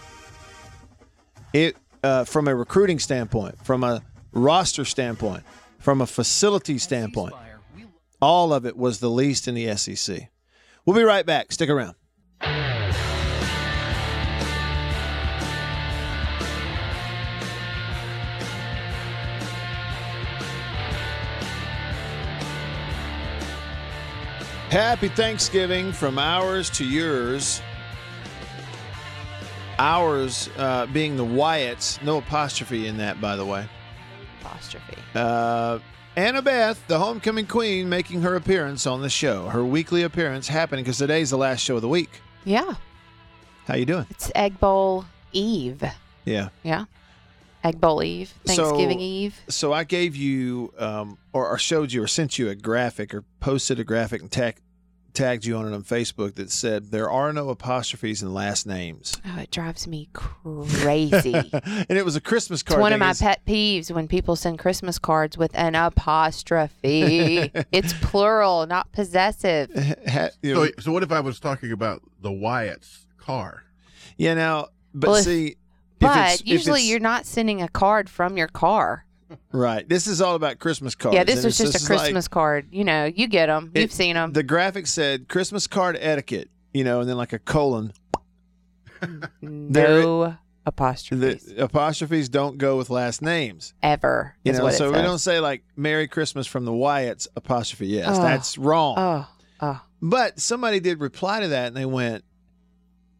It 1.53 1.75
uh, 2.03 2.23
from 2.25 2.47
a 2.47 2.55
recruiting 2.55 2.99
standpoint, 2.99 3.63
from 3.65 3.83
a 3.83 4.03
roster 4.31 4.85
standpoint, 4.85 5.43
from 5.79 6.01
a 6.01 6.07
facility 6.07 6.77
standpoint, 6.77 7.33
all 8.21 8.53
of 8.53 8.65
it 8.65 8.77
was 8.77 8.99
the 8.99 9.09
least 9.09 9.47
in 9.47 9.55
the 9.55 9.75
SEC. 9.75 10.29
We'll 10.85 10.95
be 10.95 11.03
right 11.03 11.25
back. 11.25 11.51
Stick 11.51 11.69
around. 11.69 11.95
Happy 24.73 25.07
Thanksgiving 25.07 25.91
from 25.91 26.17
ours 26.17 26.67
to 26.71 26.83
yours. 26.83 27.61
Ours 29.77 30.49
uh, 30.57 30.87
being 30.87 31.15
the 31.15 31.23
Wyatts. 31.23 32.01
No 32.01 32.17
apostrophe 32.17 32.87
in 32.87 32.97
that, 32.97 33.21
by 33.21 33.35
the 33.35 33.45
way. 33.45 33.67
Apostrophe. 34.41 34.95
Uh, 35.13 35.77
Annabeth, 36.17 36.79
the 36.87 36.97
homecoming 36.97 37.45
queen, 37.45 37.87
making 37.87 38.23
her 38.23 38.33
appearance 38.35 38.87
on 38.87 39.03
the 39.03 39.11
show. 39.11 39.47
Her 39.47 39.63
weekly 39.63 40.01
appearance 40.01 40.47
happening 40.47 40.83
because 40.83 40.97
today's 40.97 41.29
the 41.29 41.37
last 41.37 41.59
show 41.59 41.75
of 41.75 41.83
the 41.83 41.87
week. 41.87 42.09
Yeah. 42.43 42.73
How 43.67 43.75
you 43.75 43.85
doing? 43.85 44.07
It's 44.09 44.31
Egg 44.33 44.59
Bowl 44.59 45.05
Eve. 45.33 45.83
Yeah. 46.25 46.49
Yeah. 46.63 46.85
Egg 47.63 47.79
Bowl 47.79 48.03
Eve. 48.03 48.33
Thanksgiving 48.43 48.97
So- 48.97 49.03
Eve. 49.03 49.41
So 49.49 49.71
I 49.71 49.83
gave 49.83 50.15
you, 50.15 50.73
um, 50.79 51.17
or, 51.31 51.47
or 51.47 51.57
showed 51.59 51.93
you, 51.93 52.03
or 52.03 52.07
sent 52.07 52.37
you 52.39 52.49
a 52.49 52.55
graphic, 52.55 53.13
or 53.13 53.23
posted 53.39 53.79
a 53.79 53.83
graphic 53.83 54.19
and 54.21 54.29
tag, 54.29 54.55
tagged 55.13 55.45
you 55.45 55.55
on 55.57 55.67
it 55.71 55.73
on 55.75 55.83
Facebook 55.83 56.35
that 56.35 56.49
said 56.51 56.91
there 56.91 57.09
are 57.09 57.31
no 57.33 57.49
apostrophes 57.49 58.21
in 58.23 58.33
last 58.33 58.65
names. 58.65 59.15
Oh, 59.25 59.39
it 59.39 59.51
drives 59.51 59.87
me 59.87 60.09
crazy. 60.13 61.33
and 61.53 61.97
it 61.97 62.03
was 62.05 62.15
a 62.15 62.21
Christmas 62.21 62.61
It's 62.61 62.69
card. 62.69 62.81
one 62.81 62.93
of 62.93 62.99
my 62.99 63.11
It's- 63.11 63.21
pet 63.21 63.41
peeves 63.45 63.91
when 63.91 64.07
people 64.07 64.35
send 64.35 64.59
Christmas 64.59 64.97
cards 64.99 65.37
with 65.37 65.51
an 65.55 65.75
apostrophe. 65.75 67.51
it's 67.71 67.93
plural, 68.01 68.65
not 68.67 68.91
possessive. 68.91 69.69
So, 70.43 70.67
so 70.79 70.91
what 70.91 71.03
if 71.03 71.11
I 71.11 71.19
was 71.19 71.39
talking 71.39 71.71
about 71.71 72.01
the 72.21 72.31
Wyatt's 72.31 73.07
car? 73.17 73.63
Yeah, 74.17 74.33
now, 74.33 74.67
but 74.93 75.09
Well, 75.09 75.21
see, 75.23 75.47
if 75.47 75.55
But 75.99 76.41
if 76.41 76.47
usually 76.47 76.83
you're 76.83 76.99
not 76.99 77.25
sending 77.25 77.61
a 77.61 77.67
card 77.67 78.09
from 78.09 78.37
your 78.37 78.47
car. 78.47 79.05
Right. 79.51 79.87
This 79.87 80.07
is 80.07 80.21
all 80.21 80.35
about 80.35 80.59
Christmas 80.59 80.95
cards. 80.95 81.15
yeah, 81.15 81.23
this 81.23 81.43
was 81.43 81.57
just 81.57 81.81
a 81.81 81.85
Christmas 81.85 82.27
card. 82.27 82.67
You 82.71 82.83
know, 82.83 83.05
you 83.05 83.27
get 83.27 83.47
them. 83.47 83.71
You've 83.75 83.91
seen 83.91 84.15
them. 84.15 84.33
The 84.33 84.43
graphic 84.43 84.87
said 84.87 85.27
Christmas 85.27 85.67
card 85.67 85.97
etiquette, 85.99 86.49
you 86.73 86.83
know, 86.83 86.99
and 87.01 87.09
then 87.09 87.17
like 87.17 87.33
a 87.33 87.39
colon. 87.39 87.93
No 89.41 90.37
apostrophes 90.65 91.45
The 91.45 91.63
apostrophes 91.65 92.29
don't 92.29 92.57
go 92.57 92.77
with 92.77 92.89
last 92.89 93.21
names. 93.21 93.73
ever. 93.83 94.35
You 94.43 94.51
is 94.53 94.57
know, 94.57 94.63
what 94.65 94.73
it 94.73 94.77
so 94.77 94.89
we 94.89 94.95
says. 94.95 95.03
don't 95.05 95.19
say 95.19 95.39
like 95.39 95.63
Merry 95.75 96.07
Christmas 96.07 96.47
from 96.47 96.65
the 96.65 96.71
Wyatts 96.71 97.27
apostrophe 97.35 97.87
yes. 97.87 98.17
Oh. 98.17 98.21
That's 98.21 98.57
wrong. 98.57 98.95
Oh, 98.97 99.27
oh. 99.59 99.81
But 100.01 100.39
somebody 100.39 100.79
did 100.79 100.99
reply 101.01 101.41
to 101.41 101.49
that 101.49 101.67
and 101.67 101.75
they 101.75 101.85
went 101.85 102.23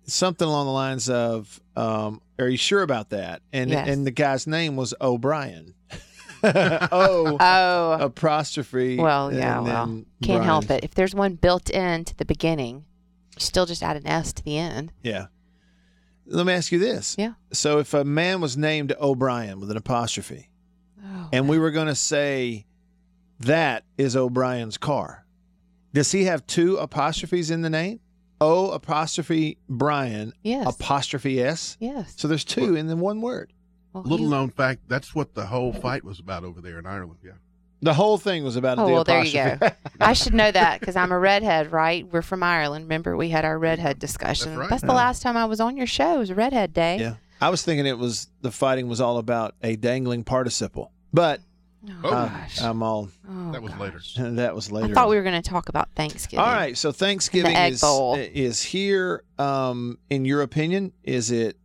something 0.06 0.48
along 0.48 0.66
the 0.66 0.72
lines 0.72 1.10
of, 1.10 1.60
um, 1.76 2.22
are 2.40 2.48
you 2.48 2.58
sure 2.58 2.82
about 2.82 3.10
that? 3.12 3.42
And 3.52 3.70
Yes. 3.70 3.88
and 3.88 4.06
the 4.06 4.12
guy's 4.12 4.48
name 4.48 4.76
was 4.76 4.94
O'Brien. 5.02 5.74
oh, 6.44 7.38
Oh. 7.40 7.98
apostrophe. 8.02 8.98
Well, 8.98 9.34
yeah, 9.34 9.60
well, 9.62 10.04
can't 10.22 10.44
help 10.44 10.70
it. 10.70 10.84
If 10.84 10.94
there's 10.94 11.16
one 11.16 11.36
built 11.36 11.70
in 11.70 12.04
to 12.06 12.18
the 12.18 12.26
beginning, 12.26 12.84
you 13.36 13.40
still 13.40 13.66
just 13.66 13.82
add 13.82 13.96
an 13.96 14.06
S 14.06 14.34
to 14.34 14.44
the 14.44 14.58
end. 14.58 14.92
Yeah. 15.02 15.28
Let 16.26 16.46
me 16.46 16.54
ask 16.54 16.72
you 16.72 16.80
this. 16.80 17.16
Yeah. 17.18 17.34
So 17.54 17.80
if 17.80 17.94
a 17.94 18.04
man 18.04 18.42
was 18.42 18.58
named 18.58 18.94
O'Brien 19.00 19.60
with 19.60 19.72
an 19.72 19.78
apostrophe, 19.78 20.50
Oh, 21.06 21.30
and 21.34 21.48
we 21.50 21.60
were 21.60 21.72
going 21.72 21.88
to 21.88 21.96
say 21.96 22.66
that 23.42 23.84
is 23.98 24.16
O'Brien's 24.16 24.78
car, 24.78 25.26
does 25.94 26.12
he 26.12 26.26
have 26.26 26.46
two 26.48 26.78
apostrophes 26.78 27.52
in 27.52 27.62
the 27.62 27.70
name? 27.70 28.00
O 28.42 28.72
apostrophe 28.72 29.58
Brian 29.70 30.34
Yes. 30.44 30.68
apostrophe 30.68 31.42
S. 31.42 31.78
Yes. 31.80 32.14
So 32.18 32.28
there's 32.28 32.44
two 32.44 32.76
in 32.76 32.88
the 32.88 32.96
one 32.96 33.22
word. 33.22 33.54
Well, 33.94 34.04
Little 34.04 34.26
he- 34.26 34.32
known 34.32 34.50
fact, 34.50 34.82
that's 34.88 35.14
what 35.16 35.34
the 35.36 35.46
whole 35.46 35.72
fight 35.74 36.04
was 36.04 36.20
about 36.20 36.44
over 36.44 36.60
there 36.62 36.80
in 36.80 36.86
Ireland. 36.86 37.20
Yeah. 37.24 37.32
The 37.82 37.94
whole 37.94 38.18
thing 38.18 38.44
was 38.46 38.56
about 38.56 38.80
Oh, 38.80 38.86
the 38.88 38.94
well, 38.94 39.04
there 39.04 39.24
you 39.24 39.34
go. 39.34 39.58
I 40.00 40.14
should 40.14 40.34
know 40.34 40.50
that 40.52 40.80
because 40.80 40.96
I'm 40.96 41.12
a 41.12 41.20
redhead, 41.20 41.72
right? 41.72 42.08
We're 42.12 42.22
from 42.22 42.42
Ireland. 42.42 42.86
Remember, 42.86 43.16
we 43.18 43.30
had 43.30 43.44
our 43.46 43.60
redhead 43.60 44.00
discussion. 44.00 44.58
right. 44.58 44.70
That's 44.70 44.82
the 44.82 44.88
Yeah. 44.88 44.94
last 44.94 45.22
time 45.22 45.36
I 45.38 45.46
was 45.46 45.60
on 45.60 45.76
your 45.78 45.86
show. 45.88 46.16
It 46.16 46.20
was 46.20 46.32
Redhead 46.32 46.74
Day. 46.74 46.98
yeah. 47.00 47.16
I 47.42 47.50
was 47.50 47.62
thinking 47.62 47.86
it 47.86 47.98
was 47.98 48.28
the 48.42 48.52
fighting 48.52 48.88
was 48.88 49.02
all 49.02 49.18
about 49.18 49.56
a 49.62 49.76
dangling 49.76 50.24
participle, 50.24 50.92
but 51.12 51.42
Oh, 52.04 52.10
uh, 52.10 52.28
gosh. 52.30 52.62
I'm 52.62 52.82
all. 52.82 53.10
Oh, 53.30 53.52
that 53.52 53.62
was 53.62 53.76
later. 53.78 54.00
That 54.36 54.56
was 54.56 54.72
later. 54.72 54.92
I 54.92 54.94
thought 54.94 55.10
we 55.10 55.16
were 55.18 55.24
going 55.24 55.42
to 55.42 55.48
talk 55.50 55.70
about 55.70 55.90
Thanksgiving. 55.96 56.44
All 56.44 56.52
right, 56.54 56.78
so 56.78 56.92
Thanksgiving 56.92 57.56
is 57.56 57.82
bowl. 57.82 58.16
is 58.16 58.62
here. 58.62 59.24
Um, 59.38 59.98
in 60.10 60.24
your 60.26 60.42
opinion, 60.42 60.94
is 61.04 61.30
it 61.32 61.58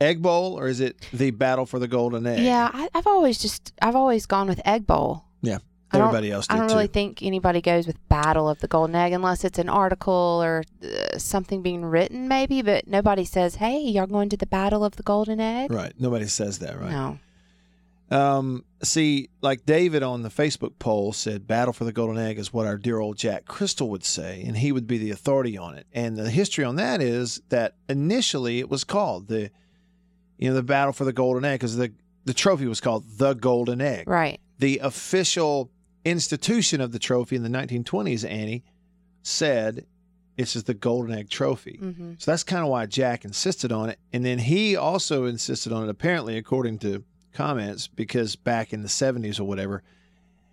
egg 0.00 0.22
bowl 0.22 0.58
or 0.58 0.66
is 0.66 0.80
it 0.80 0.96
the 1.12 1.30
battle 1.30 1.66
for 1.66 1.78
the 1.78 1.88
golden 1.88 2.26
egg? 2.26 2.40
Yeah, 2.40 2.70
I, 2.72 2.88
I've 2.94 3.06
always 3.06 3.38
just 3.38 3.72
I've 3.82 3.96
always 3.96 4.26
gone 4.26 4.48
with 4.48 4.60
Egg 4.66 4.86
Bowl. 4.86 5.24
Yeah. 5.42 5.58
I 5.92 5.98
don't- 5.98 6.08
Everybody 6.08 6.32
else 6.32 6.46
I 6.50 6.56
don't 6.56 6.68
too. 6.68 6.74
really 6.74 6.86
think 6.88 7.22
anybody 7.22 7.60
goes 7.60 7.86
with 7.86 7.96
Battle 8.08 8.48
of 8.48 8.58
the 8.58 8.66
Golden 8.66 8.96
Egg 8.96 9.12
unless 9.12 9.44
it's 9.44 9.60
an 9.60 9.68
article 9.68 10.40
or 10.42 10.64
uh, 10.82 11.18
something 11.18 11.62
being 11.62 11.84
written, 11.84 12.26
maybe. 12.26 12.62
But 12.62 12.88
nobody 12.88 13.24
says, 13.24 13.56
"Hey, 13.56 13.78
y'all 13.80 14.06
going 14.06 14.28
to 14.30 14.36
the 14.36 14.46
Battle 14.46 14.84
of 14.84 14.96
the 14.96 15.04
Golden 15.04 15.38
Egg?" 15.38 15.70
Right. 15.70 15.92
Nobody 15.98 16.26
says 16.26 16.58
that, 16.60 16.80
right? 16.80 16.90
No. 16.90 17.18
Um, 18.10 18.64
see, 18.82 19.30
like 19.40 19.64
David 19.64 20.02
on 20.02 20.22
the 20.22 20.28
Facebook 20.28 20.72
poll 20.78 21.12
said, 21.12 21.46
"Battle 21.46 21.72
for 21.72 21.84
the 21.84 21.92
Golden 21.92 22.18
Egg" 22.18 22.38
is 22.38 22.52
what 22.52 22.66
our 22.66 22.76
dear 22.76 23.00
old 23.00 23.16
Jack 23.16 23.46
Cristil 23.46 23.88
would 23.88 24.04
say, 24.04 24.42
and 24.46 24.58
he 24.58 24.72
would 24.72 24.86
be 24.86 24.98
the 24.98 25.10
authority 25.10 25.56
on 25.56 25.74
it. 25.74 25.86
And 25.92 26.16
the 26.16 26.30
history 26.30 26.64
on 26.64 26.76
that 26.76 27.00
is 27.00 27.40
that 27.48 27.74
initially 27.88 28.58
it 28.58 28.68
was 28.68 28.84
called 28.84 29.28
the, 29.28 29.50
you 30.38 30.48
know, 30.50 30.54
the 30.54 30.62
Battle 30.62 30.92
for 30.92 31.04
the 31.04 31.12
Golden 31.14 31.44
Egg 31.44 31.60
because 31.60 31.76
the 31.76 31.92
the 32.26 32.34
trophy 32.34 32.66
was 32.66 32.80
called 32.80 33.04
the 33.18 33.34
Golden 33.34 33.80
Egg. 33.80 34.08
Right. 34.08 34.38
The 34.58 34.78
official 34.78 35.70
institution 36.04 36.80
of 36.80 36.92
the 36.92 36.98
trophy 36.98 37.36
in 37.36 37.42
the 37.42 37.48
1920s, 37.48 38.24
Annie 38.24 38.64
said, 39.22 39.86
"This 40.36 40.54
is 40.56 40.64
the 40.64 40.74
Golden 40.74 41.14
Egg 41.16 41.30
Trophy." 41.30 41.78
Mhm. 41.82 42.20
So 42.20 42.30
that's 42.30 42.44
kind 42.44 42.62
of 42.62 42.68
why 42.68 42.84
Jack 42.86 43.24
insisted 43.24 43.72
on 43.72 43.88
it. 43.88 43.98
And 44.12 44.24
then 44.24 44.38
he 44.40 44.76
also 44.76 45.24
insisted 45.24 45.72
on 45.72 45.84
it, 45.84 45.88
apparently, 45.88 46.36
according 46.36 46.78
to 46.80 47.02
comments, 47.34 47.88
because 47.88 48.36
back 48.36 48.72
in 48.72 48.82
the 48.82 48.88
70s 48.88 49.38
or 49.38 49.44
whatever, 49.44 49.82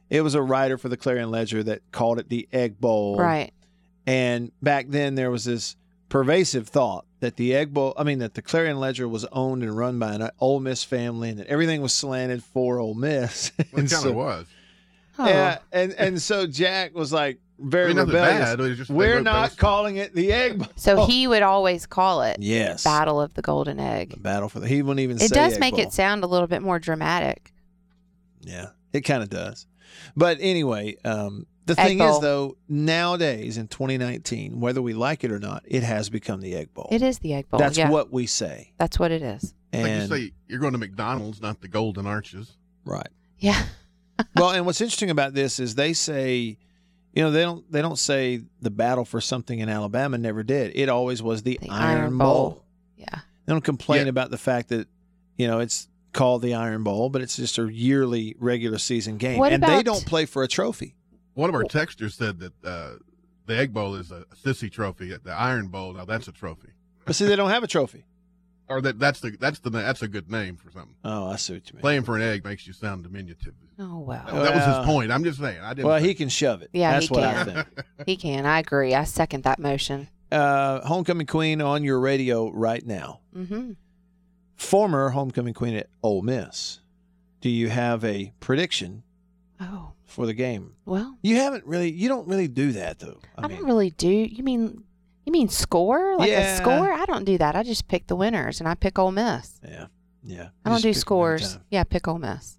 it 0.09 0.21
was 0.21 0.36
a 0.36 0.41
writer 0.41 0.77
for 0.77 0.89
the 0.89 0.97
Clarion 0.97 1.32
Ledger 1.32 1.63
that 1.63 1.82
called 1.91 2.19
it 2.19 2.27
the 2.27 2.47
Egg 2.51 2.79
Bowl. 2.82 3.17
Right. 3.17 3.51
And 4.05 4.51
back 4.61 4.88
then, 4.89 5.15
there 5.15 5.32
was 5.32 5.45
this 5.45 5.77
pervasive 6.09 6.67
thought 6.67 7.05
that 7.21 7.38
the 7.38 7.55
Egg 7.55 7.73
Bowl, 7.73 7.93
I 7.97 8.03
mean, 8.03 8.19
that 8.19 8.34
the 8.34 8.41
Clarion 8.41 8.79
Ledger 8.79 9.07
was 9.07 9.25
owned 9.32 9.63
and 9.63 9.77
run 9.77 9.99
by 9.99 10.13
an 10.15 10.29
Ole 10.39 10.59
Miss 10.59 10.84
family 10.84 11.29
and 11.29 11.39
that 11.39 11.47
everything 11.47 11.82
was 11.82 11.93
slanted 11.93 12.43
for 12.43 12.79
Ole 12.79 12.95
Miss. 12.95 13.51
Well, 13.57 13.65
it 13.86 13.89
kind 13.89 13.89
so- 13.89 14.09
of 14.09 14.15
was. 14.15 14.45
Yeah. 15.19 15.59
And, 15.71 15.93
and 15.93 16.21
so 16.21 16.47
Jack 16.47 16.95
was 16.95 17.13
like, 17.13 17.39
very 17.62 17.91
I 17.91 17.93
mean, 17.95 18.05
rebellious. 18.07 18.55
bad, 18.55 18.76
just 18.78 18.89
We're 18.89 19.22
not 19.22 19.49
those- 19.51 19.57
calling 19.57 19.97
it 19.97 20.14
the 20.16 20.32
Egg 20.32 20.59
Bowl. 20.59 20.68
So 20.76 21.05
he 21.05 21.28
would 21.28 21.41
always 21.43 21.86
call 21.86 22.22
it 22.24 22.38
Yes. 22.39 22.84
Battle 22.84 23.22
of 23.22 23.34
the 23.34 23.41
Golden 23.41 23.80
Egg. 23.80 24.22
Battle 24.22 24.49
for 24.49 24.59
the. 24.59 24.68
He 24.68 24.82
wouldn't 24.82 24.99
even 25.01 25.20
say. 25.20 25.26
It 25.26 25.32
does 25.32 25.53
Egg 25.53 25.59
make 25.59 25.76
Bowl. 25.76 25.82
it 25.82 25.93
sound 25.93 26.24
a 26.24 26.28
little 26.28 26.47
bit 26.47 26.62
more 26.62 26.80
dramatic. 26.80 27.53
Yeah, 28.41 28.68
it 28.93 29.01
kind 29.01 29.22
of 29.24 29.30
does. 29.30 29.68
But 30.16 30.38
anyway, 30.41 30.95
um, 31.05 31.45
the 31.66 31.80
Egg 31.80 31.88
thing 31.88 31.97
Bowl. 31.99 32.16
is, 32.16 32.22
though, 32.22 32.57
nowadays 32.68 33.57
in 33.57 33.68
2019, 33.68 34.59
whether 34.59 34.82
we 34.82 34.93
like 34.93 35.24
it 35.24 35.32
or 35.32 35.39
not, 35.39 35.64
it 35.66 35.84
has 35.84 36.09
become 36.09 36.41
the 36.41 36.55
Egg 36.55 36.74
Bowl. 36.74 36.88
It 36.91 37.01
is 37.01 37.20
the 37.20 37.34
Egg 37.34 37.49
Bowl. 37.49 37.59
That's 37.59 37.78
yeah. 37.78 37.89
what 37.89 38.12
we 38.12 38.26
say. 38.26 38.74
That's 38.78 38.97
what 38.97 39.12
it 39.12 39.22
is. 39.22 39.53
Like 39.74 39.86
you 39.88 40.07
say, 40.07 40.32
you're 40.47 40.59
going 40.59 40.74
to 40.74 40.80
McDonald's, 40.80 41.41
not 41.41 41.62
the 41.62 41.68
Golden 41.68 42.05
Arches. 42.05 42.57
right. 42.84 43.07
Yeah. 43.38 43.64
well, 44.36 44.51
and 44.51 44.66
what's 44.66 44.82
interesting 44.82 45.09
about 45.09 45.34
this 45.34 45.59
is 45.59 45.76
they 45.76 45.93
say, 45.93 46.57
you 47.14 47.24
know, 47.24 47.32
they 47.32 47.41
don't 47.41 47.70
they 47.72 47.82
don't 47.82 47.99
say 47.99 48.41
the 48.62 48.70
battle 48.70 49.05
for 49.05 49.20
something 49.20 49.59
in 49.59 49.70
Alabama 49.70 50.18
never 50.18 50.43
did. 50.43 50.72
It 50.76 50.89
always 50.89 51.22
was 51.22 51.43
the, 51.43 51.59
Iron, 51.64 51.72
Iron 51.72 52.18
Bowl. 52.18 52.49
Bowl. 52.49 52.66
Yeah. 52.97 53.20
They 53.45 53.53
don't 53.53 53.64
complain 53.64 54.07
about 54.07 54.32
the 54.32 54.38
fact 54.38 54.70
that 54.70 54.88
you 55.38 55.47
know 55.47 55.59
it's 55.59 55.88
called 56.14 56.41
the 56.41 56.53
Iron 56.53 56.84
Bowl, 56.84 57.09
but 57.09 57.22
it's 57.22 57.36
just 57.36 57.57
a 57.57 57.72
yearly 57.72 58.36
regular 58.39 58.78
season 58.78 59.18
game, 59.18 59.39
What 59.39 59.53
and 59.53 59.64
they 59.64 59.84
don't 59.84 60.05
play 60.05 60.26
for 60.26 60.43
a 60.43 60.47
trophy. 60.47 60.95
One 61.34 61.49
of 61.49 61.55
our 61.55 61.64
texters 61.64 62.14
said 62.14 62.39
that 62.39 62.53
uh, 62.64 62.91
the 63.45 63.57
Egg 63.57 63.74
Bowl 63.74 63.95
is 63.95 64.12
a 64.12 64.26
sissy 64.43 64.72
trophy. 64.72 65.16
The 65.24 65.32
Iron 65.32 65.68
Bowl, 65.68 65.93
now 65.93 66.05
that's 66.05 66.28
a 66.28 66.32
trophy. 66.32 66.70
But 67.05 67.16
see, 67.16 67.26
they 67.26 67.36
don't 67.36 67.49
have 67.49 67.64
a 67.64 67.68
trophy. 67.68 68.05
Or 68.72 68.82
that 68.82 68.97
that's 68.99 69.19
the 69.19 69.32
that's 69.39 69.59
the 69.59 69.69
that's 69.69 70.01
a 70.01 70.07
good 70.07 70.32
name 70.32 70.55
for 70.55 70.72
something. 70.72 70.95
Oh, 71.03 71.28
I 71.30 71.36
see 71.36 71.53
what 71.53 71.67
you 71.69 71.76
mean. 71.76 71.82
Playing 71.82 72.03
for 72.03 72.15
an 72.15 72.22
egg 72.22 72.43
makes 72.45 72.65
you 72.65 72.74
sound 72.74 73.03
diminutive. 73.03 73.53
Oh 73.78 73.99
well. 73.99 74.24
that 74.28 74.55
was 74.55 74.63
his 74.78 74.86
point. 74.86 75.11
I'm 75.11 75.24
just 75.24 75.39
saying. 75.39 75.59
I 75.61 75.74
didn't. 75.74 75.88
Well, 75.88 75.99
say- 75.99 76.07
he 76.07 76.13
can 76.13 76.30
shove 76.30 76.61
it. 76.61 76.69
Yeah, 76.74 76.93
that's 76.93 77.07
he 77.07 77.13
what 77.13 77.24
I 77.24 77.34
can. 77.43 77.53
think. 77.53 77.67
He 78.05 78.15
can. 78.17 78.45
I 78.45 78.59
agree. 78.59 78.95
I 78.95 79.03
second 79.03 79.43
that 79.43 79.59
motion. 79.59 80.07
Uh, 80.32 80.80
homecoming 80.88 81.28
queen 81.28 81.61
on 81.61 81.84
your 81.84 81.99
radio 81.99 82.49
right 82.51 82.86
now. 82.86 83.19
Mm-hmm. 83.36 83.72
Former 84.55 85.09
homecoming 85.09 85.53
queen 85.53 85.76
at 85.76 85.88
Ole 86.03 86.22
Miss. 86.22 86.80
Do 87.41 87.49
you 87.49 87.69
have 87.69 88.05
a 88.05 88.32
prediction 88.39 89.03
Oh 89.59 89.91
for 90.05 90.26
the 90.26 90.34
game? 90.34 90.76
well, 90.86 91.17
You 91.22 91.36
haven't 91.38 91.65
really. 91.65 91.91
You 91.91 92.07
don't 92.07 92.28
really 92.28 92.47
do 92.47 92.72
that 92.74 92.99
though. 92.99 93.19
I, 93.38 93.47
don't 93.47 93.63
really 93.65 93.89
do. 93.91 94.07
You 94.09 94.43
mean 94.43 94.84
you 95.26 95.32
mean 95.32 95.49
score 95.49 96.17
like 96.17 96.30
Yeah. 96.30 96.55
a 96.55 96.57
score? 96.57 96.91
I 96.91 97.05
don't 97.05 97.26
do 97.26 97.38
that. 97.38 97.55
I 97.55 97.63
just 97.63 97.88
pick 97.88 98.07
the 98.07 98.15
winners 98.15 98.59
and 98.59 98.67
I 98.67 98.76
pick 98.76 98.97
Ole 98.99 99.11
Miss. 99.11 99.59
Yeah, 99.63 99.88
yeah. 100.24 100.49
I 100.65 100.69
don't 100.69 100.82
do 100.82 100.93
scores. 100.93 101.57
Yeah, 101.69 101.84
pick 101.84 102.07
Ole 102.07 102.17
Miss. 102.19 102.57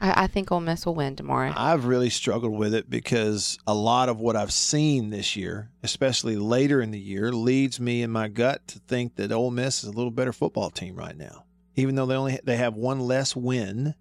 I, 0.00 0.24
I 0.24 0.26
think 0.28 0.50
Ole 0.50 0.60
Miss 0.60 0.86
will 0.86 0.94
win 0.94 1.14
tomorrow. 1.16 1.52
I've 1.54 1.84
really 1.84 2.08
struggled 2.10 2.52
with 2.56 2.72
it 2.74 2.88
because 2.88 3.58
a 3.66 3.74
lot 3.74 4.08
of 4.08 4.18
what 4.18 4.34
I've 4.36 4.52
seen 4.52 5.10
this 5.10 5.36
year, 5.36 5.70
especially 5.82 6.36
later 6.36 6.80
in 6.80 6.90
the 6.90 6.98
year, 7.00 7.32
leads 7.32 7.78
me 7.80 8.02
in 8.02 8.10
my 8.10 8.28
gut 8.28 8.66
to 8.68 8.78
think 8.78 9.16
that 9.16 9.30
Ole 9.32 9.50
Miss 9.50 9.82
is 9.84 9.90
a 9.90 9.92
little 9.92 10.10
better 10.10 10.32
football 10.32 10.70
team 10.70 10.94
right 10.96 11.16
now. 11.16 11.44
Even 11.76 11.94
though 11.96 12.06
they 12.06 12.14
only 12.16 12.38
they 12.44 12.56
have 12.56 12.74
one 12.74 13.00
less 13.00 13.34
win, 13.36 13.94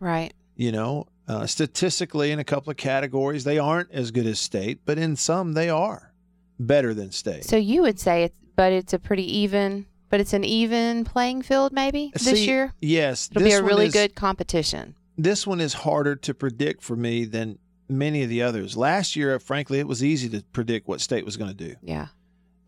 Right. 0.00 0.32
you 0.56 0.72
know, 0.72 1.06
uh, 1.26 1.46
statistically 1.46 2.30
in 2.30 2.38
a 2.38 2.44
couple 2.44 2.70
of 2.70 2.76
categories 2.76 3.44
they 3.44 3.58
aren't 3.58 3.90
as 3.92 4.10
good 4.10 4.26
as 4.26 4.38
State, 4.38 4.80
but 4.84 4.98
in 4.98 5.16
some 5.16 5.52
they 5.54 5.68
are 5.70 6.12
better 6.58 6.94
than 6.94 7.10
State. 7.12 7.44
So 7.44 7.56
you 7.56 7.82
would 7.82 7.98
say 7.98 8.24
it's, 8.24 8.38
but 8.56 8.72
it's 8.72 8.92
a 8.92 8.98
pretty 8.98 9.38
even, 9.40 9.86
but 10.10 10.20
it's 10.20 10.32
an 10.32 10.44
even 10.44 11.04
playing 11.04 11.42
field 11.42 11.72
maybe 11.72 12.10
this 12.14 12.24
See, 12.24 12.46
year. 12.46 12.72
Yes, 12.80 13.28
It'll 13.30 13.42
be 13.44 13.52
a 13.52 13.62
really 13.62 13.86
is- 13.86 13.92
good 13.92 14.14
competition. 14.14 14.94
this 15.18 15.46
one 15.46 15.60
is 15.60 15.72
harder 15.74 16.16
to 16.16 16.34
predict 16.34 16.82
for 16.82 16.96
me 16.96 17.24
than 17.24 17.58
many 17.88 18.22
of 18.22 18.28
the 18.28 18.42
others. 18.42 18.76
Last 18.76 19.14
year, 19.16 19.38
frankly, 19.38 19.78
it 19.78 19.86
was 19.88 20.02
easy 20.02 20.28
to 20.30 20.42
predict 20.52 20.88
what 20.88 21.00
State 21.00 21.24
was 21.24 21.36
going 21.36 21.50
to 21.50 21.56
do. 21.68 21.76
Yeah. 21.82 22.06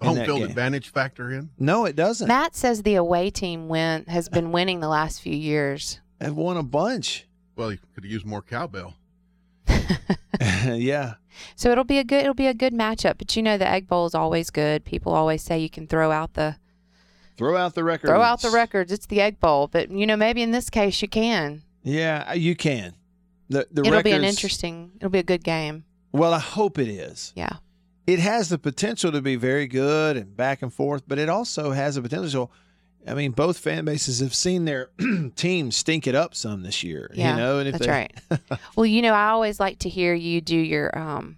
home 0.02 0.16
field 0.16 0.40
game. 0.40 0.48
advantage 0.48 0.90
factor 0.90 1.32
in. 1.32 1.48
No, 1.58 1.86
it 1.86 1.96
doesn't. 1.96 2.28
Matt 2.28 2.54
says 2.54 2.82
the 2.82 2.96
away 2.96 3.30
team 3.30 3.68
win 3.68 4.04
has 4.06 4.28
been 4.28 4.52
winning 4.52 4.80
the 4.80 4.88
last 4.88 5.22
few 5.22 5.34
years. 5.34 6.00
Have 6.20 6.34
won 6.36 6.56
a 6.58 6.62
bunch. 6.62 7.26
Well, 7.56 7.72
you 7.72 7.78
could 7.94 8.04
have 8.04 8.10
used 8.12 8.26
more 8.26 8.42
cowbell. 8.42 8.94
yeah. 10.74 11.14
So 11.54 11.70
it'll 11.70 11.84
be 11.84 11.98
a 11.98 12.04
good 12.04 12.20
it'll 12.22 12.34
be 12.34 12.46
a 12.46 12.54
good 12.54 12.72
matchup. 12.72 13.18
But 13.18 13.36
you 13.36 13.42
know 13.42 13.58
the 13.58 13.68
Egg 13.68 13.88
Bowl 13.88 14.06
is 14.06 14.14
always 14.14 14.50
good. 14.50 14.84
People 14.84 15.12
always 15.12 15.42
say 15.42 15.58
you 15.58 15.70
can 15.70 15.86
throw 15.86 16.10
out 16.10 16.34
the 16.34 16.56
Throw 17.36 17.56
out 17.56 17.74
the 17.74 17.84
record. 17.84 18.08
throw 18.08 18.22
out 18.22 18.40
the 18.40 18.50
records. 18.50 18.90
It's 18.90 19.06
the 19.06 19.20
Egg 19.20 19.40
Bowl. 19.40 19.68
But 19.68 19.90
you 19.90 20.06
know 20.06 20.16
maybe 20.16 20.42
in 20.42 20.52
this 20.52 20.70
case 20.70 21.00
you 21.02 21.08
can. 21.08 21.62
Yeah, 21.82 22.24
uh, 22.30 22.34
you 22.34 22.56
can. 22.56 22.94
The 23.48 23.66
the 23.70 23.82
it'll 23.84 24.02
be 24.02 24.12
an 24.12 24.24
interesting. 24.24 24.92
It'll 24.96 25.10
be 25.10 25.18
a 25.18 25.22
good 25.24 25.44
game. 25.44 25.84
Well, 26.12 26.32
I 26.32 26.38
hope 26.38 26.78
it 26.78 26.88
is. 26.88 27.32
Yeah. 27.36 27.56
It 28.06 28.20
has 28.20 28.48
the 28.48 28.58
potential 28.58 29.12
to 29.12 29.20
be 29.20 29.36
very 29.36 29.66
good 29.66 30.16
and 30.16 30.36
back 30.36 30.62
and 30.62 30.72
forth, 30.72 31.02
but 31.06 31.18
it 31.18 31.28
also 31.28 31.72
has 31.72 31.96
the 31.96 32.02
potential. 32.02 32.50
I 33.06 33.14
mean, 33.14 33.32
both 33.32 33.58
fan 33.58 33.84
bases 33.84 34.20
have 34.20 34.34
seen 34.34 34.64
their 34.64 34.90
teams 35.36 35.76
stink 35.76 36.06
it 36.06 36.14
up 36.14 36.34
some 36.34 36.62
this 36.62 36.82
year. 36.82 37.10
Yeah, 37.14 37.32
you 37.32 37.36
know, 37.36 37.58
and 37.58 37.68
if 37.68 37.72
that's 37.74 37.86
they- 37.86 37.92
right. 37.92 38.60
Well, 38.76 38.86
you 38.86 39.02
know, 39.02 39.12
I 39.14 39.28
always 39.28 39.60
like 39.60 39.78
to 39.80 39.88
hear 39.88 40.12
you 40.14 40.40
do 40.40 40.56
your 40.56 40.96
um, 40.98 41.36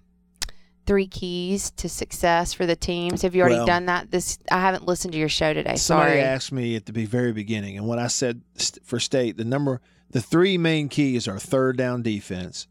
three 0.87 1.07
keys 1.07 1.71
to 1.73 1.89
success 1.89 2.53
for 2.55 2.65
the 2.65 2.77
teams. 2.77 3.23
Have 3.23 3.35
you 3.35 3.43
already 3.43 3.57
Well- 3.57 3.67
done 3.67 3.87
that? 3.87 4.11
This 4.11 4.39
I 4.51 4.61
haven't 4.61 4.87
listened 4.87 5.13
to 5.13 5.19
your 5.19 5.29
show 5.29 5.53
today. 5.53 5.77
Somebody 5.77 6.13
Sorry. 6.13 6.21
asked 6.23 6.53
me 6.53 6.75
at 6.77 6.87
the 6.87 7.05
very 7.05 7.33
beginning, 7.33 7.77
and 7.77 7.87
when 7.87 7.99
I 7.99 8.07
said 8.07 8.41
for 8.85 8.99
state, 8.99 9.37
the 9.37 9.45
number, 9.45 9.81
the 10.11 10.23
three 10.23 10.57
main 10.57 10.89
keys 10.89 11.29
are 11.29 11.39
third 11.39 11.77
down 11.77 12.03
defense, 12.03 12.67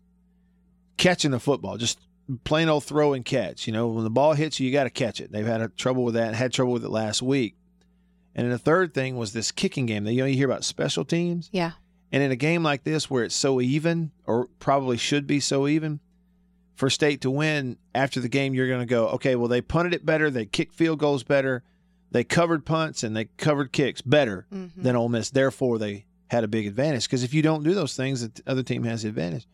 catching 0.97 1.31
the 1.31 1.39
football, 1.39 1.77
just 1.77 1.99
plain 2.43 2.67
old 2.67 2.83
throw 2.83 3.13
and 3.13 3.23
catch. 3.23 3.67
You 3.67 3.73
know, 3.73 3.87
when 3.87 4.03
the 4.03 4.09
ball 4.09 4.33
hits 4.33 4.59
you, 4.59 4.65
you 4.67 4.73
got 4.73 4.85
to 4.85 4.89
catch 4.89 5.21
it. 5.21 5.31
They've 5.31 5.45
had 5.45 5.77
trouble 5.77 6.03
with 6.03 6.15
that, 6.15 6.33
had 6.33 6.51
trouble 6.51 6.73
with 6.73 6.83
it 6.83 6.89
last 6.89 7.21
week. 7.21 7.55
And 8.37 8.45
then 8.45 8.51
the 8.51 8.57
third 8.59 8.93
thing 8.93 9.17
was 9.17 9.33
this 9.33 9.51
kicking 9.51 9.87
game. 9.87 10.05
You 10.07 10.17
know, 10.19 10.25
you 10.25 10.35
hear 10.37 10.47
about 10.49 10.63
special 10.63 11.03
teams, 11.03 11.49
Yeah. 11.51 11.71
and 12.11 12.21
in 12.23 12.31
a 12.31 12.35
game 12.35 12.61
like 12.63 12.83
this 12.83 13.09
where 13.09 13.23
it's 13.23 13.35
so 13.35 13.59
even, 13.59 14.11
or 14.25 14.47
probably 14.59 14.95
should 14.97 15.25
be 15.27 15.39
so 15.39 15.67
even, 15.67 15.99
for 16.75 16.89
state 16.91 17.19
to 17.21 17.31
win 17.31 17.77
after 17.95 18.19
the 18.21 18.29
game, 18.29 18.53
you're 18.53 18.67
going 18.67 18.79
to 18.81 18.85
go, 18.85 19.07
okay, 19.09 19.35
well, 19.35 19.47
they 19.47 19.59
punted 19.61 19.93
it 19.95 20.05
better, 20.05 20.29
they 20.29 20.45
kicked 20.45 20.75
field 20.75 20.99
goals 20.99 21.23
better, 21.23 21.63
they 22.11 22.23
covered 22.23 22.63
punts, 22.65 23.03
and 23.03 23.17
they 23.17 23.25
covered 23.37 23.71
kicks 23.73 24.01
better 24.03 24.45
Mhm. 24.53 24.69
than 24.77 24.95
Ole 24.95 25.09
Miss. 25.09 25.31
Therefore, 25.31 25.79
they 25.79 26.05
had 26.27 26.43
a 26.43 26.47
big 26.47 26.67
advantage. 26.67 27.05
Because 27.05 27.23
if 27.23 27.33
you 27.33 27.41
don't 27.41 27.63
do 27.63 27.73
those 27.73 27.95
things, 27.95 28.21
the 28.21 28.31
other 28.45 28.61
team 28.63 28.83
has 28.83 29.01
the 29.01 29.09
advantage. 29.09 29.47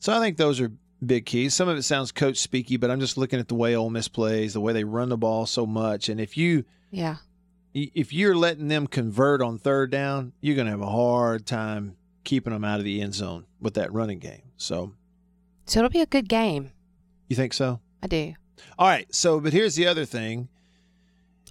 So 0.00 0.12
I 0.12 0.18
think 0.18 0.36
those 0.36 0.60
are 0.60 0.72
big 1.04 1.24
keys. 1.26 1.54
Some 1.54 1.68
of 1.68 1.76
it 1.78 1.82
sounds 1.84 2.10
coach 2.10 2.36
speaky, 2.36 2.78
but 2.80 2.90
I'm 2.90 3.00
just 3.00 3.16
looking 3.16 3.38
at 3.38 3.46
the 3.48 3.54
way 3.54 3.76
Ole 3.76 3.90
Miss 3.90 4.08
plays, 4.08 4.54
the 4.54 4.60
way 4.60 4.72
they 4.72 4.84
run 4.84 5.08
the 5.10 5.16
ball 5.16 5.46
so 5.46 5.64
much, 5.64 6.08
and 6.08 6.20
if 6.20 6.36
you 6.36 6.64
Yeah. 6.90 7.16
If 7.74 8.12
you're 8.12 8.36
letting 8.36 8.68
them 8.68 8.86
convert 8.86 9.42
on 9.42 9.58
third 9.58 9.90
down, 9.90 10.32
you're 10.40 10.54
going 10.54 10.66
to 10.66 10.70
have 10.70 10.80
a 10.80 10.86
hard 10.90 11.44
time 11.46 11.96
keeping 12.22 12.52
them 12.52 12.64
out 12.64 12.78
of 12.78 12.84
the 12.84 13.00
end 13.00 13.14
zone 13.14 13.46
with 13.60 13.74
that 13.74 13.92
running 13.92 14.18
game. 14.18 14.42
So, 14.56 14.92
So 15.66 15.80
it'll 15.80 15.90
be 15.90 16.00
a 16.00 16.06
good 16.06 16.28
game. 16.28 16.70
you 17.28 17.36
think 17.36 17.52
so? 17.52 17.80
I 18.02 18.06
do. 18.06 18.34
All 18.78 18.86
right. 18.88 19.12
So, 19.14 19.40
but 19.40 19.52
here's 19.52 19.74
the 19.74 19.86
other 19.86 20.04
thing. 20.04 20.48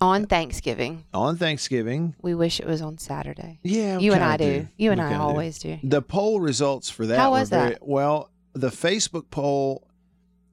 On 0.02 0.26
Thanksgiving, 0.26 1.06
On 1.14 1.38
Thanksgiving, 1.38 2.16
we 2.22 2.34
wish 2.34 2.60
it 2.60 2.66
was 2.66 2.82
on 2.82 2.98
Saturday. 2.98 3.60
yeah, 3.64 4.00
You 4.00 4.14
and 4.14 4.24
I 4.24 4.38
do. 4.38 4.68
You 4.76 4.92
and 4.92 5.00
We 5.00 5.08
I 5.08 5.16
always 5.18 5.60
do. 5.60 5.78
The 5.84 6.02
poll 6.02 6.40
results 6.40 6.90
for 6.90 7.06
that 7.06 7.18
How 7.20 7.32
were 7.32 7.40
was 7.40 7.50
very 7.50 7.72
that? 7.72 7.88
well. 7.88 8.30
the 8.54 8.70
Facebook 8.70 9.30
poll, 9.30 9.88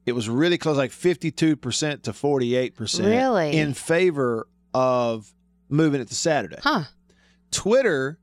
it 0.05 0.11
was 0.13 0.29
really 0.29 0.57
close, 0.57 0.77
like 0.77 0.91
52% 0.91 2.03
to 2.03 2.11
48% 2.11 3.05
Really? 3.05 3.57
in 3.57 3.73
favor 3.73 4.47
of 4.73 5.33
moving 5.71 6.01
it 6.01 6.07
to 6.09 6.15
Saturday. 6.15 6.57
Huh. 6.61 6.83
Twitter 7.51 8.17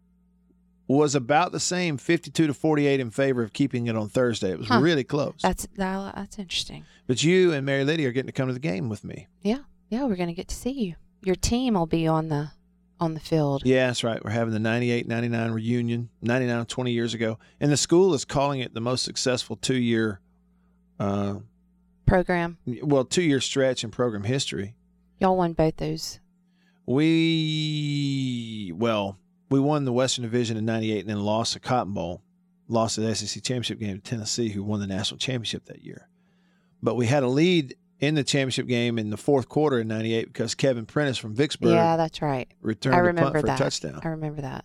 was 0.87 1.15
about 1.15 1.53
the 1.53 1.61
same, 1.61 1.99
52 1.99 2.47
to 2.47 2.55
48 2.55 3.01
in 3.01 3.11
favor 3.11 3.43
of 3.43 3.53
keeping 3.53 3.89
it 3.89 3.97
on 3.97 4.09
Thursday. 4.09 4.53
It 4.53 4.59
was 4.59 4.69
Huh. 4.69 4.81
really 4.81 5.05
close. 5.05 5.35
That's 5.43 5.67
that, 5.77 6.15
that's 6.15 6.39
interesting. 6.39 6.85
But 7.07 7.23
you 7.23 7.53
and 7.53 7.67
Mary 7.67 7.85
Lydia 7.85 8.09
are 8.09 8.13
getting 8.13 8.29
to 8.29 8.33
come 8.33 8.49
to 8.49 8.55
the 8.55 8.59
game 8.61 8.89
with 8.89 9.05
me. 9.05 9.27
Yeah. 9.43 9.59
Yeah, 9.91 10.05
we're 10.05 10.17
gonna 10.17 10.35
get 10.35 10.49
to 10.49 10.55
see 10.55 10.71
you. 10.73 10.95
Your 11.23 11.35
team 11.35 11.75
will 11.75 11.87
be 11.87 12.07
on 12.07 12.29
the 12.29 12.53
on 13.01 13.15
the 13.15 13.21
field. 13.21 13.63
Yeah, 13.65 13.87
that's 13.87 14.03
right. 14.03 14.23
We're 14.25 14.31
having 14.33 14.53
the 14.53 14.59
98 14.61 15.07
99 15.07 15.51
reunion, 15.53 16.09
99 16.23 16.67
20 16.67 16.91
years 16.93 17.15
ago. 17.15 17.39
And 17.61 17.71
the 17.71 17.77
school 17.77 18.13
is 18.15 18.25
calling 18.25 18.61
it 18.61 18.75
the 18.75 18.81
most 18.81 19.05
successful 19.05 19.57
two 19.57 19.77
year, 19.77 20.21
uh, 20.99 21.37
Program. 22.07 22.57
well, 22.83 23.05
two 23.05 23.23
year 23.23 23.41
stretch 23.41 23.85
in 23.85 23.91
program 23.91 24.25
history. 24.25 24.75
Y'all 25.21 25.37
won 25.37 25.53
both 25.53 25.77
those. 25.77 26.19
We, 26.89 28.73
well, 28.77 29.19
we 29.51 29.61
won 29.61 29.85
the 29.85 29.93
Western 29.93 30.23
Division 30.23 30.57
in 30.57 30.65
98 30.65 31.01
and 31.01 31.09
then 31.11 31.21
lost 31.21 31.55
the 31.55 31.61
Cotton 31.61 31.93
Bowl, 31.95 32.23
lost 32.69 32.97
the 32.97 33.15
SEC 33.15 33.43
championship 33.43 33.79
game 33.79 33.97
to 33.97 34.03
Tennessee, 34.03 34.49
who 34.51 34.63
won 34.63 34.81
the 34.81 34.87
national 34.87 35.19
championship 35.19 35.65
that 35.67 35.83
year. 35.85 36.09
But 36.83 36.95
we 36.97 37.07
had 37.07 37.23
a 37.23 37.29
lead 37.29 37.77
in 38.01 38.15
the 38.15 38.25
championship 38.25 38.67
game 38.69 38.99
in 38.99 39.11
the 39.11 39.17
fourth 39.17 39.49
quarter 39.49 39.81
in 39.81 39.89
98 39.89 40.27
because 40.27 40.55
Kevin 40.55 40.87
Prentiss 40.87 41.19
from 41.19 41.35
Vicksburg 41.35 41.71
Yeah, 41.73 41.97
that's 41.97 42.23
right. 42.23 42.49
returned 42.61 42.95
I 42.95 42.99
a 42.99 43.03
punt 43.03 43.17
remember 43.17 43.41
for 43.41 43.47
that. 43.47 43.61
a 43.61 43.63
touchdown. 43.63 44.01
I 44.05 44.09
remember 44.09 44.43
that. 44.43 44.65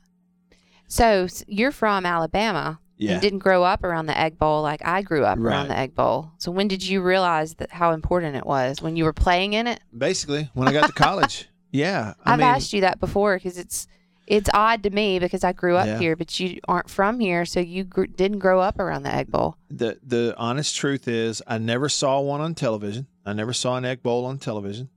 So 0.87 1.27
you're 1.47 1.71
from 1.71 2.05
Alabama 2.05 2.79
Yeah. 2.97 3.13
and 3.13 3.21
didn't 3.21 3.39
grow 3.39 3.63
up 3.63 3.83
around 3.83 4.05
the 4.05 4.17
Egg 4.17 4.37
Bowl 4.37 4.61
like 4.61 4.85
I 4.85 5.01
grew 5.01 5.23
up 5.25 5.39
around 5.39 5.69
the 5.69 5.77
Egg 5.77 5.95
Bowl. 5.95 6.31
So 6.37 6.51
when 6.51 6.67
did 6.67 6.85
you 6.85 7.01
realize 7.01 7.55
that 7.55 7.71
how 7.71 7.91
important 7.93 8.35
it 8.35 8.45
was 8.45 8.81
when 8.81 8.95
you 8.95 9.05
were 9.05 9.13
playing 9.13 9.53
in 9.53 9.65
it? 9.65 9.79
Basically, 9.97 10.49
when 10.53 10.67
I 10.67 10.71
got 10.73 10.87
to 10.87 10.93
college. 10.93 11.47
Yeah. 11.73 12.13
I 12.23 12.33
I've 12.33 12.39
mean, 12.39 12.47
asked 12.47 12.71
you 12.71 12.81
that 12.81 12.99
before 13.01 13.35
because 13.35 13.57
it's 13.57 13.87
it's 14.25 14.49
odd 14.53 14.83
to 14.83 14.89
me 14.89 15.19
because 15.19 15.43
I 15.43 15.51
grew 15.51 15.75
up 15.75 15.85
Yeah. 15.85 15.99
here, 15.99 16.15
but 16.15 16.39
you 16.39 16.59
aren't 16.69 16.89
from 16.89 17.19
here, 17.19 17.43
so 17.45 17.59
you 17.59 17.83
gr- 17.83 18.05
didn't 18.05 18.39
grow 18.39 18.61
up 18.61 18.79
around 18.79 19.03
the 19.03 19.13
Egg 19.13 19.29
Bowl. 19.29 19.57
the 19.69 19.99
the 20.01 20.33
honest 20.37 20.75
truth 20.77 21.07
is 21.09 21.41
I 21.45 21.57
never 21.57 21.89
saw 21.89 22.21
one 22.21 22.39
on 22.39 22.55
television. 22.55 23.07
I 23.25 23.33
never 23.33 23.51
saw 23.53 23.75
an 23.75 23.83
egg 23.85 24.01
bowl 24.03 24.25
on 24.25 24.37
television. 24.37 24.89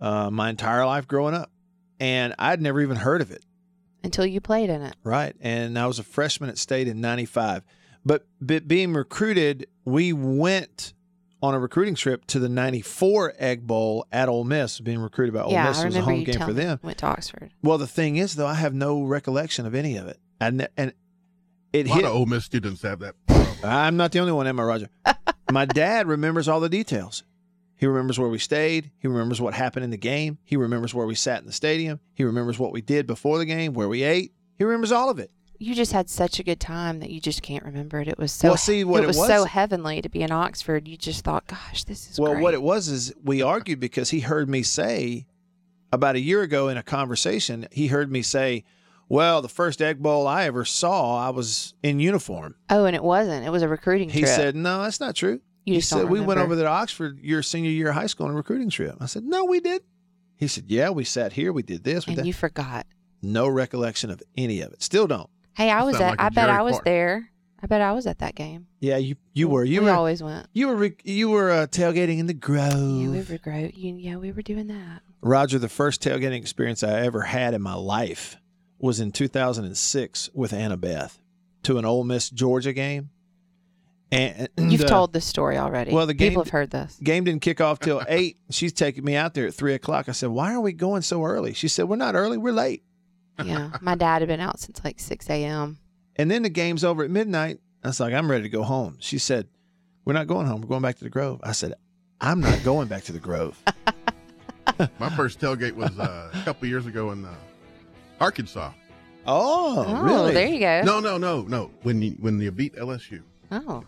Uh, 0.00 0.30
my 0.30 0.50
entire 0.50 0.84
life 0.84 1.08
growing 1.08 1.34
up, 1.34 1.50
and 1.98 2.34
I'd 2.38 2.60
never 2.60 2.80
even 2.80 2.98
heard 2.98 3.20
of 3.22 3.30
it. 3.32 3.42
until 4.04 4.26
you 4.26 4.40
played 4.40 4.68
in 4.70 4.82
it. 4.82 4.94
Right, 5.02 5.34
and 5.40 5.76
I 5.78 5.86
was 5.86 5.98
a 5.98 6.02
freshman 6.04 6.48
at 6.50 6.58
State 6.58 6.86
in 6.86 7.00
'95. 7.00 7.64
But, 8.04 8.24
but 8.40 8.68
being 8.68 8.92
recruited, 8.94 9.66
we 9.84 10.12
went 10.12 10.92
on 11.46 11.54
a 11.54 11.58
recruiting 11.58 11.94
trip 11.94 12.26
to 12.26 12.38
the 12.38 12.48
'94 12.48 13.34
Egg 13.38 13.66
Bowl 13.66 14.06
at 14.12 14.28
Ole 14.28 14.44
Miss. 14.44 14.80
Being 14.80 14.98
recruited 15.00 15.34
by 15.34 15.40
Ole 15.42 15.52
yeah, 15.52 15.68
Miss 15.68 15.78
I 15.78 15.82
it 15.82 15.86
was 15.86 15.96
a 15.96 16.00
home 16.02 16.24
game 16.24 16.40
for 16.40 16.52
them. 16.52 16.78
went 16.82 16.98
to 16.98 17.06
Oxford. 17.06 17.50
Well, 17.62 17.78
the 17.78 17.86
thing 17.86 18.16
is, 18.16 18.36
though, 18.36 18.46
I 18.46 18.54
have 18.54 18.74
no 18.74 19.02
recollection 19.02 19.64
of 19.66 19.74
any 19.74 19.96
of 19.96 20.06
it, 20.08 20.18
and 20.40 20.68
and 20.76 20.92
it 21.72 21.86
A 21.86 21.90
lot 21.90 21.96
hit. 21.96 22.04
of 22.06 22.12
Ole 22.14 22.26
Miss 22.26 22.44
students 22.44 22.82
have 22.82 23.00
that. 23.00 23.14
I'm 23.64 23.96
not 23.96 24.12
the 24.12 24.18
only 24.20 24.32
one, 24.32 24.46
am 24.46 24.60
I, 24.60 24.64
Roger? 24.64 24.88
My 25.50 25.64
dad 25.64 26.06
remembers 26.06 26.48
all 26.48 26.60
the 26.60 26.68
details. 26.68 27.22
He 27.78 27.86
remembers 27.86 28.18
where 28.18 28.28
we 28.28 28.38
stayed. 28.38 28.90
He 28.98 29.06
remembers 29.08 29.40
what 29.40 29.52
happened 29.54 29.84
in 29.84 29.90
the 29.90 29.98
game. 29.98 30.38
He 30.44 30.56
remembers 30.56 30.94
where 30.94 31.06
we 31.06 31.14
sat 31.14 31.40
in 31.40 31.46
the 31.46 31.52
stadium. 31.52 32.00
He 32.14 32.24
remembers 32.24 32.58
what 32.58 32.72
we 32.72 32.80
did 32.80 33.06
before 33.06 33.36
the 33.38 33.44
game, 33.44 33.74
where 33.74 33.88
we 33.88 34.02
ate. 34.02 34.32
He 34.58 34.64
remembers 34.64 34.92
all 34.92 35.10
of 35.10 35.18
it. 35.18 35.30
You 35.58 35.74
just 35.74 35.92
had 35.92 36.08
such 36.10 36.38
a 36.38 36.42
good 36.42 36.60
time 36.60 37.00
that 37.00 37.10
you 37.10 37.20
just 37.20 37.42
can't 37.42 37.64
remember 37.64 38.00
it. 38.00 38.08
It 38.08 38.18
was 38.18 38.32
so 38.32 38.48
Well, 38.48 38.56
see, 38.56 38.84
what 38.84 39.00
it 39.00 39.04
it 39.04 39.06
was, 39.08 39.18
was- 39.18 39.28
so 39.28 39.44
heavenly 39.44 40.02
to 40.02 40.08
be 40.08 40.22
in 40.22 40.30
Oxford. 40.32 40.86
You 40.88 40.96
just 40.96 41.24
thought, 41.24 41.46
gosh, 41.46 41.84
this 41.84 42.10
is 42.10 42.20
well, 42.20 42.32
great. 42.32 42.42
what 42.42 42.54
it 42.54 42.62
was 42.62 42.88
is 42.88 43.12
we 43.22 43.42
argued 43.42 43.80
because 43.80 44.10
he 44.10 44.20
heard 44.20 44.48
me 44.48 44.62
say 44.62 45.26
about 45.92 46.16
a 46.16 46.20
year 46.20 46.42
ago 46.42 46.68
in 46.68 46.76
a 46.76 46.82
conversation, 46.82 47.68
he 47.70 47.86
heard 47.86 48.10
me 48.10 48.20
say, 48.22 48.64
Well, 49.08 49.40
the 49.40 49.48
first 49.48 49.80
Egg 49.80 50.02
Bowl 50.02 50.26
I 50.26 50.44
ever 50.44 50.64
saw, 50.64 51.16
I 51.26 51.30
was 51.30 51.74
in 51.82 52.00
uniform. 52.00 52.56
oh, 52.70 52.84
and 52.84 52.96
it 52.96 53.02
wasn't. 53.04 53.46
It 53.46 53.50
was 53.50 53.62
a 53.62 53.68
recruiting 53.68 54.08
trip. 54.08 54.14
He 54.16 54.20
trip. 54.22 54.34
said, 54.36 54.56
No, 54.56 54.82
that's 54.82 55.00
not 55.00 55.14
true. 55.14 55.40
You 55.64 55.74
he 55.74 55.78
just 55.80 55.90
said, 55.90 56.08
We 56.10 56.20
went 56.20 56.38
over 56.40 56.54
to 56.54 56.66
Oxford 56.66 57.18
your 57.22 57.42
senior 57.42 57.70
year 57.70 57.88
of 57.88 57.94
high 57.94 58.06
school 58.06 58.26
on 58.26 58.32
a 58.32 58.36
recruiting 58.36 58.70
trip. 58.70 58.96
I 59.00 59.06
said, 59.06 59.24
No, 59.24 59.44
we 59.44 59.60
did. 59.60 59.82
He 60.36 60.48
said, 60.48 60.64
Yeah, 60.68 60.90
we 60.90 61.04
sat 61.04 61.32
here, 61.32 61.52
we 61.52 61.62
did 61.62 61.82
this, 61.84 62.06
we 62.06 62.12
and 62.12 62.18
did 62.18 62.26
you 62.26 62.32
forgot. 62.32 62.86
No 63.22 63.48
recollection 63.48 64.10
of 64.10 64.22
any 64.36 64.60
of 64.60 64.72
it. 64.72 64.82
Still 64.82 65.06
don't. 65.06 65.30
Hey, 65.56 65.70
I 65.70 65.82
was 65.84 65.96
at. 65.96 66.10
like 66.10 66.18
a 66.18 66.22
I 66.22 66.28
bet 66.28 66.46
Jerry 66.46 66.58
I 66.58 66.62
was 66.62 66.72
Clark. 66.72 66.84
there. 66.84 67.30
I 67.62 67.66
bet 67.66 67.80
I 67.80 67.92
was 67.92 68.06
at 68.06 68.18
that 68.18 68.34
game. 68.34 68.66
Yeah, 68.80 68.98
you 68.98 69.16
you 69.32 69.48
were. 69.48 69.64
You 69.64 69.80
we 69.80 69.86
were 69.86 69.92
always 69.92 70.22
went. 70.22 70.46
You 70.52 70.68
were 70.68 70.76
re- 70.76 70.96
you 71.02 71.30
were 71.30 71.50
uh, 71.50 71.66
tailgating 71.66 72.18
in 72.18 72.26
the 72.26 72.34
Grove. 72.34 72.72
Yeah, 72.74 73.08
we 73.08 73.22
were 73.22 73.38
great. 73.38 73.76
You, 73.76 73.94
yeah, 73.94 74.16
we 74.16 74.30
were 74.32 74.42
doing 74.42 74.66
that. 74.66 75.00
Roger, 75.22 75.58
the 75.58 75.68
first 75.68 76.02
tailgating 76.02 76.36
experience 76.38 76.82
I 76.82 77.00
ever 77.00 77.22
had 77.22 77.54
in 77.54 77.62
my 77.62 77.74
life 77.74 78.36
was 78.78 79.00
in 79.00 79.10
2006 79.10 80.30
with 80.34 80.52
Annabeth 80.52 81.18
to 81.62 81.78
an 81.78 81.84
Ole 81.86 82.04
Miss 82.04 82.28
Georgia 82.28 82.72
game. 82.74 83.10
And 84.12 84.48
You've 84.56 84.82
uh, 84.82 84.86
told 84.86 85.12
this 85.12 85.24
story 85.24 85.58
already. 85.58 85.92
Well, 85.92 86.06
the 86.06 86.14
game 86.14 86.30
people 86.30 86.44
have 86.44 86.52
heard 86.52 86.70
this. 86.70 86.96
Game 87.02 87.24
didn't 87.24 87.42
kick 87.42 87.60
off 87.60 87.80
till 87.80 88.02
eight. 88.06 88.36
She's 88.50 88.72
taking 88.72 89.04
me 89.04 89.16
out 89.16 89.34
there 89.34 89.46
at 89.46 89.54
three 89.54 89.74
o'clock. 89.74 90.08
I 90.08 90.12
said, 90.12 90.28
"Why 90.28 90.52
are 90.52 90.60
we 90.60 90.72
going 90.72 91.02
so 91.02 91.24
early?" 91.24 91.54
She 91.54 91.66
said, 91.66 91.88
"We're 91.88 91.96
not 91.96 92.14
early. 92.14 92.36
We're 92.36 92.52
late." 92.52 92.84
Yeah, 93.44 93.70
my 93.80 93.94
dad 93.94 94.22
had 94.22 94.28
been 94.28 94.40
out 94.40 94.60
since 94.60 94.80
like 94.84 94.98
six 95.00 95.28
a.m. 95.30 95.78
And 96.16 96.30
then 96.30 96.42
the 96.42 96.48
game's 96.48 96.84
over 96.84 97.04
at 97.04 97.10
midnight. 97.10 97.58
I 97.84 97.88
was 97.88 98.00
like, 98.00 98.14
"I'm 98.14 98.30
ready 98.30 98.44
to 98.44 98.48
go 98.48 98.62
home." 98.62 98.96
She 99.00 99.18
said, 99.18 99.46
"We're 100.04 100.14
not 100.14 100.26
going 100.26 100.46
home. 100.46 100.60
We're 100.62 100.68
going 100.68 100.82
back 100.82 100.96
to 100.98 101.04
the 101.04 101.10
Grove." 101.10 101.40
I 101.42 101.52
said, 101.52 101.74
"I'm 102.20 102.40
not 102.40 102.62
going 102.64 102.88
back 102.88 103.04
to 103.04 103.12
the 103.12 103.18
Grove." 103.20 103.62
My 104.98 105.08
first 105.10 105.40
tailgate 105.40 105.72
was 105.74 105.98
uh, 105.98 106.30
a 106.34 106.42
couple 106.44 106.68
years 106.68 106.86
ago 106.86 107.10
in 107.12 107.24
uh, 107.24 107.34
Arkansas. 108.20 108.72
Oh, 109.26 109.84
Oh, 109.86 110.02
really? 110.02 110.34
there 110.34 110.46
you 110.48 110.60
go. 110.60 110.82
No, 110.84 111.00
no, 111.00 111.18
no, 111.18 111.42
no. 111.42 111.70
When 111.82 112.00
you 112.02 112.12
when 112.20 112.40
you 112.40 112.50
beat 112.50 112.74
LSU. 112.76 113.22
Oh, 113.50 113.84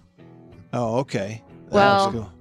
Oh, 0.73 0.97
okay. 0.99 1.43
That 1.67 1.73
Well, 1.73 2.07
was 2.07 2.15
cool. 2.15 2.33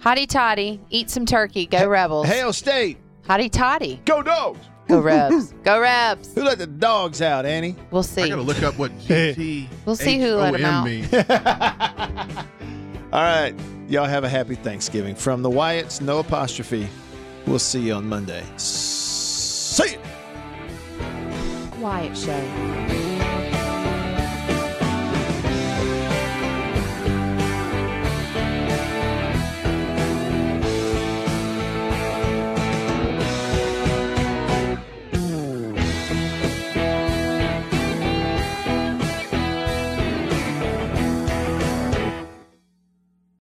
hotty 0.00 0.26
toddy, 0.28 0.80
eat 0.90 1.10
some 1.10 1.26
turkey. 1.26 1.66
Go 1.66 1.88
Rebels. 1.88 2.26
Hail 2.26 2.52
State. 2.52 2.98
Hotty 3.26 3.50
toddy. 3.50 4.00
Go 4.04 4.22
Dogs. 4.22 4.58
Go 4.92 5.00
Rebs. 5.00 5.52
Go 5.64 5.80
Rebs. 5.80 6.34
Who 6.34 6.42
let 6.42 6.58
the 6.58 6.66
dogs 6.66 7.22
out, 7.22 7.46
Annie? 7.46 7.76
We'll 7.90 8.02
see. 8.02 8.22
I 8.22 8.28
gotta 8.28 8.42
look 8.42 8.62
up 8.62 8.78
what 8.78 8.90
GT. 8.98 9.66
We'll 9.86 9.96
see 9.96 10.18
who 10.20 10.34
let 10.36 10.54
'em 10.54 10.64
out. 10.64 10.84
means. 10.84 11.12
All 13.12 13.22
right. 13.22 13.54
Y'all 13.88 14.04
have 14.06 14.24
a 14.24 14.28
happy 14.28 14.54
Thanksgiving. 14.54 15.14
From 15.14 15.42
the 15.42 15.50
Wyatts, 15.50 16.00
no 16.00 16.18
apostrophe. 16.18 16.88
We'll 17.46 17.58
see 17.58 17.80
you 17.80 17.94
on 17.94 18.08
Monday. 18.08 18.44
See 18.56 19.92
you. 19.92 19.98
Wyatt 21.80 22.16
Show. 22.16 23.01